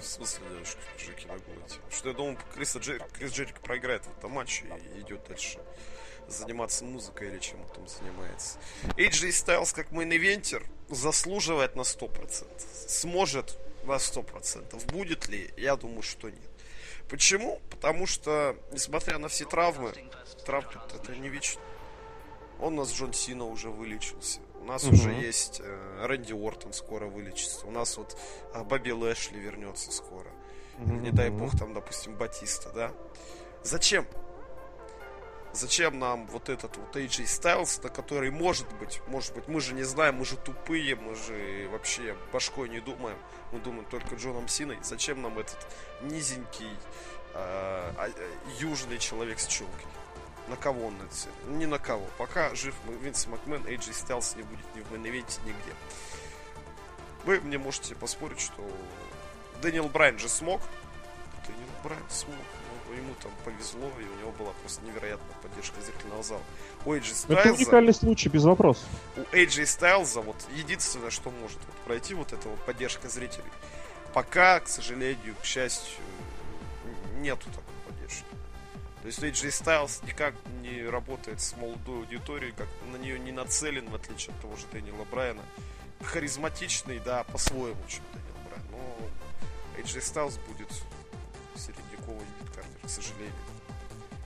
[0.00, 1.82] В смысле дядюшку в пиджаке на голое тело?
[1.90, 3.02] Что я думаю, Криса Джер...
[3.12, 4.64] Крис Джерик проиграет в этом матче
[4.96, 5.58] и идет дальше
[6.28, 8.58] заниматься музыкой или чем он там занимается.
[8.96, 12.44] AJ Styles как main eventer заслуживает на 100%.
[12.88, 14.92] Сможет на 100%.
[14.92, 15.52] Будет ли?
[15.56, 16.50] Я думаю, что нет.
[17.08, 17.60] Почему?
[17.70, 19.92] Потому что, несмотря на все травмы,
[20.46, 21.60] травмы это не вечно.
[22.60, 24.40] Он у нас Джон Сина уже вылечился.
[24.60, 24.94] У нас угу.
[24.94, 27.66] уже есть э, Рэнди Ортон скоро вылечится.
[27.66, 28.16] У нас вот
[28.54, 30.30] э, Бобби Лэшли вернется скоро.
[30.78, 30.92] Угу.
[30.94, 32.92] Не дай бог там, допустим, Батиста, да?
[33.64, 34.06] Зачем?
[35.54, 39.74] Зачем нам вот этот вот AJ Styles, на который может быть, может быть, мы же
[39.74, 43.18] не знаем, мы же тупые, мы же вообще башкой не думаем,
[43.52, 44.78] мы думаем только Джоном Синой.
[44.82, 45.58] Зачем нам этот
[46.00, 46.70] низенький
[47.34, 48.10] э,
[48.60, 49.86] южный человек с челкой?
[50.48, 50.94] На кого он?
[51.46, 52.06] Ну, ни на кого.
[52.16, 55.12] Пока жив Винс Макмен, AJ Styles не будет ни в мейн
[55.44, 55.74] нигде.
[57.24, 58.66] Вы мне можете поспорить, что
[59.60, 60.62] Дэниел Брайан же смог.
[61.46, 62.36] Дэниел Брайан смог
[62.92, 66.42] ему там повезло, и у него была просто невероятная поддержка зрительного зала.
[66.84, 67.38] У AJ Styles...
[67.38, 68.84] Это уникальный случай, без вопросов.
[69.16, 73.50] У AJ Styles вот единственное, что может вот пройти, вот эта вот поддержка зрителей.
[74.12, 76.02] Пока, к сожалению, к счастью,
[77.18, 78.26] нету такой поддержки.
[79.02, 83.88] То есть AJ Styles никак не работает с молодой аудиторией, как на нее не нацелен,
[83.88, 85.42] в отличие от того же Дэниела Брайана.
[86.02, 88.66] Харизматичный, да, по-своему, чем Дэниел Брайан.
[88.70, 90.68] Но AJ Styles будет
[91.54, 92.26] средневековый
[92.82, 93.32] к сожалению.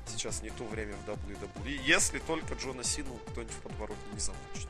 [0.06, 1.82] Сейчас не то время в WWE.
[1.84, 4.68] Если только Джона Сину кто-нибудь в подвороте не замочит.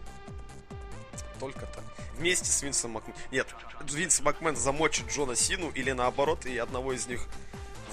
[1.38, 1.84] Только так.
[2.16, 3.14] Вместе с Винсом Макмен.
[3.30, 3.46] Нет,
[3.90, 7.28] Винс Макмен замочит Джона Сину или наоборот, и одного из них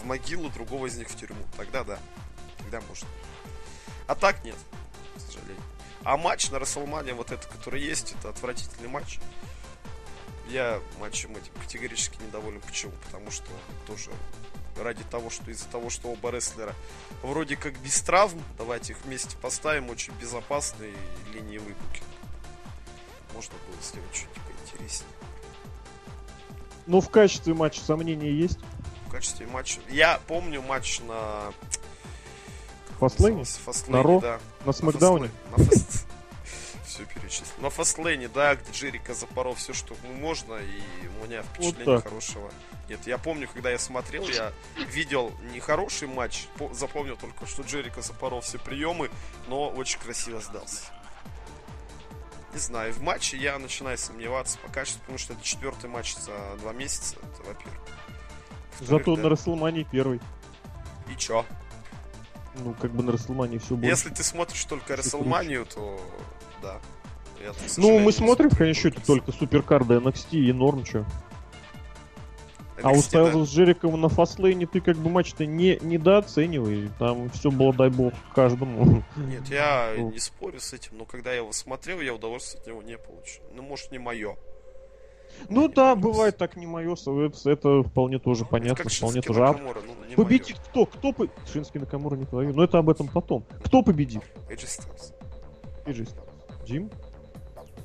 [0.02, 1.44] в могилу, другого из них в тюрьму.
[1.58, 2.00] Тогда да.
[2.60, 3.06] Тогда может.
[4.08, 4.56] А так нет,
[5.16, 5.64] к сожалению.
[6.04, 9.20] А матч на Расселмане, вот это, который есть, это отвратительный матч.
[10.50, 12.62] Я матчем этим категорически недоволен.
[12.62, 12.92] Почему?
[13.06, 13.48] Потому что
[13.88, 14.12] тоже
[14.82, 16.74] ради того, что из-за того, что оба рестлера
[17.22, 20.94] вроде как без травм, давайте их вместе поставим, очень безопасные
[21.34, 22.02] линии выбуки.
[23.34, 25.10] Можно было сделать что-нибудь поинтереснее.
[26.86, 28.60] Ну, в качестве матча сомнения есть?
[29.08, 29.80] В качестве матча...
[29.90, 31.54] Я помню матч на...
[33.00, 33.44] Фастлейне?
[33.88, 34.20] На Ро?
[34.20, 34.40] да.
[34.66, 35.32] На Смакдауне?
[35.56, 36.06] На фаст...
[36.94, 37.48] все перечислил.
[37.60, 42.52] На фастлейне, да, где Джерика запорол все, что можно, и у меня впечатление вот хорошего.
[42.90, 44.52] Нет, я помню, когда я смотрел, я
[44.90, 49.10] видел нехороший матч, запомнил только, что Джерика запорол все приемы,
[49.48, 50.84] но очень красиво сдался.
[52.54, 56.58] Не знаю, в матче я начинаю сомневаться по качеству, потому что это четвертый матч за
[56.60, 57.82] два месяца, это во-первых.
[58.80, 59.24] Зато да.
[59.24, 60.20] на Расселмане первый.
[61.12, 61.46] И чё?
[62.56, 63.90] Ну, как бы на Расселмане все будет.
[63.90, 66.00] Если ты смотришь только Расселманию, то
[66.64, 66.80] да.
[67.44, 71.06] Я, ну, мы смотрим в конечном счете только суперкарды NXT и норм, чё.
[72.82, 73.46] А у Стайлза да.
[73.46, 76.90] с Джериком на фастлейне ты как бы матч-то не недооценивай.
[77.00, 79.04] Там все было, дай бог, каждому.
[79.16, 82.82] Нет, я не спорю с этим, но когда я его смотрел, я удовольствие от него
[82.82, 83.44] не получил.
[83.54, 84.36] Ну, может, не мое.
[85.50, 86.96] Ну да, бывает так не мое,
[87.46, 89.40] это вполне тоже понятно, вполне тоже.
[89.40, 90.66] Накамура, ну, победит моё.
[90.70, 90.86] кто?
[90.86, 91.28] Кто по...
[91.52, 93.46] Шинский Накамура не твою, но это об этом потом.
[93.64, 94.22] Кто победит?
[94.50, 95.14] AJ Styles.
[95.86, 96.23] AJ Styles.
[96.66, 96.90] Джим?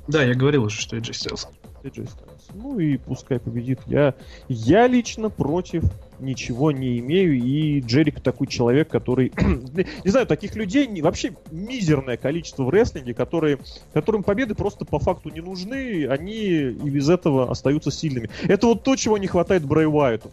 [0.07, 1.47] Да, я говорил уже, что AJ Styles.
[1.83, 2.39] AJ Styles.
[2.53, 3.79] Ну и пускай победит.
[3.85, 4.15] Я,
[4.47, 5.83] я лично против
[6.19, 7.35] ничего не имею.
[7.37, 9.31] И Джерик такой человек, который...
[10.03, 13.59] не знаю, таких людей вообще мизерное количество в рестлинге, которые,
[13.93, 16.07] которым победы просто по факту не нужны.
[16.07, 18.29] Они и без этого остаются сильными.
[18.43, 20.31] Это вот то, чего не хватает Брэй Уайту.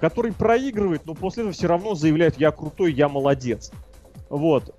[0.00, 3.70] Который проигрывает, но после этого все равно заявляет, я крутой, я молодец.
[4.30, 4.74] Вот.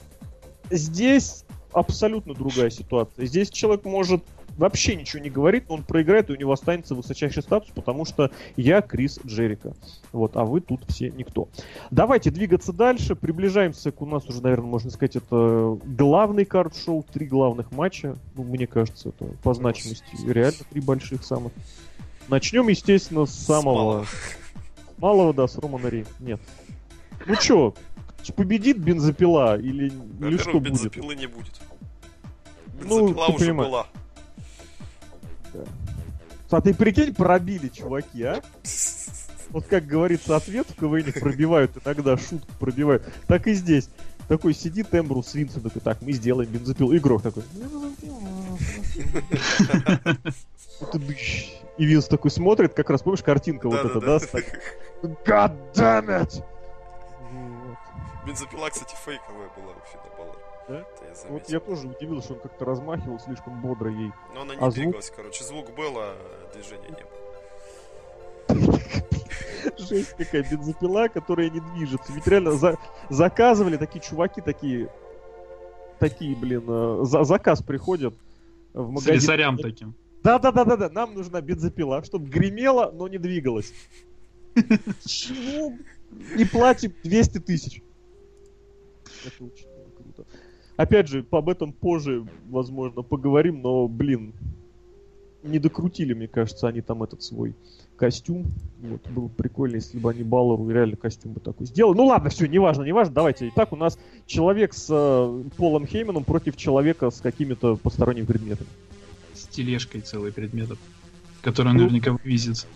[0.69, 1.43] Здесь
[1.74, 3.26] абсолютно другая ситуация.
[3.26, 4.24] Здесь человек может
[4.58, 8.32] вообще ничего не говорит, но он проиграет, и у него останется высочайший статус, потому что
[8.56, 9.74] я Крис Джерика.
[10.12, 11.48] Вот, а вы тут все никто.
[11.91, 13.16] Давайте двигаться дальше.
[13.16, 18.16] Приближаемся к у нас уже, наверное, можно сказать, это главный карт-шоу, три главных матча.
[18.36, 21.52] Ну, мне кажется, это по значимости реально три больших самых.
[22.28, 24.06] Начнем, естественно, с самого...
[24.06, 26.06] С малого, да, с Романа Рей.
[26.20, 26.40] Нет.
[27.26, 27.74] Ну чё,
[28.32, 30.74] победит бензопила или, или что будет?
[30.74, 31.62] бензопилы не будет.
[32.82, 33.70] Ну, бензопила ну, уже понимаешь.
[33.70, 33.88] была.
[36.52, 38.41] А ты прикинь, пробили, чуваки, а?
[39.50, 43.04] Вот как говорится, ответ в КВН пробивают иногда, шутку пробивают.
[43.28, 43.90] Так и здесь.
[44.28, 46.95] Такой сидит Эмбрус Винсон, такой, так, мы сделаем бензопил.
[46.95, 47.44] Игрок такой,
[51.78, 54.18] и Винс такой смотрит, как раз, помнишь, картинка вот эта, да?
[55.26, 56.44] God damn it!
[58.26, 60.40] Бензопила, кстати, фейковая была вообще на балларе.
[60.70, 60.80] Да?
[60.80, 64.12] Это я Вот я тоже удивился, что он как-то размахивал слишком бодро ей.
[64.34, 64.74] Но она не А звук?
[64.76, 65.44] двигалась, короче.
[65.44, 66.16] Звук был, а
[66.54, 68.80] движения не было.
[69.78, 72.12] Жесть какая бензопила, которая не движется.
[72.14, 72.78] Ведь реально за-
[73.10, 74.90] заказывали такие чуваки, такие,
[76.00, 78.14] такие, блин, э, за- заказ приходят
[78.74, 79.20] в магазин.
[79.20, 79.94] Слесарям таким.
[80.24, 80.90] Да, да, да, да, да.
[80.90, 83.74] Нам нужна бензопила, чтобы гремела, но не двигалась.
[85.06, 85.74] Чего?
[86.38, 87.82] И платим 200 тысяч.
[89.26, 90.26] Это очень круто.
[90.76, 94.34] Опять же, об этом позже, возможно, поговорим, но, блин,
[95.44, 97.54] не докрутили, мне кажется, они там этот свой
[97.95, 98.48] костюм.
[98.80, 101.95] Вот, было бы прикольно, если бы они Баллару реально костюм бы такой сделали.
[101.95, 103.50] Ну ладно, все, неважно, неважно, давайте.
[103.50, 108.70] Итак, у нас человек с э, Полом Хейманом против человека с какими-то посторонними предметами.
[109.34, 110.80] С тележкой целый предметов.
[111.41, 111.80] Который Ну.
[111.80, 112.68] наверняка вывезется.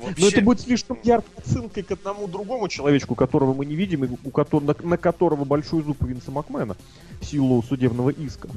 [0.00, 3.74] Но Вообще, Ну, это будет слишком яркой отсылкой к одному другому человечку, которого мы не
[3.76, 6.76] видим, и у которого, на, на которого большой зуб Винса Макмена
[7.20, 8.48] в силу судебного иска.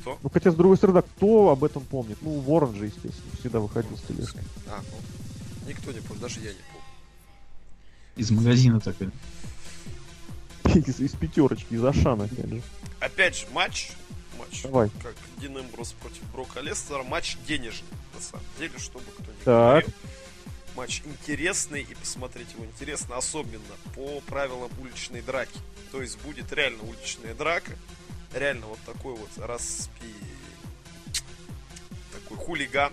[0.00, 0.18] кто?
[0.22, 2.18] Ну, хотя, с другой стороны, кто об этом помнит?
[2.20, 4.42] Ну, Ворон же, естественно, всегда выходил с тележкой.
[4.68, 6.84] А, ну, никто не помнит, даже я не помню.
[8.16, 9.10] Из магазина такой.
[10.74, 12.62] Из, из пятерочки, из Ашана, опять же.
[13.00, 13.90] Опять же, матч,
[14.48, 14.90] матч, Давай.
[15.02, 19.44] как Дин Эмброс против Брока Лестера, матч денежный, на самом деле, чтобы кто не Так.
[19.44, 19.92] говорил.
[20.74, 25.58] Матч интересный, и посмотреть его интересно, особенно по правилам уличной драки.
[25.90, 27.72] То есть будет реально уличная драка,
[28.32, 30.14] реально вот такой вот распи...
[32.12, 32.92] Такой хулиган.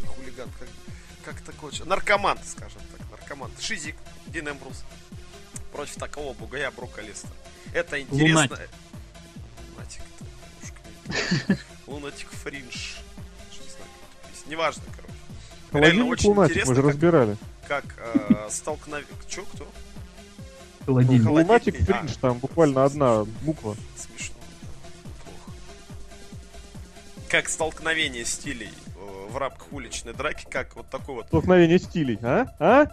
[0.00, 0.68] Не хулиган, как,
[1.24, 1.72] как такой...
[1.84, 3.50] Наркоман, скажем так, наркоман.
[3.60, 3.96] Шизик,
[4.28, 4.84] Дин Эмбрус.
[5.72, 7.32] Против такого бугая Брока Лестера.
[7.74, 8.48] Это интересно...
[8.48, 8.70] Лунатик,
[11.86, 12.94] Лунатик Фриндж.
[14.46, 15.12] Неважно, короче.
[15.72, 17.36] Реально Холодильник очень Лунатик, интересно, мы же как- разбирали.
[17.68, 19.14] Как э, столкновение...
[19.28, 19.68] Чё, кто?
[20.86, 21.24] Холодильник.
[21.24, 21.84] Холодильник, Лунатик а.
[21.84, 23.76] Фриндж, там буквально одна буква.
[23.96, 24.34] Смешно.
[25.24, 25.52] Плохо.
[27.28, 31.26] Как столкновение стилей э, в рамках уличной драки, как вот такой вот...
[31.28, 32.46] Столкновение стилей, а?
[32.58, 32.86] А?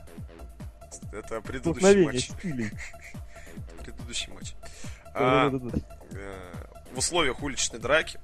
[1.11, 2.29] Это предыдущий Столкновение матч.
[2.29, 2.71] стилей.
[3.83, 4.53] Предыдущий матч.
[6.97, 8.19] В условиях уличной драки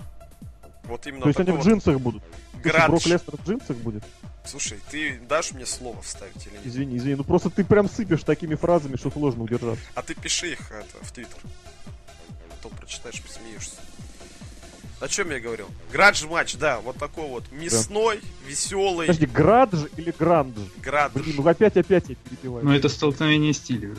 [0.85, 2.23] вот именно То есть они в джинсах будут?
[2.23, 2.89] То есть градж.
[2.89, 4.03] Брок Лестер в джинсах будет?
[4.47, 6.65] Слушай, ты дашь мне слово вставить или нет?
[6.65, 9.83] Извини, извини, ну просто ты прям сыпешь такими фразами, что сложно удержаться.
[9.93, 11.37] А ты пиши их это, в Твиттер.
[12.25, 13.75] А то прочитаешь, посмеешься.
[14.99, 15.67] О чем я говорил?
[15.91, 20.57] Градж матч, да, вот такой вот мясной, веселый Подожди, градж или грандж?
[20.77, 21.11] градж.
[21.13, 22.65] Блин, ну опять, опять я перебиваю.
[22.65, 23.93] Ну это столкновение стилей.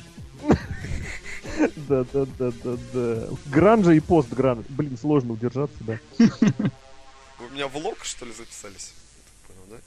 [1.76, 3.28] Да, да, да, да, да.
[3.46, 4.64] Гранжа и постгранж.
[4.68, 5.98] Блин, сложно удержаться, да.
[6.18, 8.92] Вы меня влог, что ли, записались?
[9.46, 9.80] Понял,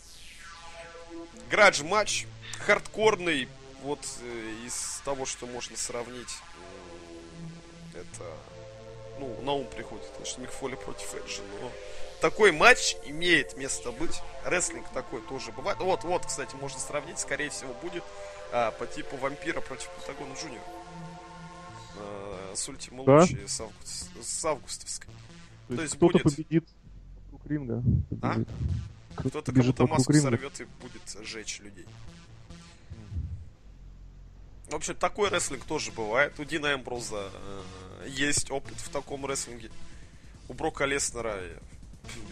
[1.83, 2.25] матч,
[2.59, 3.47] хардкорный,
[3.83, 6.35] вот э, из того, что можно сравнить,
[7.93, 8.23] м, это,
[9.19, 11.71] ну, на ум приходит, конечно, Мик Фоли против Эджа, но
[12.21, 14.21] такой матч имеет место быть.
[14.43, 15.79] Рестлинг такой тоже бывает.
[15.79, 18.03] Вот, вот, кстати, можно сравнить, скорее всего, будет
[18.51, 20.63] а, по типу Вампиро против Пентагона Джуниор.
[21.99, 23.25] А, с Ультима Да?
[23.25, 25.09] С, август- с августовской.
[25.67, 26.65] То То есть кто-то будет- победит
[27.31, 27.83] вокруг ринга.
[28.21, 28.35] А?
[29.15, 30.29] Кто-то кому-то маску ринга.
[30.29, 31.85] сорвет и будет жечь людей.
[34.69, 36.37] В общем, такой рестлинг тоже бывает.
[36.39, 39.71] У Дина Эмброза э, есть опыт в таком рестлинге.
[40.49, 41.57] У Брока Леснера э,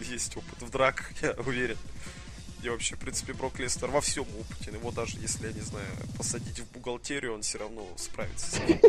[0.02, 1.78] есть опыт в драках, я уверен.
[2.62, 4.74] И вообще, в принципе, Брок Леснер во всем опытен.
[4.74, 8.80] Его даже, если, я не знаю, посадить в бухгалтерию, он все равно справится с этим.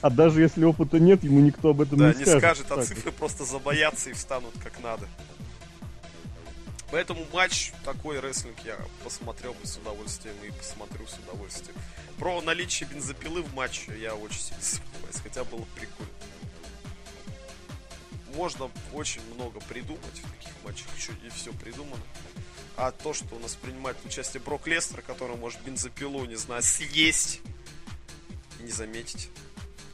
[0.00, 2.40] А даже если опыта нет, ему никто об этом Да, не не скажет.
[2.40, 5.06] скажет, а Так, цифры просто забоятся и встанут как надо.
[6.90, 11.76] Поэтому матч, такой рестлинг я посмотрел бы с удовольствием и посмотрю с удовольствием.
[12.18, 16.12] Про наличие бензопилы в матче я очень сильно сомневаюсь, хотя было бы прикольно.
[18.34, 22.02] Можно очень много придумать в таких матчах, еще и все придумано.
[22.76, 27.40] А то, что у нас принимает участие Брок Лестер, который может бензопилу, не знаю, съесть
[28.60, 29.30] и не заметить.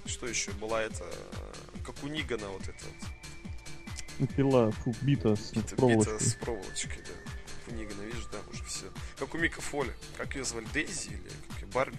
[0.04, 0.50] Что еще?
[0.52, 2.84] Была это, э, как у Нигана вот это
[4.18, 4.28] вот.
[4.36, 6.14] Пила, фу, бита с Бита, проволочкой.
[6.14, 7.72] бита с проволочкой, да.
[7.72, 8.86] У Нигана, видишь, да, уже все.
[9.16, 9.92] Как у Мика Фоли.
[10.16, 10.66] Как ее звали?
[10.74, 11.66] Дейзи или как ее?
[11.72, 11.98] Барби?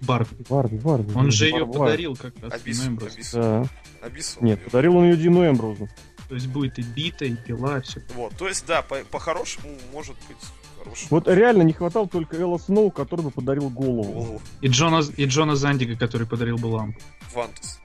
[0.00, 0.44] Барби.
[0.48, 1.12] Барби, Барби.
[1.14, 1.78] Он же Барби, ее Барби.
[1.78, 2.90] подарил как раз Абису.
[2.90, 3.40] Абису.
[3.40, 3.64] Да.
[4.02, 4.44] Абису.
[4.44, 5.88] Нет, подарил он ее Дину Эмброзу.
[6.28, 8.02] То есть будет и бита, и пила, все.
[8.14, 10.36] Вот, то есть, да, по- по-хорошему, может быть,
[10.78, 11.06] хороший.
[11.10, 14.12] Вот реально не хватало только Элла Сноу, который бы подарил голову.
[14.12, 14.42] Голову.
[14.60, 17.00] И Джона, и Джона Зандига, который подарил бы лампу.
[17.32, 17.78] Вантус.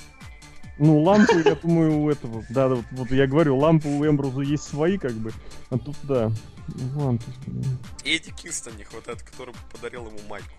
[0.79, 2.43] Ну, лампы, я думаю, у этого...
[2.49, 5.31] Да, вот, вот я говорю, лампы у Эмбруза есть свои, как бы.
[5.69, 6.31] А тут, да.
[6.95, 7.25] Лампы.
[8.03, 10.49] Эдди Кингстон не хватает, который подарил ему майку.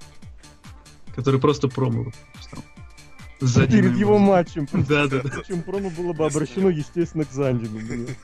[1.17, 2.13] Который просто выпустил.
[3.43, 3.99] За Перед Динамом.
[3.99, 4.69] его матчем.
[4.73, 5.29] Да, да, да.
[5.31, 8.07] Причем промо было бы обращено, естественно, к Зандину.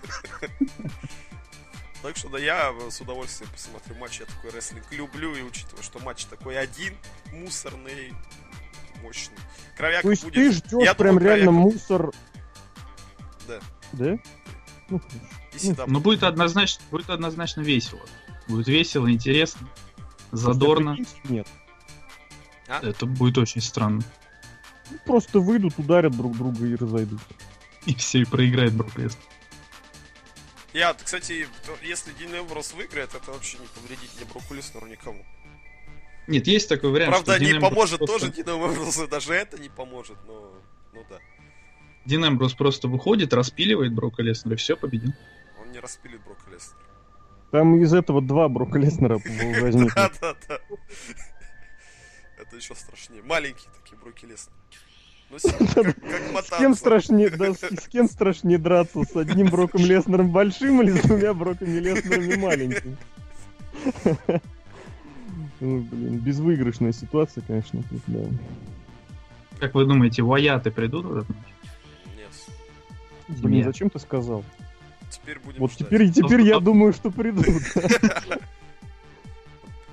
[2.00, 4.20] Так что да, я с удовольствием посмотрю матч.
[4.20, 6.94] Я такой рестлинг люблю, и учитывая, что матч такой один,
[7.32, 8.14] мусорный,
[9.02, 9.34] мощный.
[9.76, 10.34] Кровяка То есть будет.
[10.34, 12.12] ты ждешь Я прям думаю, реально Кровяка- мусор...
[13.48, 13.58] Да.
[13.94, 14.18] Да?
[14.90, 15.00] Ну,
[15.56, 15.88] Седап.
[15.88, 18.00] Ну, будет однозначно, будет однозначно весело.
[18.46, 19.68] Будет весело, интересно,
[20.30, 20.96] задорно.
[21.24, 21.48] Нет.
[22.68, 24.02] Это будет очень странно.
[24.90, 27.26] Ну, Просто выйдут, ударят друг друга и разойдутся.
[27.86, 29.22] И все, и проиграет Брок Леснер.
[30.74, 31.46] Я, кстати,
[31.82, 35.24] если Дин Эмброс выиграет, это вообще не повредит ни Броку Леснеру, никому.
[36.26, 39.32] Нет, есть такой вариант, Правда, что Дин не Эмброс поможет просто- тоже Дину Эмбросу, даже
[39.32, 40.52] это не поможет, но...
[40.92, 41.18] Ну да,
[42.04, 45.12] Дин Эмброс просто выходит, распиливает Брока Леснера, и все, победил.
[45.62, 46.82] он не распилит Брока Леснера.
[47.50, 49.14] Там из этого два Брока Леснера
[49.60, 49.94] возникнут.
[49.94, 50.58] Да-да-да.
[52.58, 53.22] Еще страшнее.
[53.22, 54.52] Маленькие такие Броки Леснер.
[55.30, 55.42] Ну, с-
[55.74, 56.58] как, как С мотаться.
[56.58, 59.02] кем страшнее, да, с, с кем страшнее драться?
[59.04, 62.96] С одним Броком Леснером большим или с двумя Броками Леснерами маленьким?
[65.60, 68.20] Ну, блин, безвыигрышная ситуация, конечно, тут, да.
[69.58, 71.38] Как вы думаете, Ваяты придут в этот матч?
[72.16, 73.38] Нет.
[73.40, 73.66] Блин, Нет.
[73.66, 74.44] зачем ты сказал?
[75.10, 75.88] Теперь будем Вот ждать.
[75.88, 77.44] теперь, теперь я Ну, думаю, что придут.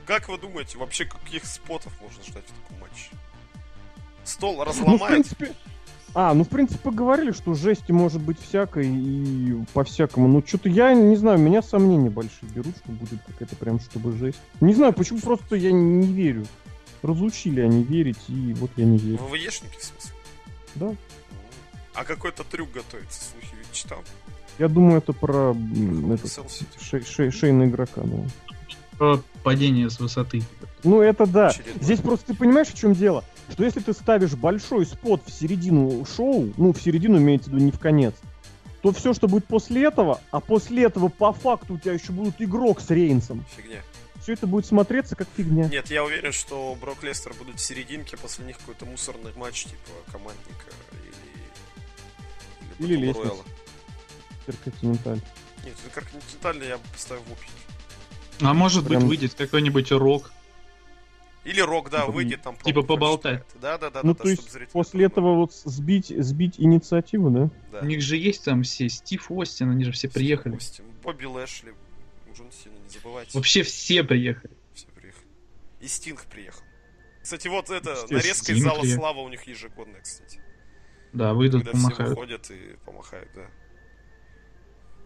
[0.06, 3.10] Как вы думаете, вообще каких спотов можно ждать в таком матче?
[4.24, 5.08] Стол Ну, в разломает?
[5.14, 5.54] принципе...
[6.14, 10.30] А, ну, в принципе, говорили, что жести может быть всякой и по-всякому.
[10.30, 14.40] Ну, что-то я не знаю, меня сомнения большие берут, что будет какая-то прям, чтобы жесть.
[14.62, 16.46] Не знаю, почему просто я не верю.
[17.02, 19.18] Разучили они верить, и вот я не верю.
[19.18, 20.12] В ВВЕшнике, в смысле?
[20.76, 20.96] Да.
[21.94, 24.02] А какой-то трюк готовится, слухи ведь читал.
[24.58, 25.52] Я думаю, это про
[26.14, 26.32] этот,
[26.80, 28.18] шей- шей- шейный игрока, да.
[28.98, 30.44] Про падение с высоты.
[30.84, 31.48] Ну, это да.
[31.48, 31.84] Очередной.
[31.84, 33.24] Здесь просто ты понимаешь, в чем дело?
[33.50, 37.66] Что если ты ставишь большой спот в середину шоу, ну, в середину имеется в виду
[37.66, 38.16] не в конец,
[38.82, 42.36] то все, что будет после этого, а после этого по факту у тебя еще будут
[42.40, 43.82] игрок с Рейнсом, Фигня.
[44.22, 45.68] все это будет смотреться как фигня.
[45.68, 49.92] Нет, я уверен, что Брок Лестер будут в серединке, после них какой-то мусорный матч, типа
[50.12, 50.70] командника
[52.80, 52.94] или...
[52.94, 53.44] Или Battle лестница.
[54.48, 55.22] Интерконтиненталь.
[55.64, 57.65] Нет, это континентальный я бы поставил в опенинг.
[58.42, 60.32] А может Прям- быть выйдет какой-нибудь рок.
[61.44, 62.58] Или Рок, да, Типа- выйдет там.
[62.58, 63.44] типа поболтать.
[63.62, 67.50] Да, да, да, ну, да, то да, есть после этого вот сбить, сбить инициативу, да?
[67.72, 67.80] Да.
[67.82, 70.54] У них же есть там все, Стив Остин, они же все приехали.
[70.54, 71.76] Допустим, Бобби Лэшли,
[72.36, 73.30] Джон Сина, не забывайте.
[73.36, 74.54] Вообще все приехали.
[74.74, 75.28] Все приехали.
[75.82, 76.64] И Стинг приехал.
[77.22, 79.02] Кстати, вот это, Естественно, нарезка из Стинг Зала приехал.
[79.02, 80.42] Слава у них ежегодная, кстати.
[81.14, 82.10] Да, выйдут, Когда все помахают.
[82.10, 83.46] выходят и помахают, да.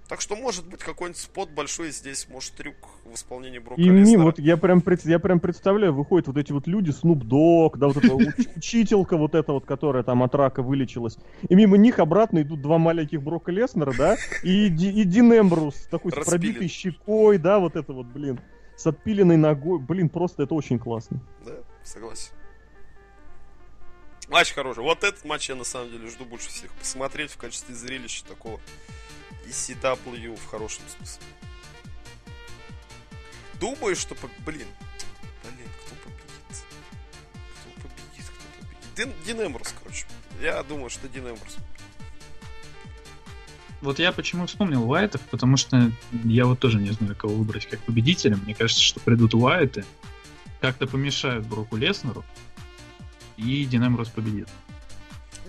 [0.09, 2.75] Так что, может быть, какой-нибудь спот большой здесь, может, трюк
[3.05, 4.23] в исполнении Брока И Леснера.
[4.23, 7.97] вот я прям, я прям представляю, выходят вот эти вот люди, Снуп Дог, да, вот
[7.97, 11.19] эта уч- учителька вот эта вот, которая там от рака вылечилась.
[11.47, 16.11] И мимо них обратно идут два маленьких Брока Леснера, да, и, и Дин Эмбрус, такой
[16.11, 18.39] с пробитой щекой, да, вот это вот, блин,
[18.77, 19.77] с отпиленной ногой.
[19.77, 21.21] Блин, просто это очень классно.
[21.45, 21.53] Да,
[21.83, 22.31] согласен.
[24.27, 24.81] Матч хороший.
[24.81, 28.59] Вот этот матч я на самом деле жду больше всех посмотреть в качестве зрелища такого
[29.45, 31.23] ECW в хорошем смысле.
[33.59, 34.15] Думаю, что...
[34.45, 34.67] Блин.
[35.43, 36.63] Блин, кто победит?
[37.59, 38.95] Кто победит, кто победит?
[38.95, 40.05] Дин, Дин Эмбрус, короче.
[40.41, 41.57] Я думаю, что Дин Эмбрус.
[43.81, 45.91] Вот я почему вспомнил Уайтов, потому что
[46.25, 48.35] я вот тоже не знаю, кого выбрать как победителя.
[48.35, 49.85] Мне кажется, что придут Уайты,
[50.59, 52.25] как-то помешают Броку Леснеру,
[53.37, 54.49] и Дин победит.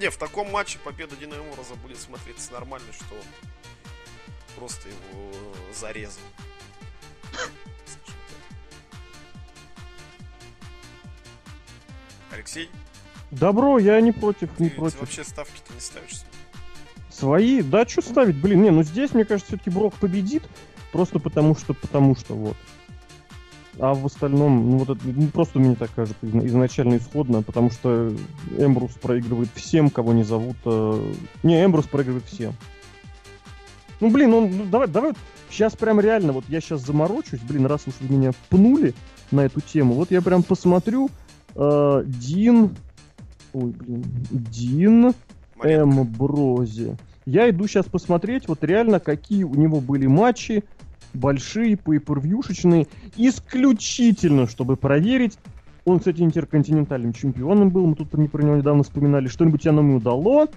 [0.01, 3.21] Не, в таком матче победа Дина Эмбруса будет смотреться нормально, что он
[4.57, 5.31] просто его
[5.79, 6.23] зарезал.
[7.31, 7.53] Скажем
[8.07, 8.97] так.
[12.31, 12.71] Алексей,
[13.31, 15.01] Добро, я не против, не ты против.
[15.01, 16.23] вообще ставки-то не ставишь?
[17.11, 17.61] Свои?
[17.61, 18.37] Да, что ставить?
[18.37, 20.45] Блин, не, ну здесь, мне кажется, все-таки Брок победит,
[20.93, 22.57] просто потому что, потому что, вот.
[23.81, 27.71] А в остальном, ну вот это, ну, просто мне так кажется, изна- изначально исходно, потому
[27.71, 28.13] что
[28.59, 30.57] Эмбрус проигрывает всем, кого не зовут.
[30.67, 31.13] э,
[31.43, 32.53] Не, Эмбрус проигрывает всем.
[34.01, 35.13] Ну, блин, он, ну, давай, давай,
[35.51, 38.95] сейчас прям реально, вот я сейчас заморочусь, блин, раз уж вы меня пнули
[39.31, 41.09] на эту тему, вот я прям посмотрю,
[41.55, 42.77] э, Дин,
[43.53, 45.15] ой, блин, Дин.
[45.63, 46.97] Эмбрози.
[47.27, 50.65] Я иду сейчас посмотреть, вот реально, какие у него были матчи,
[51.15, 55.39] большие, пейпервьюшечные, исключительно, чтобы проверить.
[55.85, 59.29] Он, кстати, интерконтинентальным чемпионом был, мы тут не про него недавно вспоминали.
[59.29, 60.49] Что-нибудь оно ему дало.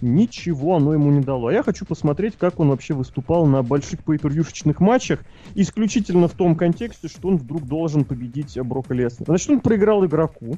[0.00, 1.48] ничего оно ему не дало.
[1.48, 5.20] А я хочу посмотреть, как он вообще выступал на больших пейпервьюшечных матчах,
[5.54, 9.26] исключительно в том контексте, что он вдруг должен победить Брока Леснера.
[9.26, 10.56] Значит, он проиграл игроку,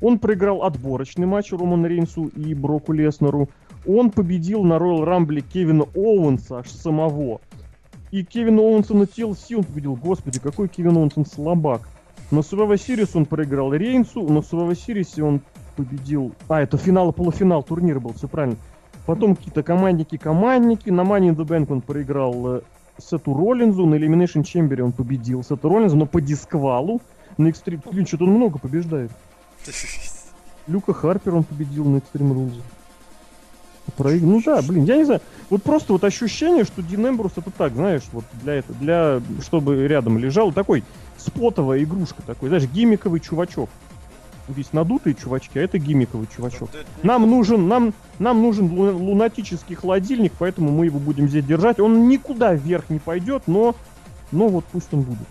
[0.00, 3.48] он проиграл отборочный матч Роману Рейнсу и Броку Леснеру,
[3.86, 7.40] он победил на Royal Рамбле Кевина Оуэнса аж самого.
[8.14, 9.96] И Кевина Оуэнса на TLC он победил.
[9.96, 11.88] Господи, какой Кевин Оуэнс, он слабак.
[12.30, 15.40] На Survivor Series он проиграл Рейнсу, на Survivor Series он
[15.74, 16.30] победил...
[16.48, 18.56] А, это финал и полуфинал турнира был, все правильно.
[19.04, 20.90] Потом какие-то командники-командники.
[20.90, 22.60] На Money in the Bank он проиграл э,
[22.98, 23.84] Сету Роллинзу.
[23.84, 27.00] На Elimination Chamber он победил Сету Роллинзу, но по дисквалу.
[27.36, 27.80] На Extreme...
[27.90, 29.10] Блин, что-то он много побеждает.
[30.68, 32.62] Люка Харпер он победил на Extreme Rules.
[33.96, 34.22] Проиг...
[34.22, 35.20] Ну да, блин, я не знаю.
[35.50, 39.86] Вот просто вот ощущение, что Дин Эмбрус это так, знаешь, вот для этого, для, чтобы
[39.86, 40.84] рядом лежал такой
[41.18, 43.68] спотовая игрушка такой, знаешь, гимиковый чувачок.
[44.48, 46.68] Здесь надутые чувачки, а это гимиковый чувачок.
[47.02, 51.80] Нам нужен, нам, нам нужен лунатический холодильник, поэтому мы его будем здесь держать.
[51.80, 53.74] Он никуда вверх не пойдет, но,
[54.32, 55.26] но вот пусть он будет.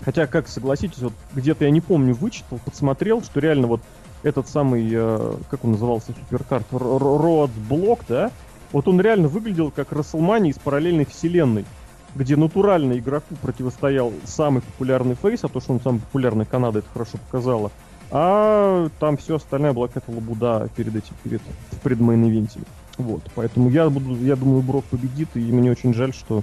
[0.00, 3.82] Хотя, как согласитесь, вот где-то я не помню, вычитал, подсмотрел, что реально вот
[4.22, 8.30] этот самый, э, как он назывался, суперкарт, Роад Блок, да,
[8.72, 11.64] вот он реально выглядел как Расселмани из параллельной вселенной,
[12.14, 16.88] где натурально игроку противостоял самый популярный фейс, а то, что он самый популярный, Канада это
[16.92, 17.70] хорошо показала,
[18.10, 22.60] а там все остальное была какая-то лабуда перед этим, перед, в предмейн-ивенте.
[22.96, 26.42] Вот, поэтому я буду, я думаю, Брок победит, и мне очень жаль, что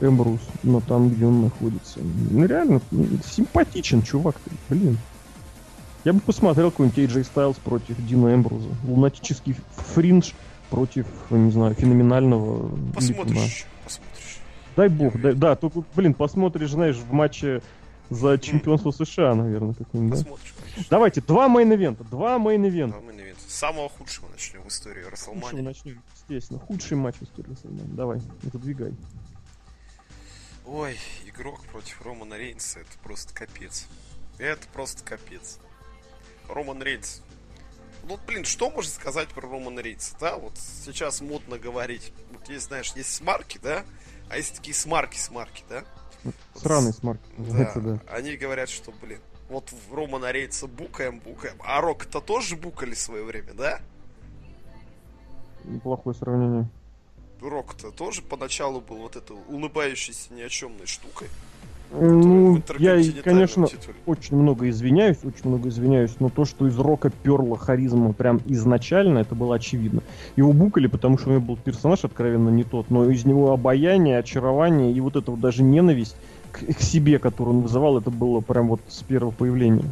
[0.00, 2.00] Эмбрус, но там, где он находится.
[2.30, 2.80] Ну, реально,
[3.24, 4.36] симпатичен чувак,
[4.68, 4.98] блин.
[6.04, 8.68] Я бы посмотрел какой-нибудь AJ Styles против Дина Эмбруза.
[8.84, 9.56] Лунатический
[9.94, 10.32] фриндж
[10.68, 12.68] против, не знаю, феноменального...
[12.94, 14.38] Посмотришь, посмотришь.
[14.76, 17.62] Дай бог, дай, да, только, блин, посмотришь, знаешь, в матче
[18.10, 20.24] за чемпионство США, наверное, какой-нибудь, да?
[20.24, 20.84] Конечно.
[20.90, 23.00] Давайте, два мейн-ивента, два мейн-ивента.
[23.00, 23.40] Два мейн-ивента.
[23.48, 25.62] Самого худшего начнем в истории Рестлмании.
[25.62, 26.60] Начнем, естественно.
[26.60, 27.88] Худший матч в истории Рестлмании.
[27.92, 28.20] Давай,
[28.52, 28.92] задвигай.
[30.66, 33.86] Ой, игрок против Романа Рейнса, это просто капец.
[34.38, 35.60] Это просто капец.
[36.48, 37.22] Роман Рейнс.
[38.06, 40.36] Ну, блин, что можно сказать про Романа Рейнса, да?
[40.36, 42.12] Вот сейчас модно говорить.
[42.32, 43.84] Вот есть, знаешь, есть смарки, да?
[44.28, 45.84] А есть такие смарки-смарки, да?
[46.54, 47.24] Сраные смарки.
[47.38, 48.00] Да, да.
[48.08, 51.56] Они говорят, что, блин, вот в Романа Рейнса букаем, букаем.
[51.64, 53.80] А Рок-то тоже букали в свое время, да?
[55.64, 56.68] Неплохое сравнение.
[57.40, 61.28] Рок-то тоже поначалу был вот этой улыбающейся ни о чемной штукой.
[62.00, 63.94] Ну, я, конечно, титуле.
[64.06, 69.20] очень много извиняюсь, очень много извиняюсь, но то, что из Рока перла харизма прям изначально,
[69.20, 70.02] это было очевидно.
[70.34, 74.18] Его букали, потому что у него был персонаж откровенно не тот, но из него обаяние,
[74.18, 76.16] очарование и вот эта вот даже ненависть
[76.50, 79.84] к, к себе, которую он вызывал, это было прям вот с первого появления.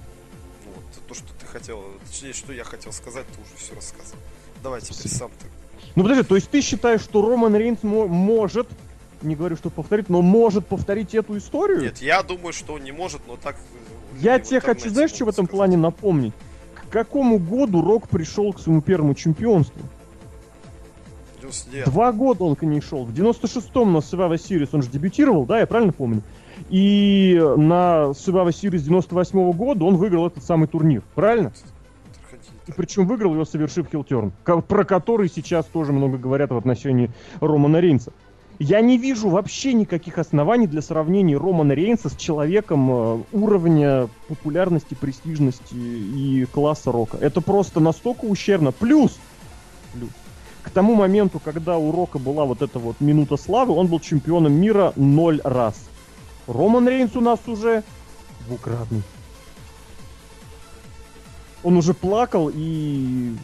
[0.65, 1.81] Вот, то, что ты хотел,
[2.11, 4.19] точнее, что я хотел сказать, ты уже все рассказал.
[4.63, 5.47] Давай теперь сам ты.
[5.95, 8.69] Ну подожди, то есть ты считаешь, что Роман Рейнс может
[9.23, 11.81] не говорю, что повторить, но может повторить эту историю?
[11.81, 13.57] Нет, я думаю, что он не может, но так...
[13.57, 15.51] Э, я тебе хочу, знаешь, что в этом сказать?
[15.51, 16.35] плане напомнить?
[16.75, 19.83] К какому году Рок пришел к своему первому чемпионству?
[21.43, 21.87] 99.
[21.87, 23.05] Два года он к ней шел.
[23.05, 26.23] В 96-м на Survivor Series он же дебютировал, да, я правильно помню?
[26.71, 31.53] И на Survivor Series 98 -го года он выиграл этот самый турнир, правильно?
[32.67, 37.81] И причем выиграл его, совершив хилтерн, про который сейчас тоже много говорят в отношении Романа
[37.81, 38.13] Рейнса.
[38.65, 44.95] Я не вижу вообще никаких оснований для сравнения Романа Рейнса с человеком э, уровня популярности,
[44.95, 47.19] престижности и класса рока.
[47.21, 48.71] Это просто настолько ущербно.
[48.71, 49.19] Плюс,
[49.93, 50.11] плюс,
[50.63, 54.53] к тому моменту, когда у Рока была вот эта вот минута славы, он был чемпионом
[54.53, 55.75] мира ноль раз.
[56.47, 57.83] Роман Рейнс у нас уже
[58.47, 59.03] двукратный.
[61.65, 63.35] Он уже плакал и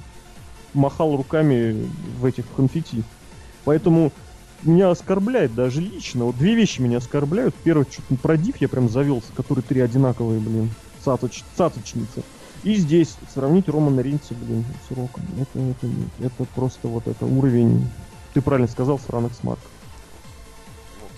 [0.74, 1.90] махал руками
[2.20, 3.03] в этих конфетти.
[3.65, 4.12] Поэтому
[4.62, 6.24] меня оскорбляет даже лично.
[6.24, 7.55] Вот две вещи меня оскорбляют.
[7.62, 10.70] Первый, что-то про Див я прям завелся, которые три одинаковые, блин.
[11.05, 12.22] Цацоч, цацочницы.
[12.64, 15.22] И здесь сравнить Романа Ринца, блин, с Роком.
[15.40, 15.86] Это, это,
[16.20, 17.89] это просто вот это уровень,
[18.35, 19.60] ты правильно сказал, сраных смарк.
[21.01, 21.12] Вот,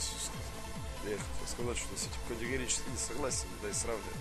[1.09, 4.21] я хотел сказать, что с этим категорически не согласен, да и сравнивать.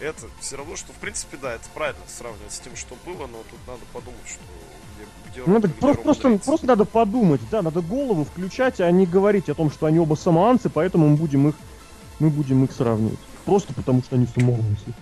[0.00, 3.42] Это все равно, что в принципе, да, это правильно сравнивать с тем, что было, но
[3.50, 4.42] тут надо подумать, что
[5.30, 9.54] где, где просто, просто, просто надо подумать, да, надо голову включать, а не говорить о
[9.54, 11.54] том, что они оба самоанцы, поэтому мы будем их,
[12.18, 13.18] мы будем их сравнивать.
[13.44, 14.94] Просто потому, что они самоанцы.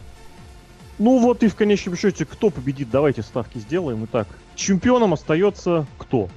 [0.98, 4.05] Ну вот и в конечном счете, кто победит, давайте ставки сделаем.
[4.07, 6.28] Итак, чемпионом остается кто?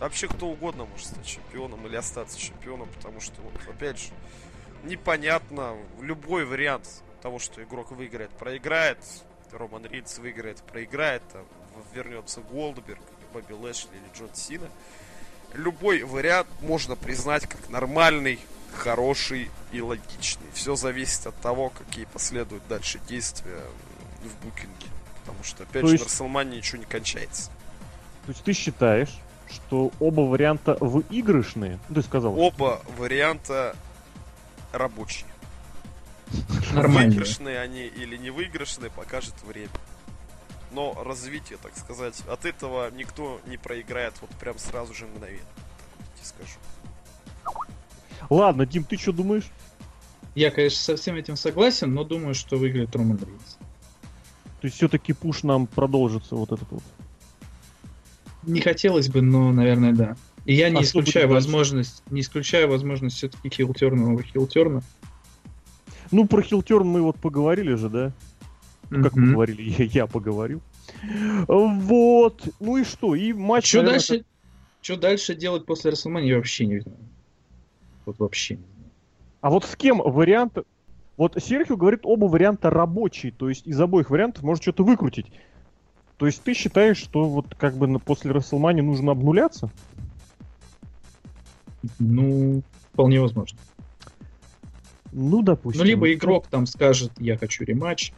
[0.00, 4.08] Вообще кто угодно может стать чемпионом или остаться чемпионом, потому что, вот, опять же,
[4.84, 8.98] непонятно, любой вариант того, что игрок выиграет, проиграет,
[9.52, 11.44] Роман Ридс выиграет, проиграет, там,
[11.94, 13.00] вернется Голдберг,
[13.32, 14.68] Бобби Лэшли или Джон Сина,
[15.54, 18.38] любой вариант можно признать как нормальный,
[18.74, 20.46] хороший и логичный.
[20.54, 23.60] Все зависит от того, какие последуют дальше действия
[24.22, 24.86] в букинге.
[25.20, 27.50] Потому что, опять То же, есть- на Расселмане ничего не кончается.
[28.26, 29.10] То есть ты считаешь,
[29.50, 31.78] что оба варианта выигрышные?
[31.88, 32.38] Ну, ты сказал.
[32.38, 33.76] Оба варианта
[34.72, 35.26] рабочие.
[36.72, 37.10] Нормально.
[37.10, 39.68] Выигрышные они или не выигрышные, покажет время.
[40.72, 45.40] Но развитие, так сказать, от этого никто не проиграет вот прям сразу же мгновенно.
[45.78, 46.58] Так вот я тебе скажу.
[48.30, 49.50] Ладно, Дим, ты что думаешь?
[50.34, 53.58] Я, конечно, со всем этим согласен, но думаю, что выиграет Роман Рейнс.
[54.60, 56.82] То есть все-таки пуш нам продолжится вот этот вот.
[58.44, 60.16] Не хотелось бы, но, наверное, да.
[60.46, 61.34] И я не А что будет исключаю дальше?
[61.34, 64.82] возможность, не исключаю возможность все-таки хилтерна нового хилтерна.
[66.10, 68.12] Ну, про Хилтерн мы вот поговорили же, да?
[68.92, 69.28] Ну, как Мгм.
[69.28, 70.60] поговорили, я, я поговорил.
[71.48, 72.46] Вот.
[72.60, 73.14] Ну и что?
[73.14, 73.66] И матч...
[73.68, 74.24] Что наверное, дальше?
[74.82, 76.98] Что дальше делать после Расселмани, я вообще не знаю.
[78.04, 78.90] Вот вообще не знаю.
[79.40, 80.58] А вот с кем вариант...
[81.16, 85.26] Вот Серхио говорит, оба варианта рабочие, то есть из обоих вариантов может что-то выкрутить.
[86.16, 89.70] То есть ты считаешь, что вот как бы после Рестлмании нужно обнуляться?
[91.98, 92.62] Ну,
[92.92, 93.58] вполне возможно.
[95.12, 95.80] Ну, допустим.
[95.80, 98.12] Ну, либо игрок там скажет, я хочу рематч.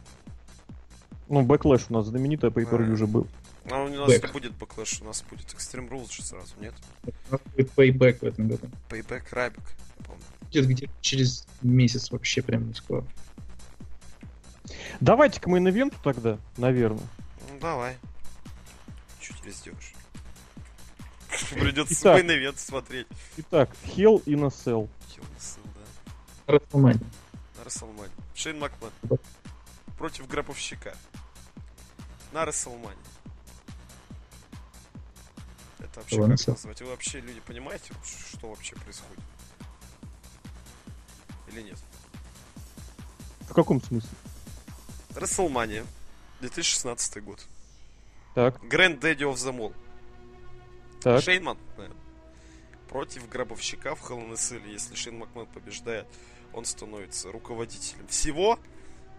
[1.27, 2.75] Ну, Backlash у нас знаменитый по Да.
[2.93, 3.27] уже был.
[3.69, 4.25] А у нас Бэк.
[4.27, 6.73] не будет Backlash, у нас будет Extreme Rules же сразу, нет?
[7.03, 8.67] У нас будет Payback в этом году.
[8.89, 9.63] Payback Рабик,
[9.99, 10.21] я помню.
[10.41, 13.03] Будет где-то через месяц вообще прям не скоро.
[14.99, 17.07] Давайте к мейн-ивенту тогда, наверное.
[17.51, 17.97] Ну давай.
[19.19, 19.93] Что теперь сделаешь?
[21.51, 23.07] Придется свой ивент смотреть.
[23.37, 24.87] Итак, Hell in a Cell.
[25.09, 25.63] Хил Сын,
[26.45, 26.53] да.
[26.53, 26.99] Расселмани.
[27.57, 28.11] На Расселмане.
[28.35, 28.91] Шейн Макмен.
[29.03, 29.15] Да.
[29.97, 30.95] Против гробовщика.
[32.35, 32.99] На Расселмане.
[35.79, 36.81] Это вообще Ладно, как назвать?
[36.81, 39.23] Вы вообще, люди, понимаете, что вообще происходит?
[41.47, 41.77] Или нет?
[43.39, 44.09] В каком смысле?
[45.15, 45.85] Расселмания.
[46.41, 47.39] 2016 год.
[48.33, 49.73] Так, Grand Daddy of the Mall.
[51.01, 51.23] так.
[51.23, 51.93] Шейн Макмен
[52.89, 54.69] против гробовщика в Hell.
[54.69, 56.05] Если Шейн Макмен побеждает,
[56.51, 58.59] он становится руководителем всего.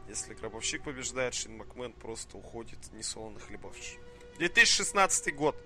[0.08, 3.98] Если гробовщик побеждает, Шейн Макмен просто уходит несолоно хлебавший.
[4.38, 5.56] 2016 год.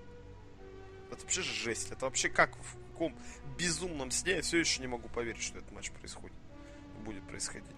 [1.11, 1.91] Это вообще жесть.
[1.91, 3.15] Это вообще как в каком
[3.57, 6.35] безумном сне я все еще не могу поверить, что этот матч происходит.
[7.05, 7.69] Будет происходить.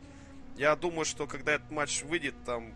[0.55, 2.73] Я думаю, что когда этот матч выйдет, там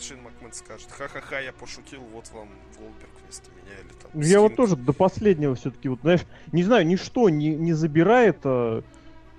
[0.00, 2.48] Шейн Макмен скажет, ха-ха-ха, я пошутил, вот вам
[2.78, 4.20] Голдберг вместо меня или там.
[4.20, 4.56] Я вот Стинг».
[4.56, 8.82] тоже до последнего все-таки, вот, знаешь, не знаю, ничто не, не забирает а,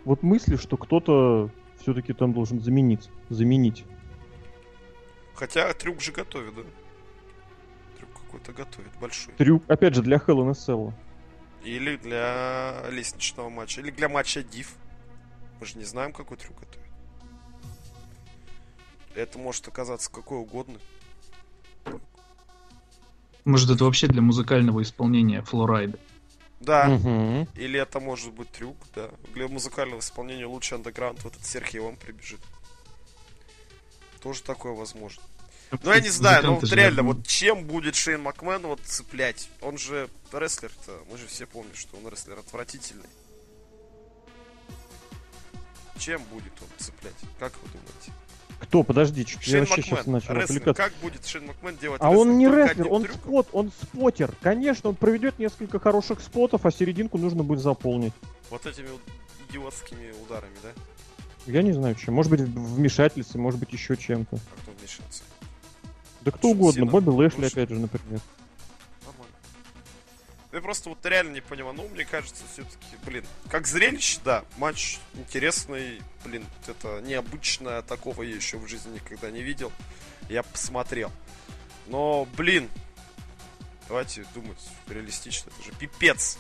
[0.06, 1.50] вот мысли, что кто-то
[1.82, 3.10] все-таки там должен заменить.
[3.30, 3.86] Заменить.
[5.36, 6.62] Хотя трюк же готовит, да?
[7.98, 9.34] Трюк какой-то готовит, большой.
[9.36, 10.94] Трюк, опять же, для Hell in a Cell.
[11.64, 14.76] Или для лестничного матча, или для матча Див.
[15.60, 16.82] Мы же не знаем, какой трюк готовит.
[19.16, 20.80] Это может оказаться какой угодно.
[23.44, 25.98] Может, это вообще для музыкального исполнения флорайда.
[26.62, 27.48] Да, Мгм.
[27.56, 29.10] или это может быть трюк, да.
[29.34, 32.40] Для музыкального исполнения лучше андеграунд в этот Серхий вам прибежит.
[34.22, 35.24] Тоже такое возможно.
[35.84, 39.50] Ну, я не знаю, ну вот реально, вот чем будет Шейн Макмен вот цеплять?
[39.62, 43.10] Он же рестлер-то, мы же все помним, что он рестлер отвратительный.
[45.98, 47.16] Чем будет он цеплять?
[47.40, 48.12] Как вы думаете?
[48.62, 48.84] Кто?
[48.84, 50.84] Подожди, чуть я Шейн вообще сейчас начал отвлекаться.
[50.84, 53.22] Как будет Шейн Макмен делать А он не рестлер, он трюком?
[53.22, 54.34] спот, он спотер.
[54.42, 58.14] Конечно, он проведет несколько хороших спотов, а серединку нужно будет заполнить.
[58.50, 58.88] Вот этими
[59.50, 60.70] идиотскими ударами, да?
[61.48, 62.14] Я не знаю, чем.
[62.14, 64.36] Может быть, вмешательстве, может быть, еще чем-то.
[64.36, 65.24] А кто вмешается?
[66.22, 67.62] Да кто Джон угодно, Бобби Лэшли, Лэшли.
[67.62, 68.20] опять же, например.
[70.52, 71.76] Я просто вот реально не понимаю.
[71.76, 78.36] Ну, мне кажется, все-таки, блин, как зрелище, да, матч интересный, блин, это необычное, такого я
[78.36, 79.72] еще в жизни никогда не видел.
[80.30, 81.12] Я посмотрел.
[81.88, 82.68] Но, блин,
[83.88, 84.60] давайте думать
[84.90, 86.38] реалистично, это же пипец.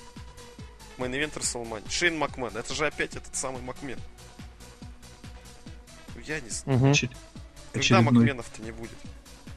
[0.97, 1.85] Мейн Ивент Расселмани.
[1.89, 3.97] Шейн Макмен, это же опять этот самый Макмен.
[6.15, 6.79] Ну, я не знаю.
[6.79, 7.09] Очер-
[7.71, 8.13] Когда очередной.
[8.13, 8.91] Макменов-то не будет?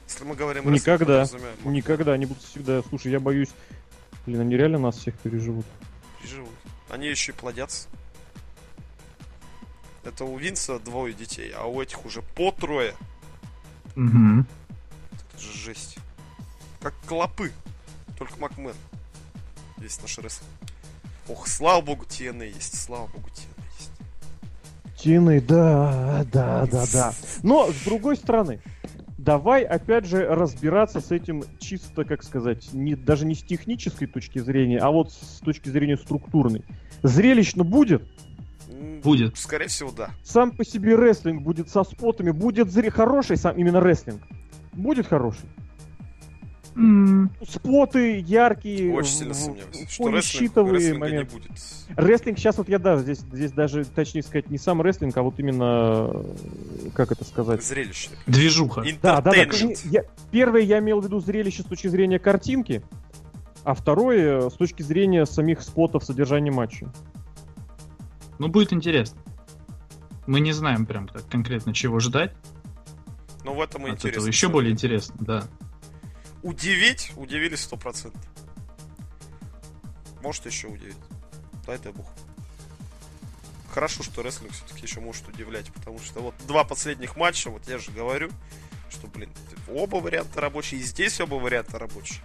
[0.09, 1.23] Если мы говорим Никогда.
[1.31, 1.73] Макмен.
[1.73, 2.83] Никогда, они будут всегда.
[2.89, 3.51] Слушай, я боюсь.
[4.27, 5.67] Блин, они реально нас всех переживут.
[6.21, 6.51] Переживут.
[6.89, 7.89] Они еще и плодятся.
[10.05, 12.95] Это у Винса двое детей, а у этих уже по трое.
[13.95, 14.47] Мгм.
[15.13, 15.99] Это же жесть.
[16.81, 17.53] Как клопы.
[18.19, 18.75] Только Макмен.
[19.79, 20.51] Весь наш рестлинг.
[21.29, 22.81] Ох, слава богу, TNA есть.
[22.81, 25.01] Слава богу, TNA есть.
[25.01, 27.15] Тины, да, да, да, да.
[27.43, 28.61] Но, с другой стороны,
[29.25, 34.39] давай опять же разбираться с этим чисто, как сказать, не, даже не с технической точки
[34.39, 36.65] зрения, а вот с точки зрения структурной.
[37.03, 38.03] Зрелищно будет?
[39.03, 39.37] Будет.
[39.37, 40.11] Скорее всего, да.
[40.23, 42.91] Сам по себе рестлинг будет со спотами, будет зре...
[42.91, 44.23] хороший сам именно рестлинг.
[44.73, 45.49] Будет хороший.
[46.77, 51.33] М, Споты яркие, Очень сильно сомневаюсь, что рестлинг, рестлинга не моменты.
[51.37, 51.51] будет.
[51.97, 55.39] Рестлинг сейчас вот я да, здесь, здесь даже точнее сказать не сам рестлинг, а вот
[55.39, 57.63] именно э, как это сказать.
[57.63, 58.17] Зрелищный.
[58.27, 58.83] Движуха.
[59.03, 59.45] Да, да, да.
[59.85, 62.83] Я- первое я имел в виду зрелище с точки зрения картинки,
[63.63, 66.93] а второе э, с точки зрения самих спотов содержания матча.
[68.41, 69.21] Ну, будет интересно.
[70.27, 72.33] Мы не знаем прям так конкретно, чего ждать.
[73.45, 74.19] Но в этом и От интересно.
[74.19, 75.45] этого еще более интересно, да.
[76.45, 78.15] Удивить, удивили 100%.
[80.21, 80.99] Может еще удивить.
[81.67, 82.07] Дай дай бог.
[83.73, 87.79] Хорошо, что рестлинг все-таки еще может удивлять, потому что вот два последних матча, вот я
[87.79, 88.31] же говорю,
[88.91, 89.33] что, блин,
[89.69, 92.21] оба варианта рабочие, и здесь оба варианта рабочие.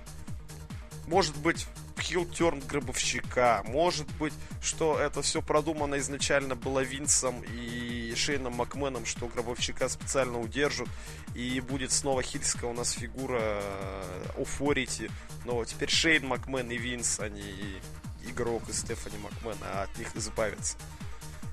[1.08, 1.66] Может быть,
[1.99, 9.27] хилтерн гробовщика, может быть, что это все продумано изначально было Винсом и Шейном Макменом, что
[9.27, 10.88] гробовщика специально удержат,
[11.35, 13.61] и будет снова хильская у нас фигура
[14.38, 15.09] Офорити,
[15.45, 17.80] но теперь Шейн Макмен и Винс, они
[18.26, 20.77] игрок и Стефани Макмен, а от них избавиться.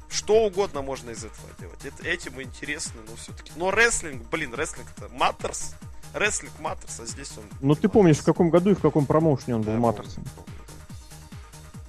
[0.09, 1.85] Что угодно можно из этого делать.
[1.85, 3.52] Это, этим интересно, но все-таки.
[3.56, 5.74] Но рестлинг, блин, рестлинг это Маттерс.
[6.15, 7.45] Рестлинг Маттерс, а здесь он...
[7.61, 10.43] Ну ты помнишь, в каком году и в каком промоушене он был Да, помню, да.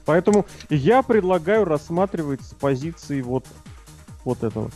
[0.05, 3.45] Поэтому я предлагаю рассматривать с позиции вот,
[4.23, 4.71] вот этого.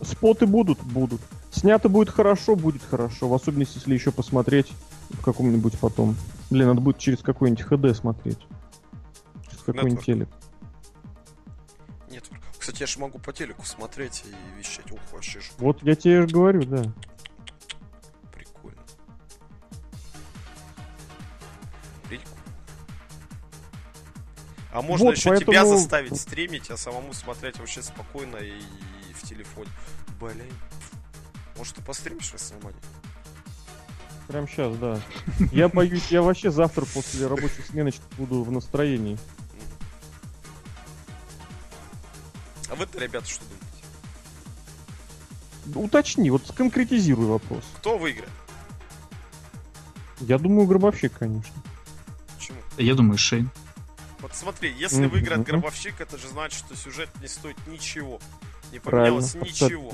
[0.00, 1.20] Споты будут, будут.
[1.50, 3.28] Снято будет хорошо, будет хорошо.
[3.28, 4.72] В особенности, если еще посмотреть
[5.10, 6.16] в каком-нибудь потом.
[6.50, 8.38] Блин, надо будет через какой-нибудь HD смотреть.
[9.48, 10.28] Через какой-нибудь телек.
[12.10, 12.24] Нет,
[12.58, 14.90] кстати, я же могу по телеку смотреть и вещать.
[14.90, 16.84] Ух, вообще же Вот я тебе же говорю, да.
[24.72, 28.52] А можно Вот, еще тебя поэтому- заставить стримить, а самому смотреть вообще спокойно и,
[29.14, 29.68] в телефоне.
[30.18, 30.46] Блин.
[31.58, 32.76] Может, ты постримишь Расселмани?
[34.28, 34.98] Прям сейчас, да.
[35.52, 39.18] Я боюсь, я вообще завтра после рабочей смены буду в настроении.
[42.70, 43.66] А вы-то, ребята, что думаете?
[45.86, 47.64] Уточни, вот сконкретизируй вопрос.
[47.76, 48.30] Кто выиграет?
[50.20, 51.54] Я думаю, гробовщик, конечно.
[52.38, 52.58] Почему?
[52.78, 53.50] Я думаю, Шейн.
[54.22, 58.20] Вот смотри, если Мгм, выиграет гробовщик, это же значит, что сюжет не стоит ничего.
[58.70, 59.92] Не Правильно, поменялось ничего.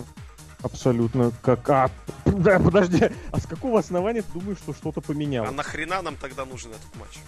[0.62, 1.32] абсолютно.
[1.42, 1.68] Как...
[1.70, 1.90] А,
[2.26, 3.10] да, подожди.
[3.32, 5.50] А с какого основания ты думаешь, что что-то А поменялось?
[5.52, 7.18] нахрена нам тогда нужен этот матч?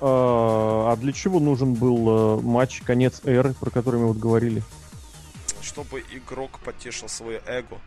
[0.00, 4.62] А, а для чего нужен был э, матч конец эры, про который мы вот говорили?
[5.60, 7.78] Чтобы игрок потешил свое эго.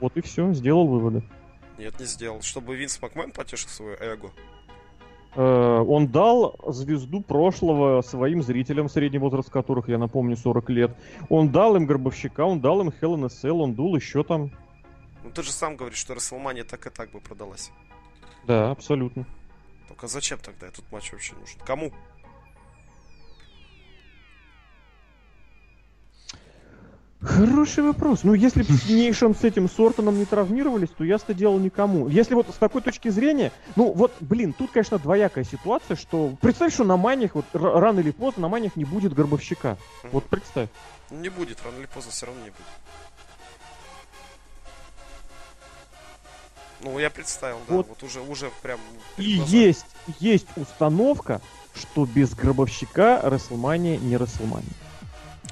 [0.00, 1.22] Вот и все, сделал выводы.
[1.78, 2.42] Нет, не сделал.
[2.42, 4.30] Чтобы Винс Макмен потешил свое эго.
[5.34, 10.96] Э, он дал звезду прошлого своим зрителям, средний возраст которых, я напомню, 40 лет.
[11.28, 14.50] Он дал им Гробовщика, он дал им Hell in a Cell, он дул еще там.
[15.24, 17.70] Ну ты же сам говоришь, что Расселмания так и так бы продалась.
[18.46, 19.24] Да, абсолютно.
[19.88, 21.58] Только зачем тогда этот матч вообще нужен?
[21.64, 21.92] Кому?
[27.22, 28.24] Хороший вопрос.
[28.24, 32.08] Ну, если бы с Нейшем с этим Сортоном не травмировались, то я это делал никому.
[32.08, 36.74] Если вот с такой точки зрения, ну вот, блин, тут, конечно, двоякая ситуация, что представь,
[36.74, 39.78] что на маниях, вот рано или поздно на маниях не будет Горбовщика.
[40.10, 40.68] Вот представь.
[41.10, 42.66] Не будет, рано или поздно все равно не будет.
[46.80, 48.02] Ну, я представил, да, вот, Вот.
[48.02, 48.80] уже, уже прям...
[49.16, 49.56] И глазами.
[49.56, 49.86] есть,
[50.18, 51.40] есть установка,
[51.76, 54.72] что без Гробовщика Расселмания не Расселмания.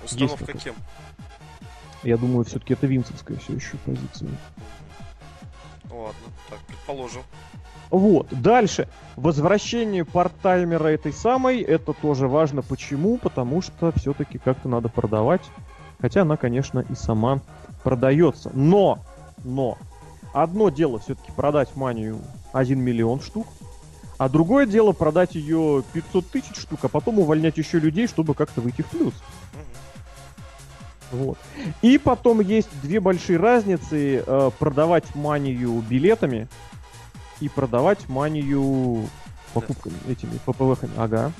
[0.03, 0.75] Установка кем?
[2.03, 4.31] Я думаю, все-таки это винсовская все еще позиция.
[5.91, 7.23] Ладно, так, предположим.
[7.91, 8.89] Вот, дальше.
[9.17, 12.63] Возвращение парттаймера этой самой, это тоже важно.
[12.63, 13.19] Почему?
[13.19, 15.43] Потому что все-таки как-то надо продавать.
[16.01, 17.41] Хотя она, конечно, и сама
[17.83, 18.51] продается.
[18.55, 19.01] Но,
[19.45, 19.77] но,
[20.33, 22.19] одно дело все-таки продать манию
[22.53, 23.47] 1 миллион штук,
[24.17, 28.61] а другое дело продать ее 500 тысяч штук, а потом увольнять еще людей, чтобы как-то
[28.61, 29.15] выйти в плюс.
[31.11, 31.39] Вот.
[31.83, 34.23] И потом есть две большие разницы.
[34.27, 36.49] э, продавать манию билетами
[37.41, 39.09] и продавать манию
[39.53, 40.93] покупками, этими ППВхами.
[40.97, 41.33] Ага.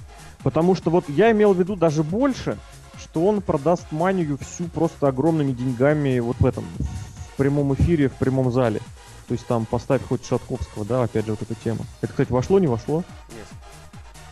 [0.43, 2.57] Потому что вот я имел в виду даже больше,
[2.99, 8.15] что он продаст манию всю просто огромными деньгами вот в этом, в прямом эфире, в
[8.15, 8.81] прямом зале.
[9.29, 11.85] То есть там поставь хоть Шатковского, да, опять же вот эта тема.
[12.01, 13.05] Это, кстати, вошло, не вошло?
[13.29, 13.47] Нет.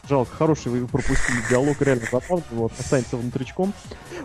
[0.09, 3.73] Жалко, хороший вы пропустили диалог, реально забавный, вот, останется внутричком.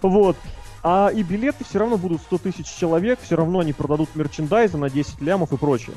[0.01, 0.37] Вот.
[0.83, 4.89] А и билеты все равно будут 100 тысяч человек, все равно они продадут мерчендайза на
[4.89, 5.95] 10 лямов и прочее.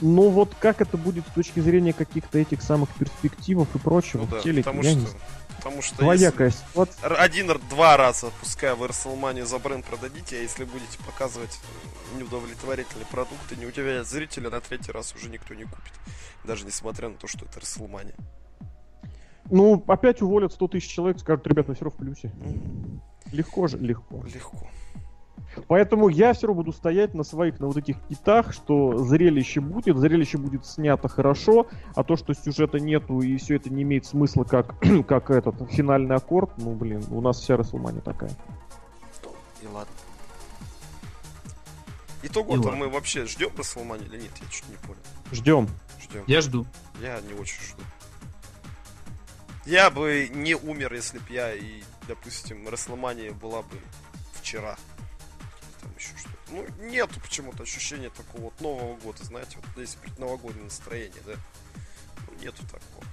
[0.00, 4.26] Но вот как это будет с точки зрения каких-то этих самых перспективов и прочего Ну
[4.26, 5.22] да, в телеке, потому я что, не знаю.
[5.56, 10.64] потому что Двоякая если р- один-два раза, пускай вы Расселманию за бренд продадите, а если
[10.64, 11.58] будете показывать
[12.18, 15.92] неудовлетворительный продукт и не удивлять зрителя, на третий раз уже никто не купит.
[16.44, 18.14] Даже несмотря на то, что это Расселмания.
[19.50, 22.32] Ну, опять уволят 100 тысяч человек, скажут, ребят, мы все в плюсе.
[22.42, 23.00] М,
[23.32, 24.22] Легко же, легко.
[24.24, 24.68] Легко.
[25.68, 29.96] Поэтому я все равно буду стоять на своих, на вот этих китах, что зрелище будет,
[29.96, 34.44] зрелище будет снято хорошо, а то, что сюжета нету и все это не имеет смысла
[34.44, 34.74] как,
[35.06, 38.32] как этот финальный аккорд, ну, блин, у нас вся Расселмания такая.
[39.62, 39.92] И ладно.
[42.22, 44.30] Итого-то мы вообще ждем Расселманию или нет?
[44.40, 45.00] Я что-то не понял.
[45.32, 45.68] Ждем.
[46.00, 46.24] Ждем.
[46.26, 46.66] Я жду.
[47.00, 47.82] Я не очень жду.
[49.66, 53.78] Я бы не умер, если бы я и, допустим, Расселмания была бы
[54.34, 54.76] вчера.
[55.80, 56.36] Там еще что-то.
[56.50, 61.32] Ну, нету почему-то ощущения такого вот Нового года, знаете, вот здесь предновогоднее настроение, да?
[62.26, 63.04] Ну, нету такого.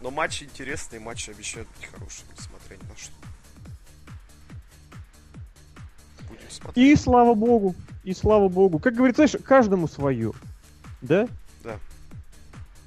[0.00, 3.12] Но матчи интересные, матчи обещают быть хорошими, несмотря ни на что.
[6.28, 6.76] Будем смотреть.
[6.76, 8.78] И слава богу, и слава богу.
[8.80, 10.32] Как говорится, знаешь, каждому свое.
[11.00, 11.28] Да?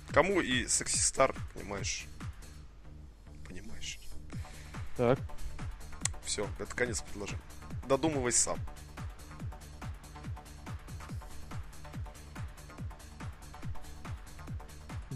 [0.09, 1.35] Кому и Секси Стар?
[1.53, 2.05] Понимаешь.
[4.97, 5.19] Так.
[6.23, 7.41] Все, это конец предложения.
[7.87, 8.57] Додумывай сам.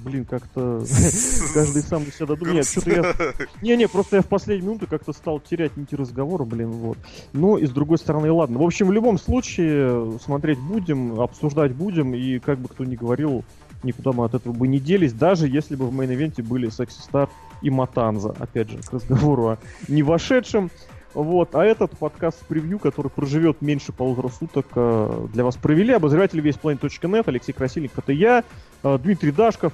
[0.04, 0.84] Блин, как-то
[1.54, 2.54] каждый сам для себя додумал.
[2.54, 3.16] Нет, что-то я
[3.62, 6.98] Не-не, просто я в последнюю минуту как-то стал терять нити разговора, блин, вот.
[7.34, 8.60] Ну, и с другой стороны, ладно.
[8.60, 13.44] В общем, в любом случае, смотреть будем, обсуждать будем, и как бы кто ни говорил,
[13.84, 16.70] никуда мы от этого бы не делись, даже если бы в main event е были
[16.70, 17.30] Секси Стар
[17.62, 19.58] и Матанза, опять же, к разговору о
[19.88, 20.72] не вошедшем.
[21.16, 26.40] Вот, а этот подкаст превью, который проживет меньше полутора суток, э, для вас провели обозреватель
[26.40, 28.44] vsplanet.net, Алексей Красильник, это я,
[28.84, 29.74] э, Дмитрий Дашков,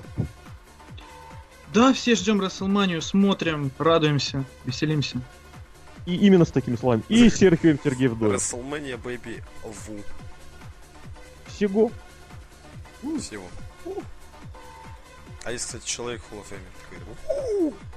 [1.74, 5.20] Да, все ждем Расселманию, смотрим, радуемся, веселимся.
[6.06, 7.80] и именно с такими словами, и Серхио М.
[7.84, 8.36] Сергеев Доев.
[8.36, 10.00] WrestleMania Baby Ву.
[11.48, 11.92] Всего.
[13.20, 13.44] Всего.
[15.44, 16.44] А есть, кстати, человек Hall
[16.98, 17.36] of Fame.
[17.36, 17.95] такой, «У».